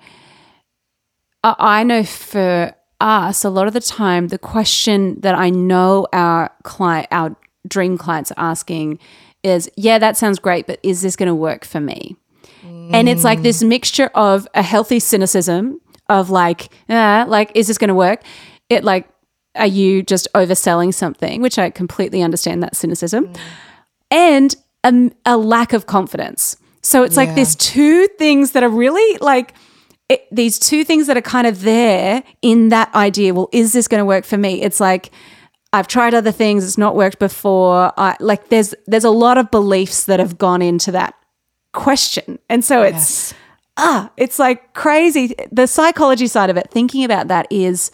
I 1.43 1.55
I 1.59 1.83
know 1.83 2.03
for 2.03 2.73
us, 2.99 3.43
a 3.43 3.49
lot 3.49 3.67
of 3.67 3.73
the 3.73 3.81
time, 3.81 4.29
the 4.29 4.37
question 4.37 5.19
that 5.21 5.35
I 5.35 5.49
know 5.49 6.07
our 6.13 6.51
client, 6.63 7.07
our 7.11 7.35
dream 7.67 7.97
clients 7.97 8.31
are 8.31 8.39
asking 8.51 8.99
is, 9.43 9.69
yeah, 9.75 9.99
that 9.99 10.17
sounds 10.17 10.39
great, 10.39 10.67
but 10.67 10.79
is 10.83 11.01
this 11.01 11.15
going 11.15 11.27
to 11.27 11.35
work 11.35 11.65
for 11.65 11.79
me? 11.79 12.15
And 12.63 13.09
it's 13.09 13.23
like 13.23 13.41
this 13.41 13.61
mixture 13.63 14.09
of 14.15 14.47
a 14.53 14.61
healthy 14.61 14.99
cynicism 14.99 15.81
of 16.09 16.29
like, 16.29 16.69
uh, 16.89 17.25
like, 17.27 17.51
is 17.55 17.67
this 17.67 17.77
going 17.77 17.89
to 17.89 17.95
work? 17.95 18.21
It 18.69 18.83
like, 18.83 19.07
are 19.55 19.67
you 19.67 20.01
just 20.03 20.27
overselling 20.33 20.93
something? 20.93 21.41
Which 21.41 21.59
I 21.59 21.69
completely 21.69 22.21
understand 22.21 22.63
that 22.63 22.75
cynicism 22.75 23.33
and 24.11 24.55
a, 24.83 25.11
a 25.25 25.37
lack 25.37 25.73
of 25.73 25.87
confidence. 25.87 26.55
So 26.81 27.03
it's 27.03 27.17
like 27.17 27.29
Yeah. 27.29 27.35
there's 27.35 27.55
two 27.55 28.07
things 28.17 28.51
that 28.51 28.63
are 28.63 28.69
really 28.69 29.17
like 29.19 29.53
it, 30.09 30.27
these 30.31 30.59
two 30.59 30.83
things 30.83 31.07
that 31.07 31.17
are 31.17 31.21
kind 31.21 31.47
of 31.47 31.61
there 31.61 32.23
in 32.41 32.69
that 32.69 32.93
idea. 32.93 33.33
Well, 33.33 33.49
is 33.51 33.73
this 33.73 33.87
going 33.87 34.01
to 34.01 34.05
work 34.05 34.25
for 34.25 34.37
me? 34.37 34.61
It's 34.61 34.79
like 34.79 35.11
I've 35.73 35.87
tried 35.87 36.13
other 36.13 36.31
things; 36.31 36.63
it's 36.63 36.77
not 36.77 36.95
worked 36.95 37.19
before. 37.19 37.91
I, 37.97 38.15
like 38.19 38.49
there's 38.49 38.73
there's 38.87 39.03
a 39.03 39.09
lot 39.09 39.37
of 39.37 39.51
beliefs 39.51 40.05
that 40.05 40.19
have 40.19 40.37
gone 40.37 40.61
into 40.61 40.91
that 40.91 41.15
question, 41.73 42.39
and 42.49 42.63
so 42.63 42.81
it's 42.83 43.31
Yes. 43.31 43.33
ah, 43.77 44.11
it's 44.15 44.39
like 44.39 44.73
crazy. 44.73 45.35
The 45.51 45.67
psychology 45.67 46.27
side 46.27 46.49
of 46.49 46.57
it, 46.57 46.69
thinking 46.71 47.03
about 47.03 47.27
that 47.27 47.47
is, 47.49 47.91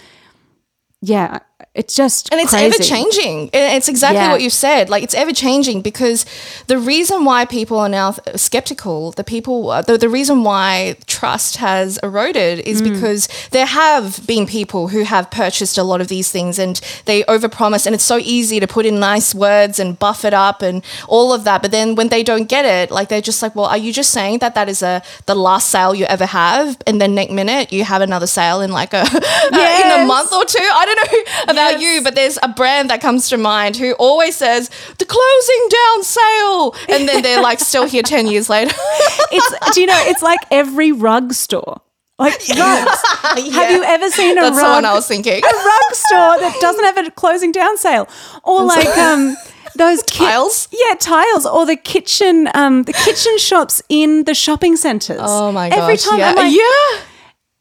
yeah, 1.02 1.40
it's 1.80 1.96
just 2.02 2.22
And 2.32 2.40
it's 2.44 2.52
crazy. 2.52 2.66
ever 2.66 2.80
changing. 2.96 3.38
It's 3.54 3.90
exactly 3.96 4.20
Yeah. 4.26 4.32
what 4.34 4.42
you 4.42 4.50
said. 4.66 4.84
Like 4.94 5.04
it's 5.08 5.18
ever 5.24 5.34
changing 5.46 5.78
because 5.90 6.20
the 6.68 6.78
reason 6.94 7.18
why 7.30 7.40
people 7.46 7.78
are 7.84 7.90
now 8.02 8.10
skeptical, 8.36 9.12
the 9.20 9.24
people, 9.34 9.58
uh, 9.76 9.82
the, 9.90 9.96
the 10.06 10.10
reason 10.20 10.44
why 10.50 10.70
trust 11.18 11.52
has 11.68 11.90
eroded 12.10 12.56
is 12.72 12.78
Mm. 12.82 12.88
because 12.94 13.22
there 13.56 13.66
have 13.84 14.06
been 14.32 14.46
people 14.60 14.84
who 14.94 15.02
have 15.14 15.26
purchased 15.44 15.78
a 15.78 15.84
lot 15.92 16.00
of 16.04 16.08
these 16.16 16.30
things 16.36 16.54
and 16.64 16.76
they 17.10 17.20
overpromise, 17.36 17.84
and 17.86 17.94
it's 17.98 18.10
so 18.14 18.18
easy 18.38 18.58
to 18.60 18.68
put 18.68 18.86
in 18.86 18.96
nice 19.00 19.30
words 19.48 19.76
and 19.82 19.98
buff 20.06 20.20
it 20.30 20.34
up 20.48 20.62
and 20.62 20.76
all 21.08 21.30
of 21.38 21.42
that. 21.48 21.62
But 21.64 21.72
then 21.78 21.88
when 22.00 22.10
they 22.10 22.24
don't 22.32 22.48
get 22.56 22.66
it, 22.66 22.92
like 22.98 23.08
they're 23.10 23.28
just 23.32 23.42
like, 23.44 23.54
well, 23.58 23.70
are 23.74 23.78
you 23.86 23.92
just 24.02 24.12
saying 24.18 24.40
that 24.44 24.54
that 24.56 24.68
is 24.74 24.82
a 24.92 25.02
the 25.32 25.36
last 25.48 25.66
sale 25.76 25.94
you 26.02 26.06
ever 26.16 26.26
have, 26.44 26.66
and 26.88 26.96
then 27.02 27.12
next 27.16 27.32
minute 27.42 27.66
you 27.78 27.84
have 27.94 28.02
another 28.10 28.28
sale 28.40 28.60
in 28.66 28.72
like 28.82 28.94
a 28.94 29.02
in 29.86 29.90
a 30.02 30.06
month 30.14 30.32
or 30.40 30.46
two? 30.56 30.68
I 30.82 30.84
don't 30.88 31.00
know 31.04 31.12
about 31.54 31.69
Yes. 31.72 31.82
you, 31.82 32.02
but 32.04 32.16
there's 32.16 32.38
a 32.44 32.48
brand 32.50 32.90
that 32.90 33.02
comes 33.02 33.30
to 33.30 33.38
mind 33.38 33.76
who 33.78 33.94
always 33.94 34.36
says 34.36 34.70
the 34.98 35.06
closing 35.06 35.68
down 35.70 36.04
sale, 36.04 36.76
and 36.90 37.08
then 37.08 37.22
they're 37.22 37.42
like 37.42 37.60
still 37.60 37.86
here 37.88 38.04
ten 38.04 38.28
years 38.28 38.50
later. 38.50 38.74
it's 39.32 39.74
do 39.76 39.82
you 39.82 39.88
know 39.88 40.02
it's 40.08 40.22
like 40.22 40.40
every 40.52 40.92
rug 40.92 41.34
store 41.34 41.82
like 42.18 42.34
rugs 42.50 43.02
have 43.24 43.72
you 43.72 43.82
ever 43.84 44.10
seen 44.10 44.38
a 44.38 44.42
That's 44.42 44.58
rug 44.58 44.74
one 44.76 44.86
I 44.86 44.94
was 44.94 45.08
thinking. 45.08 45.42
a 45.42 45.48
rug 45.48 45.94
store 45.94 46.38
that 46.40 46.58
doesn't 46.60 46.84
have 46.84 46.98
a 47.08 47.12
closing 47.12 47.52
down 47.54 47.78
sale 47.78 48.10
or 48.44 48.64
like 48.64 48.88
um 48.98 49.38
those 49.76 50.04
ki- 50.04 50.26
Tiles? 50.26 50.68
yeah 50.74 50.96
tiles 50.96 51.46
or 51.46 51.66
the 51.66 51.78
kitchen 51.78 52.50
um 52.54 52.84
the 52.84 52.92
kitchen 52.92 53.38
shops 53.38 53.82
in 53.88 54.26
the 54.26 54.34
shopping 54.34 54.76
centers 54.76 55.22
Oh 55.24 55.54
my 55.54 55.70
gosh! 55.70 55.78
every 55.80 55.96
time 55.98 56.20
yeah. 56.20 56.30
I'm 56.32 56.36
like 56.36 56.54
yeah. 56.54 57.06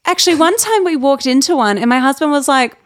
Actually, 0.05 0.37
one 0.37 0.57
time 0.57 0.85
we 0.85 0.97
walked 0.97 1.27
into 1.27 1.55
one 1.55 1.77
and 1.79 1.89
my 1.89 1.99
husband 1.99 2.31
was 2.31 2.49
like, 2.49 2.77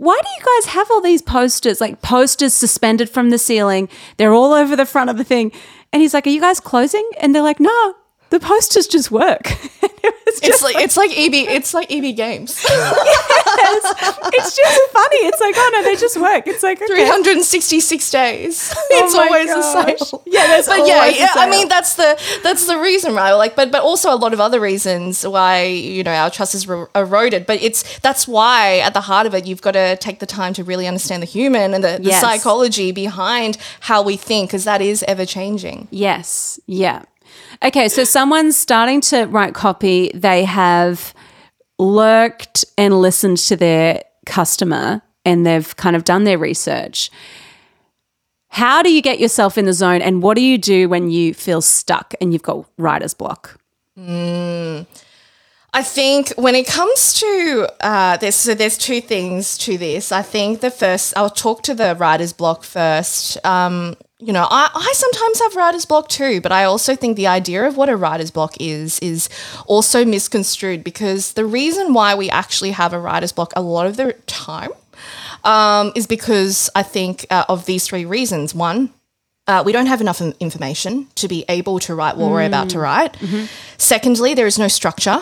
why 0.00 0.18
do 0.22 0.28
you 0.30 0.62
guys 0.62 0.72
have 0.72 0.90
all 0.90 1.02
these 1.02 1.20
posters, 1.20 1.78
like 1.78 2.00
posters 2.00 2.54
suspended 2.54 3.10
from 3.10 3.28
the 3.28 3.36
ceiling? 3.36 3.86
They're 4.16 4.32
all 4.32 4.54
over 4.54 4.74
the 4.74 4.86
front 4.86 5.10
of 5.10 5.18
the 5.18 5.24
thing. 5.24 5.52
And 5.92 6.00
he's 6.00 6.14
like, 6.14 6.26
Are 6.26 6.30
you 6.30 6.40
guys 6.40 6.58
closing? 6.58 7.06
And 7.20 7.34
they're 7.34 7.42
like, 7.42 7.60
No, 7.60 7.94
the 8.30 8.40
posters 8.40 8.86
just 8.86 9.10
work. 9.10 9.52
It 10.02 10.14
It's 10.28 10.40
just 10.40 10.62
like 10.62 10.76
it's 10.76 10.96
like 10.96 11.10
EB 11.10 11.34
it's 11.34 11.74
like 11.74 11.92
EB 11.92 12.16
Games. 12.16 12.64
yes, 12.68 13.94
it's 14.32 14.56
just 14.56 14.80
funny. 14.92 15.16
It's 15.28 15.40
like, 15.40 15.54
oh 15.58 15.70
no, 15.74 15.82
they 15.84 15.94
just 15.96 16.16
work. 16.18 16.46
It's 16.46 16.62
like 16.62 16.80
okay. 16.80 16.86
366 16.86 18.10
days. 18.10 18.74
It's 18.90 19.14
Oh 19.14 19.20
always 19.22 19.46
gosh. 19.46 19.56
the 19.56 19.96
sale. 20.06 20.22
Yeah, 20.26 20.46
there's 20.46 20.66
but 20.66 20.86
yeah, 20.86 21.04
a 21.04 21.12
yeah. 21.12 21.28
I 21.34 21.50
mean 21.50 21.68
that's 21.68 21.94
the 21.96 22.18
that's 22.42 22.66
the 22.66 22.78
reason, 22.78 23.14
right? 23.14 23.32
Like, 23.34 23.56
but 23.56 23.70
but 23.70 23.82
also 23.82 24.08
a 24.12 24.16
lot 24.16 24.32
of 24.32 24.40
other 24.40 24.58
reasons 24.60 25.26
why 25.26 25.64
you 25.64 26.02
know 26.02 26.12
our 26.14 26.30
trust 26.30 26.54
is 26.54 26.66
ro- 26.66 26.88
eroded. 26.94 27.44
But 27.44 27.60
it's 27.62 27.98
that's 28.00 28.26
why 28.26 28.78
at 28.78 28.94
the 28.94 29.02
heart 29.02 29.26
of 29.26 29.34
it, 29.34 29.46
you've 29.46 29.60
got 29.62 29.72
to 29.72 29.96
take 29.96 30.18
the 30.20 30.26
time 30.26 30.54
to 30.54 30.64
really 30.64 30.86
understand 30.86 31.22
the 31.22 31.26
human 31.26 31.74
and 31.74 31.84
the, 31.84 31.98
the 31.98 32.10
Yes. 32.10 32.20
psychology 32.22 32.90
behind 32.92 33.58
how 33.80 34.00
we 34.02 34.16
think, 34.16 34.48
because 34.48 34.64
that 34.64 34.80
is 34.80 35.02
ever 35.04 35.26
changing. 35.26 35.88
Yes. 35.90 36.58
Yeah. 36.66 37.02
Okay, 37.62 37.88
so 37.88 38.04
someone's 38.04 38.56
starting 38.56 39.00
to 39.02 39.24
write 39.26 39.54
copy. 39.54 40.10
They 40.14 40.44
have 40.44 41.14
lurked 41.78 42.64
and 42.78 43.00
listened 43.00 43.38
to 43.38 43.56
their 43.56 44.02
customer 44.26 45.02
and 45.24 45.44
they've 45.44 45.76
kind 45.76 45.96
of 45.96 46.04
done 46.04 46.24
their 46.24 46.38
research. 46.38 47.10
How 48.48 48.82
do 48.82 48.92
you 48.92 49.00
get 49.00 49.20
yourself 49.20 49.56
in 49.56 49.64
the 49.64 49.72
zone 49.72 50.02
and 50.02 50.22
what 50.22 50.34
do 50.34 50.42
you 50.42 50.58
do 50.58 50.88
when 50.88 51.10
you 51.10 51.34
feel 51.34 51.60
stuck 51.60 52.14
and 52.20 52.32
you've 52.32 52.42
got 52.42 52.66
writer's 52.78 53.14
block? 53.14 53.60
I 55.72 55.82
think 55.82 56.30
when 56.36 56.54
it 56.54 56.66
comes 56.66 57.14
to 57.20 57.68
uh, 57.80 58.16
there's 58.16 58.34
so 58.34 58.54
there's 58.54 58.76
two 58.76 59.00
things 59.00 59.56
to 59.58 59.78
this. 59.78 60.10
I 60.10 60.22
think 60.22 60.60
the 60.60 60.70
first 60.70 61.14
I'll 61.16 61.30
talk 61.30 61.62
to 61.64 61.74
the 61.74 61.94
writer's 61.94 62.32
block 62.32 62.64
first. 62.64 63.38
Um, 63.44 63.96
you 64.20 64.32
know, 64.32 64.46
I, 64.50 64.68
I 64.74 64.92
sometimes 64.94 65.40
have 65.40 65.56
writer's 65.56 65.86
block 65.86 66.08
too, 66.08 66.40
but 66.40 66.52
I 66.52 66.64
also 66.64 66.94
think 66.94 67.16
the 67.16 67.26
idea 67.26 67.66
of 67.66 67.76
what 67.76 67.88
a 67.88 67.96
writer's 67.96 68.30
block 68.30 68.54
is 68.60 68.98
is 69.00 69.28
also 69.66 70.04
misconstrued 70.04 70.84
because 70.84 71.32
the 71.32 71.44
reason 71.46 71.94
why 71.94 72.14
we 72.14 72.28
actually 72.30 72.72
have 72.72 72.92
a 72.92 72.98
writer's 73.00 73.32
block 73.32 73.52
a 73.56 73.62
lot 73.62 73.86
of 73.86 73.96
the 73.96 74.12
time 74.26 74.70
um, 75.44 75.92
is 75.94 76.06
because 76.06 76.68
I 76.74 76.82
think 76.82 77.26
uh, 77.30 77.44
of 77.48 77.66
these 77.66 77.86
three 77.86 78.04
reasons. 78.04 78.54
One, 78.54 78.90
uh, 79.46 79.62
we 79.64 79.72
don't 79.72 79.86
have 79.86 80.00
enough 80.00 80.20
information 80.38 81.06
to 81.14 81.26
be 81.26 81.44
able 81.48 81.78
to 81.80 81.94
write 81.94 82.16
what 82.16 82.30
we're 82.30 82.42
about 82.46 82.68
to 82.70 82.78
write. 82.78 83.16
Secondly, 83.78 84.34
there 84.34 84.46
is 84.46 84.58
no 84.58 84.68
structure. 84.68 85.20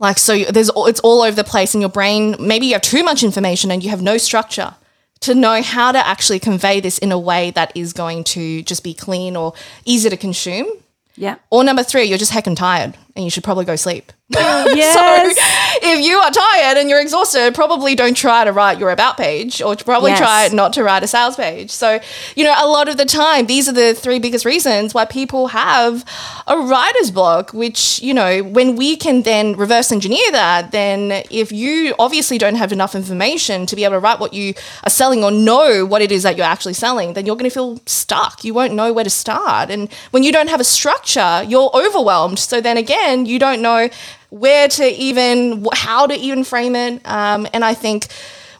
Like 0.00 0.18
so, 0.18 0.44
there's 0.44 0.70
all- 0.70 0.86
it's 0.86 1.00
all 1.00 1.22
over 1.22 1.36
the 1.36 1.44
place 1.44 1.74
in 1.74 1.80
your 1.80 1.90
brain. 1.90 2.34
Maybe 2.40 2.66
you 2.66 2.72
have 2.72 2.82
too 2.82 3.04
much 3.04 3.22
information 3.22 3.70
and 3.70 3.82
you 3.84 3.90
have 3.90 4.02
no 4.02 4.16
structure 4.18 4.74
to 5.20 5.34
know 5.34 5.62
how 5.62 5.92
to 5.92 6.06
actually 6.06 6.38
convey 6.38 6.80
this 6.80 6.98
in 6.98 7.12
a 7.12 7.18
way 7.18 7.50
that 7.52 7.72
is 7.74 7.92
going 7.92 8.24
to 8.24 8.62
just 8.62 8.82
be 8.82 8.94
clean 8.94 9.36
or 9.36 9.52
easy 9.84 10.08
to 10.08 10.16
consume. 10.16 10.66
Yeah. 11.16 11.36
Or 11.50 11.62
number 11.62 11.82
three, 11.82 12.04
you're 12.04 12.18
just 12.18 12.32
heckin' 12.32 12.56
tired 12.56 12.96
and 13.14 13.24
you 13.24 13.30
should 13.30 13.44
probably 13.44 13.66
go 13.66 13.76
sleep. 13.76 14.12
Oh, 14.34 14.66
yes. 14.74 15.36
If 15.82 16.04
you 16.04 16.16
are 16.18 16.30
tired 16.30 16.78
and 16.78 16.90
you're 16.90 17.00
exhausted, 17.00 17.54
probably 17.54 17.94
don't 17.94 18.16
try 18.16 18.44
to 18.44 18.52
write 18.52 18.78
your 18.78 18.90
about 18.90 19.16
page 19.16 19.62
or 19.62 19.76
probably 19.76 20.10
Yes. 20.10 20.18
try 20.18 20.48
not 20.52 20.72
to 20.74 20.82
write 20.84 21.02
a 21.02 21.06
sales 21.06 21.36
page. 21.36 21.70
So, 21.70 22.00
you 22.34 22.44
know, 22.44 22.54
a 22.58 22.66
lot 22.66 22.88
of 22.88 22.96
the 22.96 23.04
time, 23.04 23.46
these 23.46 23.68
are 23.68 23.72
the 23.72 23.94
three 23.94 24.18
biggest 24.18 24.44
reasons 24.44 24.94
why 24.94 25.04
people 25.04 25.48
have 25.48 26.04
a 26.46 26.58
writer's 26.58 27.10
block, 27.10 27.52
which, 27.52 28.00
you 28.02 28.12
know, 28.12 28.42
when 28.42 28.76
we 28.76 28.96
can 28.96 29.22
then 29.22 29.56
reverse 29.56 29.92
engineer 29.92 30.30
that, 30.32 30.72
then 30.72 31.22
if 31.30 31.52
you 31.52 31.94
obviously 31.98 32.38
don't 32.38 32.56
have 32.56 32.72
enough 32.72 32.94
information 32.94 33.66
to 33.66 33.76
be 33.76 33.84
able 33.84 33.94
to 33.96 34.00
write 34.00 34.18
what 34.20 34.34
you 34.34 34.54
are 34.84 34.90
selling 34.90 35.22
or 35.22 35.30
know 35.30 35.86
what 35.86 36.02
it 36.02 36.10
is 36.10 36.22
that 36.24 36.36
you're 36.36 36.46
actually 36.46 36.74
selling, 36.74 37.12
then 37.12 37.26
you're 37.26 37.36
going 37.36 37.48
to 37.50 37.54
feel 37.54 37.80
stuck. 37.86 38.44
You 38.44 38.54
won't 38.54 38.74
know 38.74 38.92
where 38.92 39.04
to 39.04 39.10
start. 39.10 39.70
And 39.70 39.90
when 40.10 40.22
you 40.22 40.32
don't 40.32 40.48
have 40.48 40.60
a 40.60 40.64
structure, 40.64 41.44
you're 41.46 41.70
overwhelmed. 41.74 42.38
So 42.38 42.60
then 42.60 42.76
again, 42.76 43.26
you 43.26 43.38
don't 43.38 43.62
know 43.62 43.88
where 44.30 44.68
to 44.68 44.84
even 44.84 45.66
how 45.72 46.06
to 46.06 46.14
even 46.14 46.44
frame 46.44 46.74
it 46.74 47.00
um, 47.06 47.46
and 47.52 47.64
i 47.64 47.74
think 47.74 48.06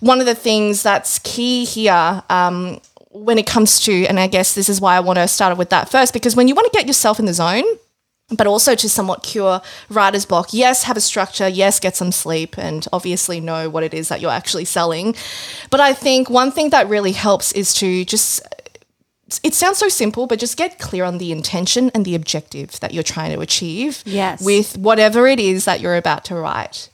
one 0.01 0.21
of 0.21 0.27
the 0.27 0.35
things 0.35 0.83
that's 0.83 1.19
key 1.21 1.65
here 1.65 2.23
um, 2.31 2.81
when 3.11 3.39
it 3.39 3.47
comes 3.47 3.81
to 3.81 4.07
and 4.07 4.21
i 4.21 4.27
guess 4.27 4.55
this 4.55 4.69
is 4.69 4.81
why 4.81 4.97
i 4.97 5.01
want 5.01 5.19
to 5.19 5.27
start 5.27 5.57
with 5.57 5.71
that 5.71 5.89
first 5.89 6.13
because 6.13 6.37
when 6.37 6.49
you 6.49 6.55
want 6.55 6.71
to 6.71 6.77
get 6.77 6.87
yourself 6.87 7.19
in 7.19 7.25
the 7.25 7.35
zone 7.35 7.65
but 8.37 8.47
also 8.47 8.75
to 8.75 8.89
somewhat 8.89 9.23
cure 9.23 9.61
writer's 9.89 10.25
block. 10.25 10.49
Yes, 10.53 10.85
have 10.85 10.97
a 10.97 11.01
structure. 11.01 11.49
Yes, 11.49 11.81
get 11.81 11.97
some 11.97 12.13
sleep 12.13 12.57
and 12.59 12.87
obviously 12.93 13.41
know 13.41 13.69
what 13.69 13.83
it 13.83 13.93
is 13.93 14.09
that 14.09 14.21
you're 14.21 14.31
actually 14.31 14.65
selling. 14.65 15.15
But 15.71 15.81
I 15.81 15.93
think 15.93 16.31
one 16.31 16.53
thing 16.53 16.71
that 16.71 16.89
really 16.89 17.13
helps 17.13 17.53
is 17.53 17.75
to 17.75 18.05
just 18.05 18.41
it 19.43 19.55
sounds 19.55 19.79
so 19.79 19.89
simple, 19.89 20.27
but 20.27 20.39
just 20.39 20.57
get 20.57 20.79
clear 20.79 21.05
on 21.05 21.19
the 21.19 21.31
intention 21.31 21.91
and 21.95 22.05
the 22.05 22.15
objective 22.15 22.81
that 22.81 22.93
you're 22.95 23.03
trying 23.03 23.33
to 23.33 23.41
achieve 23.41 24.03
Yes. 24.05 24.41
with 24.41 24.77
whatever 24.79 25.27
it 25.27 25.39
is 25.39 25.65
that 25.67 25.81
you're 25.81 25.97
about 25.97 26.25
to 26.27 26.35
write. 26.35 26.89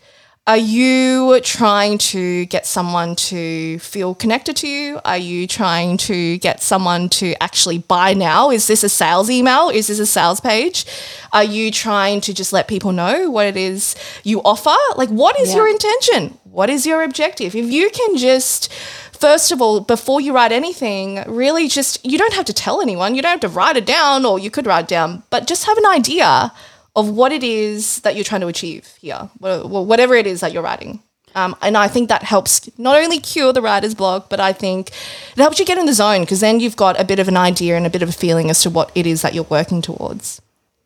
Are 0.48 0.56
you 0.56 1.40
trying 1.40 1.98
to 1.98 2.46
get 2.46 2.66
someone 2.66 3.16
to 3.16 3.80
feel 3.80 4.14
connected 4.14 4.54
to 4.58 4.68
you? 4.68 5.00
Are 5.04 5.18
you 5.18 5.48
trying 5.48 5.96
to 5.96 6.38
get 6.38 6.62
someone 6.62 7.08
to 7.18 7.34
actually 7.42 7.78
buy 7.78 8.14
now? 8.14 8.50
Is 8.52 8.68
this 8.68 8.84
a 8.84 8.88
sales 8.88 9.28
email? 9.28 9.70
Is 9.70 9.88
this 9.88 9.98
a 9.98 10.06
sales 10.06 10.38
page? 10.40 10.86
Are 11.32 11.42
you 11.42 11.72
trying 11.72 12.20
to 12.20 12.32
just 12.32 12.52
let 12.52 12.68
people 12.68 12.92
know 12.92 13.28
what 13.28 13.46
it 13.46 13.56
is 13.56 13.96
you 14.22 14.40
offer? 14.44 14.76
Like, 14.94 15.08
what 15.08 15.36
is 15.40 15.48
Yeah. 15.48 15.56
your 15.56 15.68
intention? 15.68 16.38
What 16.44 16.70
is 16.70 16.86
your 16.86 17.02
objective? 17.02 17.56
If 17.56 17.66
you 17.66 17.90
can 17.90 18.16
just 18.16 18.68
first 19.26 19.50
of 19.50 19.60
all, 19.60 19.80
before 19.80 20.20
you 20.20 20.32
write 20.32 20.52
anything, 20.52 21.24
really 21.26 21.66
just, 21.66 21.92
you 22.06 22.16
don't 22.16 22.32
have 22.34 22.44
to 22.44 22.52
tell 22.52 22.80
anyone. 22.80 23.16
You 23.16 23.22
don't 23.22 23.32
have 23.32 23.40
to 23.40 23.48
write 23.58 23.76
it 23.76 23.84
down, 23.84 24.24
or 24.24 24.38
you 24.38 24.50
could 24.52 24.66
write 24.66 24.84
it 24.84 24.88
down, 24.88 25.24
but 25.30 25.48
just 25.48 25.66
have 25.66 25.76
an 25.78 25.86
idea 25.86 26.52
of 26.94 27.10
what 27.10 27.32
it 27.32 27.42
is 27.42 27.98
that 28.02 28.14
you're 28.14 28.22
trying 28.30 28.40
to 28.42 28.46
achieve 28.46 28.84
here, 29.00 29.28
wha- 29.40 29.66
wha- 29.66 29.80
whatever 29.82 30.14
it 30.14 30.28
is 30.28 30.38
that 30.42 30.52
you're 30.52 30.62
writing. 30.62 31.00
Um, 31.34 31.56
and 31.60 31.76
I 31.76 31.88
think 31.88 32.08
that 32.08 32.22
helps 32.22 32.70
not 32.78 32.94
only 33.02 33.18
cure 33.18 33.52
the 33.52 33.60
writer's 33.60 33.96
block, 33.96 34.30
but 34.30 34.38
I 34.38 34.52
think 34.52 34.90
it 35.36 35.40
helps 35.46 35.58
you 35.58 35.66
get 35.66 35.76
in 35.76 35.86
the 35.86 35.92
zone 35.92 36.20
because 36.20 36.38
then 36.38 36.60
you've 36.60 36.76
got 36.76 36.98
a 37.00 37.04
bit 37.04 37.18
of 37.18 37.26
an 37.26 37.36
idea 37.36 37.76
and 37.76 37.84
a 37.84 37.90
bit 37.90 38.02
of 38.02 38.08
a 38.08 38.18
feeling 38.24 38.48
as 38.48 38.62
to 38.62 38.70
what 38.70 38.92
it 38.94 39.06
is 39.08 39.22
that 39.22 39.34
you're 39.34 39.50
working 39.58 39.82
towards. 39.82 40.40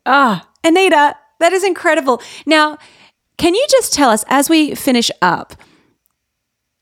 Ah, 0.07 0.49
Anita, 0.65 1.15
that 1.41 1.53
is 1.53 1.63
incredible. 1.63 2.23
Now, 2.47 2.79
can 3.37 3.55
you 3.55 3.65
just 3.71 3.93
tell 3.93 4.09
us 4.09 4.25
as 4.29 4.49
we 4.49 4.75
finish 4.75 5.11
up, 5.21 5.55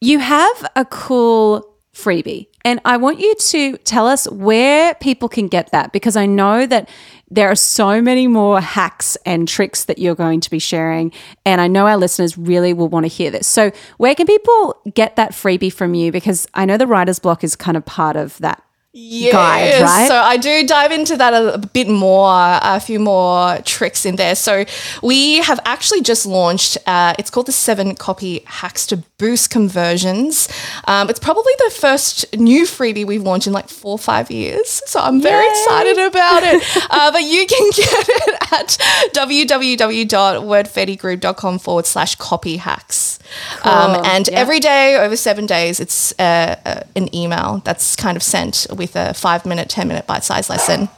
you 0.01 0.19
have 0.19 0.67
a 0.77 0.85
cool 0.85 1.75
freebie, 1.95 2.47
and 2.65 2.81
I 2.85 2.97
want 2.97 3.19
you 3.19 3.35
to 3.35 3.77
tell 3.79 4.07
us 4.07 4.31
where 4.31 4.95
people 4.95 5.29
can 5.29 5.49
get 5.49 5.73
that 5.73 5.93
because 5.93 6.17
I 6.17 6.27
know 6.27 6.67
that 6.67 6.89
there 7.31 7.51
are 7.51 7.57
so 7.57 8.01
many 8.01 8.27
more 8.27 8.61
hacks 8.61 9.17
and 9.27 9.47
tricks 9.49 9.85
that 9.85 9.99
you're 9.99 10.15
going 10.15 10.41
to 10.41 10.51
be 10.51 10.59
sharing, 10.59 11.13
and 11.45 11.61
I 11.61 11.67
know 11.67 11.87
our 11.87 11.97
listeners 11.97 12.39
really 12.39 12.73
will 12.73 12.89
want 12.89 13.05
to 13.05 13.09
hear 13.09 13.31
this. 13.31 13.47
So, 13.47 13.73
where 13.97 14.15
can 14.15 14.27
people 14.27 14.81
get 14.95 15.17
that 15.17 15.33
freebie 15.33 15.73
from 15.73 15.95
you? 15.95 16.13
Because 16.13 16.47
I 16.55 16.65
know 16.65 16.77
the 16.77 16.87
writer's 16.87 17.19
block 17.19 17.43
is 17.43 17.57
kind 17.57 17.77
of 17.77 17.85
part 17.85 18.17
of 18.17 18.39
that 18.39 18.63
Yes. 18.93 19.33
guide, 19.33 19.83
right? 19.83 20.09
So 20.09 20.17
I 20.17 20.39
do 20.39 20.67
dive 20.67 20.91
into 20.93 21.17
that 21.19 21.33
a, 21.35 21.59
bit 21.59 21.89
more, 21.89 22.31
a 22.33 22.81
few 22.81 22.99
more 22.99 23.59
tricks 23.59 24.05
in 24.07 24.17
there. 24.17 24.35
So 24.35 24.65
we 25.03 25.39
have 25.39 25.61
actually 25.65 26.01
just 26.01 26.25
launched. 26.27 26.79
Uh, 26.87 27.15
it's 27.19 27.31
called 27.31 27.47
the 27.47 27.53
Seven 27.53 27.95
Copy 27.95 28.41
Hacks 28.47 28.87
to 28.87 29.05
Boost 29.19 29.51
Conversions. 29.51 30.49
Um, 30.87 31.11
it's 31.11 31.19
probably 31.19 31.53
the 31.65 31.71
first 31.71 32.25
new 32.39 32.65
freebie 32.65 33.05
we've 33.05 33.23
launched 33.23 33.49
in 33.49 33.53
like 33.53 33.69
four 33.69 33.91
or 33.93 33.99
five 33.99 34.31
years. 34.31 34.81
So 34.87 35.01
I'm 35.01 35.21
very 35.21 35.47
excited 35.49 35.99
about 35.99 36.43
it. 36.45 36.63
uh, 36.91 37.11
but 37.11 37.23
you 37.23 37.45
can 37.47 37.71
get 37.75 38.09
it 38.09 38.53
at 38.53 38.79
www.wordfettigroup.com 39.15 41.59
forward 41.59 41.87
slash 41.87 42.15
copy 42.15 42.59
hacks. 42.59 43.19
Um, 43.65 44.01
and 44.05 44.29
Yeah. 44.29 44.39
every 44.39 44.61
day 44.61 44.97
over 44.97 45.17
seven 45.17 45.47
days, 45.47 45.81
it's 45.81 46.13
uh, 46.19 46.55
uh, 46.65 46.81
an 46.95 47.13
email 47.15 47.61
that's 47.65 47.97
kind 47.97 48.17
of 48.17 48.23
sent 48.23 48.67
with 48.75 48.95
a 48.95 49.15
five 49.15 49.45
minute, 49.45 49.69
10 49.69 49.89
minute 49.89 50.07
bite 50.07 50.23
size 50.25 50.49
lesson. 50.49 50.89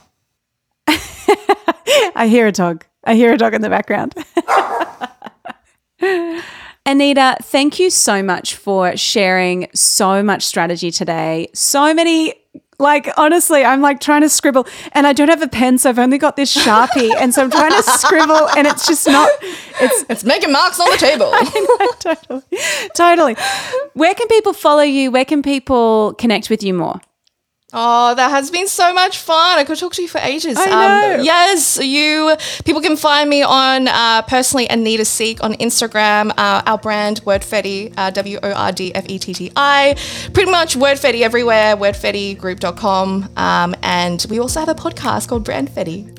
I 0.87 2.27
hear 2.29 2.45
a 2.47 2.51
dog. 2.51 2.85
I 3.03 3.15
hear 3.15 3.33
a 3.33 3.37
dog 3.37 3.55
in 3.55 3.61
the 3.63 3.69
background. 3.69 4.13
Anita, 6.91 7.37
thank 7.41 7.79
you 7.79 7.89
so 7.89 8.21
much 8.21 8.57
for 8.57 8.97
sharing 8.97 9.69
so 9.73 10.21
much 10.21 10.43
strategy 10.43 10.91
today. 10.91 11.47
So 11.53 11.93
many, 11.93 12.33
like, 12.79 13.07
honestly, 13.15 13.63
I'm 13.63 13.79
like 13.79 14.01
trying 14.01 14.23
to 14.23 14.29
scribble 14.29 14.67
and 14.91 15.07
I 15.07 15.13
don't 15.13 15.29
have 15.29 15.41
a 15.41 15.47
pen, 15.47 15.77
so 15.77 15.89
I've 15.89 15.99
only 15.99 16.17
got 16.17 16.35
this 16.35 16.53
Sharpie. 16.53 17.15
and 17.17 17.33
so 17.33 17.43
I'm 17.43 17.49
trying 17.49 17.71
to 17.71 17.83
scribble 17.83 18.49
and 18.57 18.67
it's 18.67 18.85
just 18.85 19.07
not, 19.07 19.29
it's 19.41 20.05
It's 20.09 20.25
making 20.25 20.51
marks 20.51 20.81
on 20.81 20.91
the 20.91 20.97
table. 20.97 21.31
totally, 21.99 22.59
totally. 22.93 23.35
Where 23.93 24.13
can 24.13 24.27
people 24.27 24.51
follow 24.51 24.83
you? 24.83 25.11
Where 25.11 25.23
can 25.23 25.41
people 25.41 26.13
connect 26.15 26.49
with 26.49 26.61
you 26.61 26.73
more? 26.73 26.99
Oh, 27.73 28.13
that 28.15 28.29
has 28.31 28.51
been 28.51 28.67
so 28.67 28.93
much 28.93 29.17
fun. 29.17 29.57
I 29.57 29.63
could 29.63 29.77
talk 29.77 29.93
to 29.93 30.01
you 30.01 30.07
for 30.09 30.17
ages. 30.17 30.57
Um, 30.57 30.67
I 30.69 31.15
know. 31.17 31.23
yes, 31.23 31.79
you 31.81 32.35
people 32.65 32.81
can 32.81 32.97
find 32.97 33.29
me 33.29 33.43
on 33.43 33.87
uh, 33.87 34.23
personally 34.23 34.67
Anita 34.69 35.03
Siek 35.03 35.41
on 35.41 35.53
Instagram. 35.53 36.31
Uh, 36.37 36.61
our 36.65 36.77
brand 36.77 37.21
Wordfetti, 37.23 37.93
uh, 37.97 38.09
W 38.09 38.39
O 38.43 38.51
R 38.51 38.71
D 38.73 38.93
F 38.93 39.05
E 39.07 39.17
T 39.17 39.33
T 39.33 39.51
I. 39.55 39.95
Pretty 40.33 40.51
much 40.51 40.75
Wordfetti 40.75 41.21
everywhere. 41.21 41.77
Wordfettigroup.com. 41.77 43.29
Um, 43.37 43.75
and 43.83 44.25
we 44.29 44.39
also 44.39 44.59
have 44.59 44.69
a 44.69 44.75
podcast 44.75 45.29
called 45.29 45.45
Brandfetti. 45.45 46.09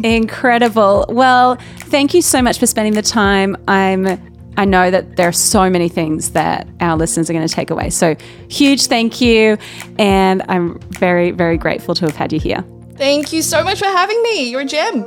Incredible. 0.04 1.04
Well, 1.10 1.56
thank 1.80 2.14
you 2.14 2.22
so 2.22 2.40
much 2.40 2.58
for 2.58 2.66
spending 2.66 2.94
the 2.94 3.02
time. 3.02 3.56
I'm 3.68 4.33
I 4.56 4.64
know 4.64 4.90
that 4.90 5.16
there 5.16 5.28
are 5.28 5.32
so 5.32 5.68
many 5.68 5.88
things 5.88 6.30
that 6.30 6.66
our 6.80 6.96
listeners 6.96 7.28
are 7.28 7.32
going 7.32 7.46
to 7.46 7.52
take 7.52 7.70
away. 7.70 7.90
So, 7.90 8.16
huge 8.48 8.86
thank 8.86 9.20
you 9.20 9.58
and 9.98 10.42
I'm 10.48 10.78
very 10.90 11.30
very 11.30 11.56
grateful 11.56 11.94
to 11.96 12.04
have 12.04 12.16
had 12.16 12.32
you 12.32 12.40
here. 12.40 12.64
Thank 12.96 13.32
you 13.32 13.42
so 13.42 13.64
much 13.64 13.80
for 13.80 13.86
having 13.86 14.22
me. 14.22 14.48
You're 14.50 14.60
a 14.60 14.64
gem. 14.64 15.02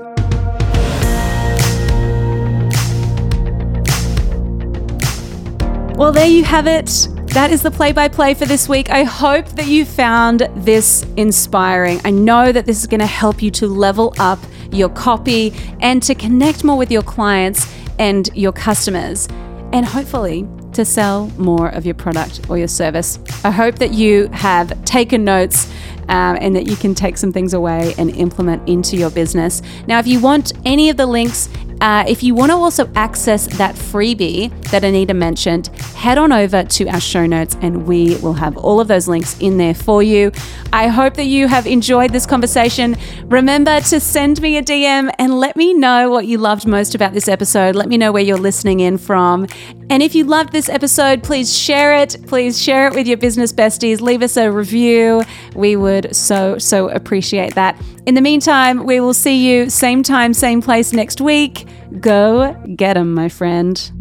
Well, 5.95 6.12
there 6.12 6.28
you 6.28 6.43
have 6.43 6.68
it. 6.68 7.08
That 7.28 7.52
is 7.52 7.62
the 7.62 7.72
play 7.72 7.91
by 7.91 8.08
play 8.08 8.34
for 8.34 8.45
this 8.45 8.70
week. 8.70 8.89
I 8.89 9.04
hope 9.04 9.48
that 9.50 9.68
you 9.68 9.86
found 9.86 10.48
this 10.56 11.06
inspiring. 11.18 12.02
I 12.04 12.12
know 12.12 12.52
that 12.52 12.66
this 12.66 12.80
is 12.80 12.88
going 12.88 13.00
to 13.00 13.06
help 13.06 13.41
you 13.41 13.52
to 13.52 13.68
level 13.68 14.14
up 14.20 14.39
your 14.72 14.89
copy, 14.89 15.54
and 15.82 16.02
to 16.04 16.16
connect 16.16 16.64
more 16.64 16.78
with 16.78 16.91
your 16.91 17.02
clients 17.02 17.74
and 18.00 18.30
your 18.36 18.52
customers, 18.52 19.28
and 19.74 19.86
hopefully 19.86 20.48
to 20.74 20.86
sell 20.86 21.28
more 21.38 21.70
of 21.70 21.86
your 21.86 21.95
product 21.95 22.41
or 22.50 22.58
your 22.58 22.68
service. 22.68 23.20
I 23.43 23.52
hope 23.52 23.80
that 23.80 23.91
you 23.91 24.28
have 24.28 24.86
taken 24.86 25.24
notes. 25.24 25.72
Um, 26.10 26.38
and 26.39 26.56
that 26.56 26.68
you 26.68 26.78
can 26.78 26.95
take 26.95 27.18
some 27.18 27.34
things 27.34 27.54
away 27.54 27.93
and 27.98 28.10
implement 28.12 28.70
into 28.70 28.95
your 28.95 29.10
business. 29.10 29.62
Now, 29.88 30.00
if 30.00 30.08
you 30.08 30.22
want 30.22 30.54
any 30.64 30.89
of 30.89 30.95
the 30.95 31.06
links 31.06 31.50
uh, 31.82 32.03
if 32.07 32.23
you 32.23 32.34
want 32.34 32.51
to 32.51 32.55
also 32.55 32.89
access 32.95 33.45
that 33.57 33.75
freebie 33.75 34.49
that 34.71 34.84
Anita 34.84 35.13
mentioned, 35.13 35.67
head 35.95 36.17
on 36.17 36.32
over 36.32 36.63
to 36.63 36.88
our 36.88 36.99
show 36.99 37.25
notes 37.25 37.55
and 37.61 37.86
we 37.86 38.15
will 38.17 38.34
have 38.34 38.57
all 38.57 38.80
of 38.80 38.88
those 38.88 39.07
links 39.07 39.38
in 39.39 39.57
there 39.57 39.73
for 39.73 40.01
you. 40.01 40.32
I 40.73 40.88
hope 40.88 41.13
that 41.15 41.25
you 41.25 41.47
have 41.47 41.67
enjoyed 41.67 42.11
this 42.11 42.25
conversation. 42.25 42.97
Remember 43.25 43.80
to 43.82 43.99
send 43.99 44.41
me 44.41 44.57
a 44.57 44.63
DM 44.63 45.13
and 45.19 45.39
let 45.39 45.55
me 45.55 45.73
know 45.73 46.09
what 46.09 46.25
you 46.25 46.38
loved 46.38 46.67
most 46.67 46.95
about 46.95 47.13
this 47.13 47.28
episode. 47.28 47.75
Let 47.75 47.88
me 47.88 47.97
know 47.97 48.11
where 48.11 48.23
you're 48.23 48.38
listening 48.38 48.80
in 48.80 48.97
from. 48.97 49.47
And 49.89 50.03
if 50.03 50.15
you 50.15 50.25
loved 50.25 50.51
this 50.51 50.69
episode, 50.69 51.23
please 51.23 51.55
share 51.57 51.95
it. 51.95 52.17
Please 52.28 52.61
share 52.61 52.88
it 52.88 52.95
with 52.95 53.07
your 53.07 53.17
business 53.17 53.53
besties. 53.53 54.01
Leave 54.01 54.21
us 54.21 54.36
a 54.36 54.51
review. 54.51 55.21
We 55.55 55.75
would 55.75 56.15
so, 56.15 56.57
so 56.57 56.89
appreciate 56.89 57.55
that. 57.55 57.80
In 58.05 58.15
the 58.15 58.21
meantime, 58.21 58.86
we 58.86 58.99
will 58.99 59.13
see 59.13 59.47
you 59.47 59.69
same 59.69 60.03
time, 60.03 60.34
same 60.34 60.61
place 60.61 60.93
next 60.93 61.21
week. 61.21 61.66
Go 61.99 62.53
get 62.76 62.76
get 62.76 62.97
'em, 62.97 63.13
my 63.13 63.30
friend. 63.30 63.91